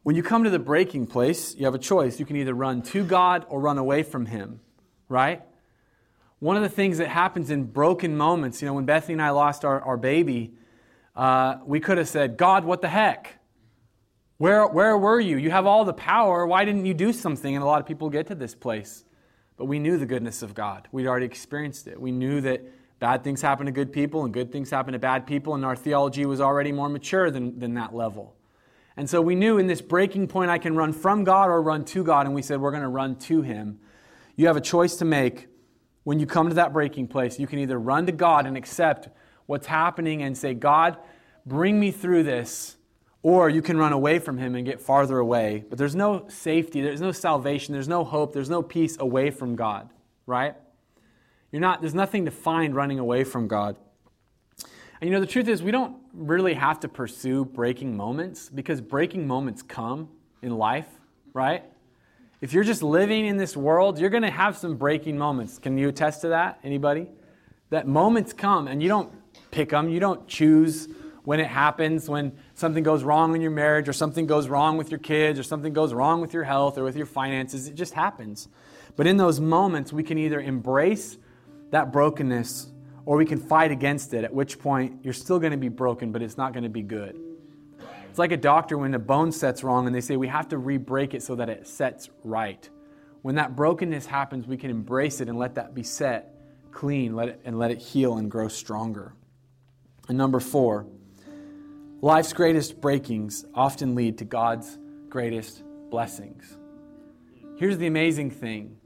when 0.03 0.15
you 0.15 0.23
come 0.23 0.43
to 0.43 0.49
the 0.49 0.59
breaking 0.59 1.07
place, 1.07 1.55
you 1.55 1.65
have 1.65 1.75
a 1.75 1.79
choice. 1.79 2.19
You 2.19 2.25
can 2.25 2.35
either 2.35 2.53
run 2.53 2.81
to 2.83 3.03
God 3.03 3.45
or 3.49 3.59
run 3.59 3.77
away 3.77 4.03
from 4.03 4.25
Him, 4.25 4.59
right? 5.07 5.41
One 6.39 6.55
of 6.55 6.63
the 6.63 6.69
things 6.69 6.99
that 6.99 7.09
happens 7.09 7.49
in 7.49 7.65
broken 7.65 8.15
moments, 8.15 8.61
you 8.61 8.67
know, 8.67 8.73
when 8.73 8.85
Bethany 8.85 9.13
and 9.13 9.21
I 9.21 9.31
lost 9.31 9.65
our, 9.65 9.81
our 9.81 9.97
baby, 9.97 10.53
uh, 11.15 11.57
we 11.65 11.81
could 11.81 11.97
have 11.97 12.07
said, 12.07 12.37
God, 12.37 12.63
what 12.63 12.81
the 12.81 12.87
heck? 12.87 13.39
Where, 14.37 14.65
where 14.67 14.97
were 14.97 15.19
you? 15.19 15.35
You 15.35 15.51
have 15.51 15.65
all 15.65 15.83
the 15.83 15.93
power. 15.93 16.47
Why 16.47 16.63
didn't 16.63 16.85
you 16.85 16.93
do 16.93 17.11
something? 17.11 17.53
And 17.53 17.61
a 17.61 17.67
lot 17.67 17.81
of 17.81 17.85
people 17.85 18.09
get 18.09 18.27
to 18.27 18.35
this 18.35 18.55
place. 18.55 19.03
But 19.57 19.65
we 19.65 19.79
knew 19.79 19.97
the 19.97 20.05
goodness 20.05 20.41
of 20.41 20.53
God. 20.53 20.87
We'd 20.93 21.07
already 21.07 21.25
experienced 21.25 21.87
it. 21.87 21.99
We 21.99 22.13
knew 22.13 22.39
that 22.39 22.61
bad 22.99 23.25
things 23.25 23.41
happen 23.41 23.65
to 23.65 23.73
good 23.73 23.91
people 23.91 24.23
and 24.23 24.33
good 24.33 24.49
things 24.49 24.69
happen 24.69 24.93
to 24.93 24.99
bad 24.99 25.27
people, 25.27 25.55
and 25.55 25.65
our 25.65 25.75
theology 25.75 26.25
was 26.25 26.39
already 26.39 26.71
more 26.71 26.87
mature 26.87 27.29
than, 27.29 27.59
than 27.59 27.73
that 27.73 27.93
level. 27.93 28.33
And 28.99 29.09
so 29.09 29.21
we 29.21 29.33
knew 29.33 29.59
in 29.59 29.67
this 29.67 29.79
breaking 29.79 30.27
point, 30.27 30.51
I 30.51 30.57
can 30.57 30.75
run 30.75 30.91
from 30.91 31.23
God 31.23 31.49
or 31.49 31.61
run 31.61 31.85
to 31.85 32.03
God, 32.03 32.25
and 32.25 32.35
we 32.35 32.41
said, 32.41 32.59
we're 32.59 32.71
going 32.71 32.83
to 32.83 32.89
run 32.89 33.15
to 33.15 33.41
Him. 33.41 33.79
You 34.35 34.47
have 34.47 34.57
a 34.57 34.61
choice 34.61 34.97
to 34.97 35.05
make 35.05 35.47
when 36.03 36.19
you 36.19 36.25
come 36.25 36.49
to 36.49 36.55
that 36.55 36.73
breaking 36.73 37.07
place. 37.07 37.39
You 37.39 37.47
can 37.47 37.59
either 37.59 37.79
run 37.79 38.07
to 38.07 38.11
God 38.11 38.45
and 38.45 38.57
accept 38.57 39.07
what's 39.45 39.67
happening 39.67 40.21
and 40.21 40.37
say, 40.37 40.53
God, 40.53 40.97
bring 41.45 41.79
me 41.79 41.91
through 41.91 42.23
this, 42.23 42.75
or 43.23 43.49
you 43.49 43.61
can 43.61 43.77
run 43.77 43.93
away 43.93 44.19
from 44.19 44.37
Him 44.37 44.53
and 44.53 44.65
get 44.65 44.81
farther 44.81 45.17
away. 45.17 45.63
But 45.69 45.77
there's 45.77 45.95
no 45.95 46.25
safety, 46.27 46.81
there's 46.81 46.99
no 46.99 47.13
salvation, 47.13 47.71
there's 47.71 47.87
no 47.87 48.03
hope, 48.03 48.33
there's 48.33 48.49
no 48.49 48.61
peace 48.61 48.97
away 48.99 49.31
from 49.31 49.55
God, 49.55 49.89
right? 50.25 50.55
You're 51.53 51.61
not, 51.61 51.79
there's 51.79 51.95
nothing 51.95 52.25
to 52.25 52.31
find 52.31 52.75
running 52.75 52.99
away 52.99 53.23
from 53.23 53.47
God. 53.47 53.77
And 55.01 55.09
you 55.09 55.13
know, 55.13 55.21
the 55.21 55.27
truth 55.27 55.47
is, 55.47 55.63
we 55.63 55.71
don't 55.71 55.95
really 56.13 56.53
have 56.53 56.81
to 56.81 56.89
pursue 56.89 57.45
breaking 57.45 57.95
moments 57.95 58.49
because 58.49 58.81
breaking 58.81 59.27
moments 59.27 59.61
come 59.61 60.09
in 60.41 60.57
life, 60.57 60.87
right? 61.33 61.63
If 62.41 62.53
you're 62.53 62.63
just 62.63 62.83
living 62.83 63.25
in 63.25 63.37
this 63.37 63.55
world, 63.55 63.99
you're 63.99 64.09
going 64.09 64.23
to 64.23 64.31
have 64.31 64.57
some 64.57 64.75
breaking 64.75 65.17
moments. 65.17 65.57
Can 65.57 65.77
you 65.77 65.89
attest 65.89 66.21
to 66.21 66.29
that? 66.29 66.59
Anybody? 66.63 67.07
That 67.69 67.87
moments 67.87 68.33
come 68.33 68.67
and 68.67 68.81
you 68.81 68.89
don't 68.89 69.11
pick 69.51 69.69
them, 69.69 69.89
you 69.89 69.99
don't 69.99 70.27
choose 70.27 70.87
when 71.23 71.39
it 71.39 71.47
happens, 71.47 72.09
when 72.09 72.31
something 72.55 72.83
goes 72.83 73.03
wrong 73.03 73.35
in 73.35 73.41
your 73.41 73.51
marriage 73.51 73.87
or 73.87 73.93
something 73.93 74.25
goes 74.25 74.47
wrong 74.47 74.77
with 74.77 74.89
your 74.89 74.99
kids 74.99 75.37
or 75.37 75.43
something 75.43 75.73
goes 75.73 75.93
wrong 75.93 76.21
with 76.21 76.33
your 76.33 76.43
health 76.43 76.77
or 76.77 76.83
with 76.83 76.95
your 76.95 77.05
finances. 77.05 77.67
It 77.67 77.75
just 77.75 77.93
happens. 77.93 78.47
But 78.95 79.05
in 79.05 79.17
those 79.17 79.39
moments, 79.39 79.93
we 79.93 80.03
can 80.03 80.17
either 80.17 80.41
embrace 80.41 81.17
that 81.71 81.91
brokenness 81.91 82.68
or 83.09 83.17
we 83.17 83.25
can 83.25 83.39
fight 83.39 83.71
against 83.71 84.13
it, 84.13 84.23
at 84.23 84.31
which 84.31 84.59
point 84.59 85.03
you're 85.03 85.15
still 85.15 85.39
going 85.39 85.49
to 85.49 85.57
be 85.57 85.67
broken, 85.67 86.11
but 86.11 86.21
it's 86.21 86.37
not 86.37 86.53
going 86.53 86.61
to 86.61 86.69
be 86.69 86.83
good. 86.83 87.19
It's 88.07 88.19
like 88.19 88.31
a 88.31 88.37
doctor 88.37 88.77
when 88.77 88.93
a 88.93 88.99
bone 88.99 89.31
sets 89.31 89.63
wrong 89.63 89.87
and 89.87 89.95
they 89.95 89.99
say 89.99 90.15
we 90.15 90.27
have 90.27 90.47
to 90.49 90.59
re 90.59 90.77
break 90.77 91.15
it 91.15 91.23
so 91.23 91.33
that 91.33 91.49
it 91.49 91.65
sets 91.65 92.11
right. 92.23 92.69
When 93.23 93.33
that 93.33 93.55
brokenness 93.55 94.05
happens, 94.05 94.45
we 94.45 94.57
can 94.57 94.69
embrace 94.69 95.21
it 95.21 95.27
and 95.27 95.39
let 95.39 95.55
that 95.55 95.73
be 95.73 95.81
set 95.81 96.35
clean 96.71 97.15
let 97.15 97.29
it, 97.29 97.41
and 97.45 97.57
let 97.57 97.71
it 97.71 97.79
heal 97.79 98.17
and 98.17 98.29
grow 98.29 98.47
stronger. 98.47 99.15
And 100.07 100.15
number 100.15 100.39
four, 100.39 100.85
life's 102.01 102.31
greatest 102.31 102.79
breakings 102.79 103.43
often 103.55 103.95
lead 103.95 104.19
to 104.19 104.25
God's 104.25 104.77
greatest 105.09 105.63
blessings. 105.89 106.59
Here's 107.57 107.79
the 107.79 107.87
amazing 107.87 108.29
thing 108.29 108.77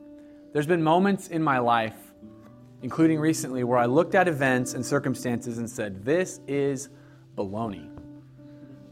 there's 0.53 0.65
been 0.65 0.81
moments 0.81 1.27
in 1.27 1.43
my 1.43 1.59
life 1.59 2.12
including 2.83 3.19
recently, 3.19 3.63
where 3.63 3.79
I 3.79 3.85
looked 3.85 4.13
at 4.13 4.27
events 4.27 4.73
and 4.73 4.85
circumstances 4.85 5.57
and 5.57 5.67
said, 5.69 6.05
This 6.05 6.41
is 6.47 6.89
baloney. 7.35 7.89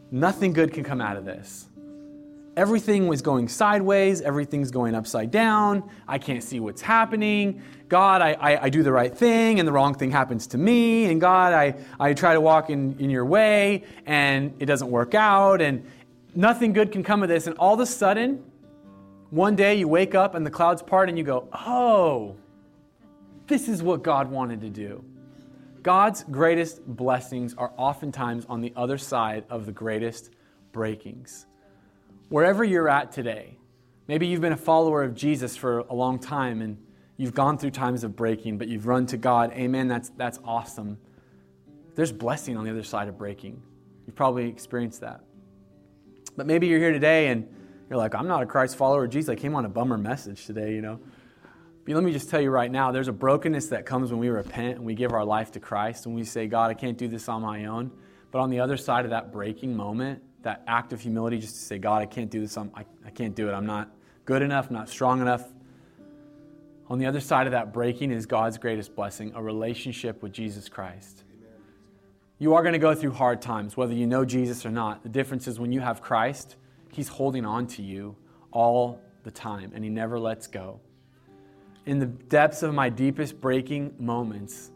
Nothing 0.10 0.54
good 0.54 0.74
can 0.74 0.84
come 0.84 1.00
out 1.00 1.18
of 1.18 1.26
this. 1.26 1.68
Everything 2.58 3.08
was 3.08 3.22
going 3.22 3.48
sideways, 3.48 4.22
everything's 4.22 4.72
going 4.72 4.96
upside 4.96 5.32
down. 5.32 5.89
I 6.08 6.18
can't 6.18 6.44
see 6.44 6.60
what's 6.60 6.82
happening. 6.82 7.62
God, 7.88 8.22
I, 8.22 8.34
I, 8.34 8.64
I, 8.64 8.70
do 8.70 8.84
the 8.84 8.92
right 8.92 9.16
thing 9.16 9.60
and 9.60 9.68
the 9.68 9.72
wrong 9.72 9.94
thing 9.94 10.12
happens 10.12 10.48
to 10.48 10.58
me. 10.58 11.06
And 11.06 11.20
God, 11.20 11.54
I, 11.54 11.76
I 12.00 12.14
try 12.14 12.34
to 12.34 12.42
walk 12.42 12.70
in, 12.70 12.98
in 13.00 13.10
your 13.10 13.26
way 13.26 13.84
and 14.06 14.54
it 14.60 14.66
doesn't 14.66 14.89
work 14.89 15.14
out. 15.14 15.62
And 15.62 15.86
nothing 16.36 16.74
good 16.74 16.92
can 16.92 17.04
come 17.04 17.24
of 17.24 17.30
this. 17.30 17.48
And 17.48 17.58
all 17.58 17.74
of 17.74 17.80
a 17.80 17.86
sudden, 17.86 18.44
one 19.30 19.56
day 19.56 19.76
you 19.76 19.88
wake 19.88 20.14
up 20.14 20.36
and 20.36 20.46
the 20.46 20.52
clouds 20.52 20.82
part 20.82 21.08
and 21.08 21.18
you 21.18 21.24
go, 21.24 21.48
oh, 21.54 22.36
this 23.48 23.68
is 23.68 23.84
what 23.84 24.04
God 24.04 24.30
wanted 24.30 24.62
to 24.62 24.70
do. 24.70 25.04
God's 25.84 26.24
greatest 26.24 26.86
blessings 26.86 27.56
are 27.58 27.74
oftentimes 27.76 28.46
on 28.46 28.62
the 28.62 28.72
other 28.76 28.98
side 28.98 29.46
of 29.50 29.66
the 29.66 29.72
greatest 29.72 30.30
breakings. 30.72 31.48
Wherever 32.30 32.64
you're 32.64 32.88
at 32.88 33.12
today, 33.12 33.58
maybe 34.08 34.28
you've 34.28 34.42
been 34.42 34.54
a 34.54 34.58
follower 34.58 35.04
of 35.04 35.16
Jesus 35.16 35.58
for 35.58 35.80
a 35.80 35.94
long 35.94 36.20
time 36.20 36.62
and 36.62 36.78
you've 37.18 37.34
gone 37.34 37.58
through 37.58 37.72
times 37.72 38.04
of 38.04 38.16
breaking, 38.16 38.58
but 38.58 38.68
you've 38.68 38.86
run 38.86 39.06
to 39.08 39.18
God. 39.18 39.52
Amen. 39.54 39.88
That's, 39.88 40.10
that's 40.10 40.39
awesome. 40.46 40.98
There's 41.96 42.12
blessing 42.12 42.58
on 42.58 42.64
the 42.64 42.72
other 42.72 42.84
side 42.84 43.08
of 43.08 43.18
breaking. 43.18 43.62
You've 44.06 44.16
probably 44.16 44.48
experienced 44.48 45.02
that. 45.02 45.22
But 46.38 46.46
maybe 46.46 46.68
you're 46.68 46.80
here 46.80 46.94
today 46.94 47.28
and 47.28 47.48
you're 47.89 47.98
like, 47.98 48.16
I'm 48.16 48.28
not 48.28 48.44
a 48.44 48.46
Christ 48.46 48.78
follower. 48.78 49.08
Jesus, 49.08 49.30
I 49.30 49.36
came 49.36 49.56
on 49.56 49.66
a 49.66 49.70
bummer 49.70 49.98
message 49.98 50.46
today, 50.46 50.74
you 50.74 50.82
know. 50.82 51.00
But 51.84 51.95
let 51.95 52.03
me 52.03 52.11
just 52.11 52.29
tell 52.29 52.39
you 52.39 52.51
right 52.51 52.71
now 52.71 52.91
there's 52.91 53.07
a 53.07 53.13
brokenness 53.13 53.67
that 53.67 53.86
comes 53.86 54.11
when 54.11 54.19
we 54.19 54.29
repent 54.29 54.77
and 54.77 54.86
we 54.86 54.93
give 54.93 55.13
our 55.13 55.25
life 55.25 55.51
to 55.53 55.59
Christ 55.59 56.05
and 56.05 56.13
we 56.13 56.23
say, 56.23 56.47
God, 56.47 56.69
I 56.69 56.75
can't 56.75 56.97
do 56.97 57.07
this 57.07 57.27
on 57.27 57.41
my 57.41 57.65
own. 57.65 57.91
But 58.29 58.39
on 58.39 58.49
the 58.49 58.59
other 58.59 58.77
side 58.77 59.03
of 59.03 59.11
that 59.11 59.32
breaking 59.32 59.75
moment, 59.75 60.21
that 60.43 60.63
act 60.67 60.93
of 60.93 61.01
humility, 61.01 61.39
just 61.39 61.55
to 61.55 61.61
say, 61.61 61.79
God, 61.79 62.01
I 62.01 62.05
can't 62.05 62.29
do 62.29 62.39
this, 62.39 62.55
on, 62.55 62.71
I, 62.75 62.86
I 63.05 63.09
can't 63.09 63.36
do 63.36 63.49
it. 63.49 63.53
I'm 63.53 63.65
not 63.65 63.91
good 64.25 64.41
enough, 64.43 64.69
not 64.69 64.89
strong 64.89 65.21
enough. 65.21 65.43
On 66.88 66.99
the 66.99 67.07
other 67.07 67.19
side 67.19 67.47
of 67.47 67.51
that 67.51 67.73
breaking 67.73 68.11
is 68.11 68.25
God's 68.25 68.57
greatest 68.57 68.95
blessing, 68.95 69.32
a 69.36 69.41
relationship 69.41 70.21
with 70.21 70.34
Jesus 70.34 70.69
Christ. 70.69 71.23
You 72.38 72.53
are 72.53 72.61
going 72.61 72.73
to 72.73 72.79
go 72.79 72.93
through 72.93 73.11
hard 73.11 73.41
times, 73.41 73.75
whether 73.75 73.93
you 73.93 74.07
know 74.07 74.23
Jesus 74.23 74.65
or 74.65 74.71
not. 74.71 75.03
The 75.03 75.09
difference 75.09 75.47
is 75.47 75.59
when 75.59 75.71
you 75.71 75.79
have 75.79 76.01
Christ, 76.01 76.57
He's 76.91 77.07
holding 77.07 77.45
on 77.45 77.67
to 77.67 77.82
you 77.82 78.15
all 78.51 78.99
the 79.23 79.32
time, 79.32 79.71
and 79.73 79.84
He 79.84 79.89
never 79.89 80.19
lets 80.19 80.47
go 80.47 80.79
in 81.86 81.99
the 81.99 82.05
depths 82.05 82.63
of 82.63 82.73
my 82.73 82.89
deepest 82.89 83.41
breaking 83.41 83.95
moments, 83.97 84.71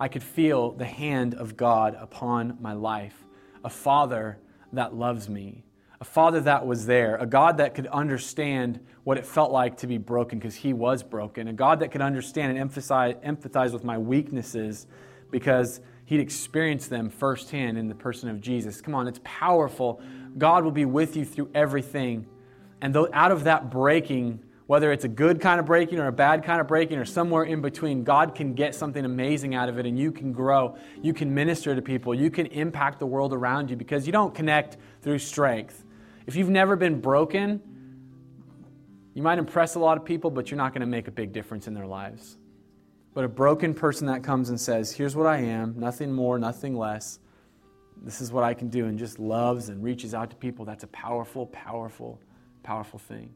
I 0.00 0.08
could 0.08 0.22
feel 0.22 0.72
the 0.72 0.84
hand 0.84 1.34
of 1.34 1.56
God 1.56 1.96
upon 1.98 2.58
my 2.60 2.72
life. 2.72 3.24
A 3.64 3.70
father 3.70 4.38
that 4.72 4.94
loves 4.94 5.28
me, 5.28 5.64
a 6.00 6.04
father 6.04 6.40
that 6.40 6.66
was 6.66 6.86
there, 6.86 7.16
a 7.16 7.26
God 7.26 7.58
that 7.58 7.74
could 7.74 7.86
understand 7.88 8.80
what 9.04 9.16
it 9.16 9.26
felt 9.26 9.52
like 9.52 9.76
to 9.78 9.86
be 9.86 9.98
broken 9.98 10.38
because 10.38 10.54
he 10.54 10.72
was 10.72 11.02
broken, 11.02 11.48
a 11.48 11.52
God 11.52 11.80
that 11.80 11.90
could 11.90 12.02
understand 12.02 12.50
and 12.50 12.58
emphasize, 12.58 13.14
empathize 13.24 13.72
with 13.72 13.84
my 13.84 13.96
weaknesses 13.96 14.86
because 15.30 15.80
he'd 16.04 16.20
experienced 16.20 16.90
them 16.90 17.08
firsthand 17.08 17.78
in 17.78 17.88
the 17.88 17.94
person 17.94 18.28
of 18.28 18.40
Jesus. 18.40 18.80
Come 18.80 18.94
on, 18.94 19.08
it's 19.08 19.20
powerful. 19.24 20.00
God 20.38 20.64
will 20.64 20.70
be 20.70 20.84
with 20.84 21.16
you 21.16 21.24
through 21.24 21.50
everything. 21.54 22.26
And 22.80 22.94
though, 22.94 23.08
out 23.12 23.32
of 23.32 23.44
that 23.44 23.70
breaking, 23.70 24.40
whether 24.66 24.90
it's 24.90 25.04
a 25.04 25.08
good 25.08 25.40
kind 25.40 25.60
of 25.60 25.66
breaking 25.66 25.98
or 25.98 26.08
a 26.08 26.12
bad 26.12 26.42
kind 26.42 26.60
of 26.60 26.66
breaking 26.66 26.98
or 26.98 27.04
somewhere 27.04 27.44
in 27.44 27.60
between, 27.60 28.02
God 28.02 28.34
can 28.34 28.54
get 28.54 28.74
something 28.74 29.04
amazing 29.04 29.54
out 29.54 29.68
of 29.68 29.78
it 29.78 29.86
and 29.86 29.98
you 29.98 30.10
can 30.10 30.32
grow. 30.32 30.76
You 31.00 31.14
can 31.14 31.32
minister 31.32 31.74
to 31.74 31.82
people. 31.82 32.14
You 32.14 32.30
can 32.30 32.46
impact 32.46 32.98
the 32.98 33.06
world 33.06 33.32
around 33.32 33.70
you 33.70 33.76
because 33.76 34.06
you 34.06 34.12
don't 34.12 34.34
connect 34.34 34.76
through 35.02 35.20
strength. 35.20 35.84
If 36.26 36.34
you've 36.34 36.50
never 36.50 36.74
been 36.74 37.00
broken, 37.00 37.62
you 39.14 39.22
might 39.22 39.38
impress 39.38 39.76
a 39.76 39.78
lot 39.78 39.96
of 39.96 40.04
people, 40.04 40.30
but 40.30 40.50
you're 40.50 40.58
not 40.58 40.72
going 40.72 40.80
to 40.80 40.86
make 40.86 41.06
a 41.06 41.12
big 41.12 41.32
difference 41.32 41.68
in 41.68 41.74
their 41.74 41.86
lives. 41.86 42.36
But 43.14 43.24
a 43.24 43.28
broken 43.28 43.72
person 43.72 44.08
that 44.08 44.24
comes 44.24 44.50
and 44.50 44.60
says, 44.60 44.92
Here's 44.92 45.16
what 45.16 45.26
I 45.26 45.38
am, 45.38 45.78
nothing 45.78 46.12
more, 46.12 46.38
nothing 46.38 46.76
less, 46.76 47.18
this 48.02 48.20
is 48.20 48.30
what 48.30 48.44
I 48.44 48.52
can 48.52 48.68
do, 48.68 48.86
and 48.86 48.98
just 48.98 49.18
loves 49.18 49.70
and 49.70 49.82
reaches 49.82 50.12
out 50.12 50.30
to 50.30 50.36
people, 50.36 50.64
that's 50.66 50.84
a 50.84 50.88
powerful, 50.88 51.46
powerful, 51.46 52.20
powerful 52.62 52.98
thing. 52.98 53.32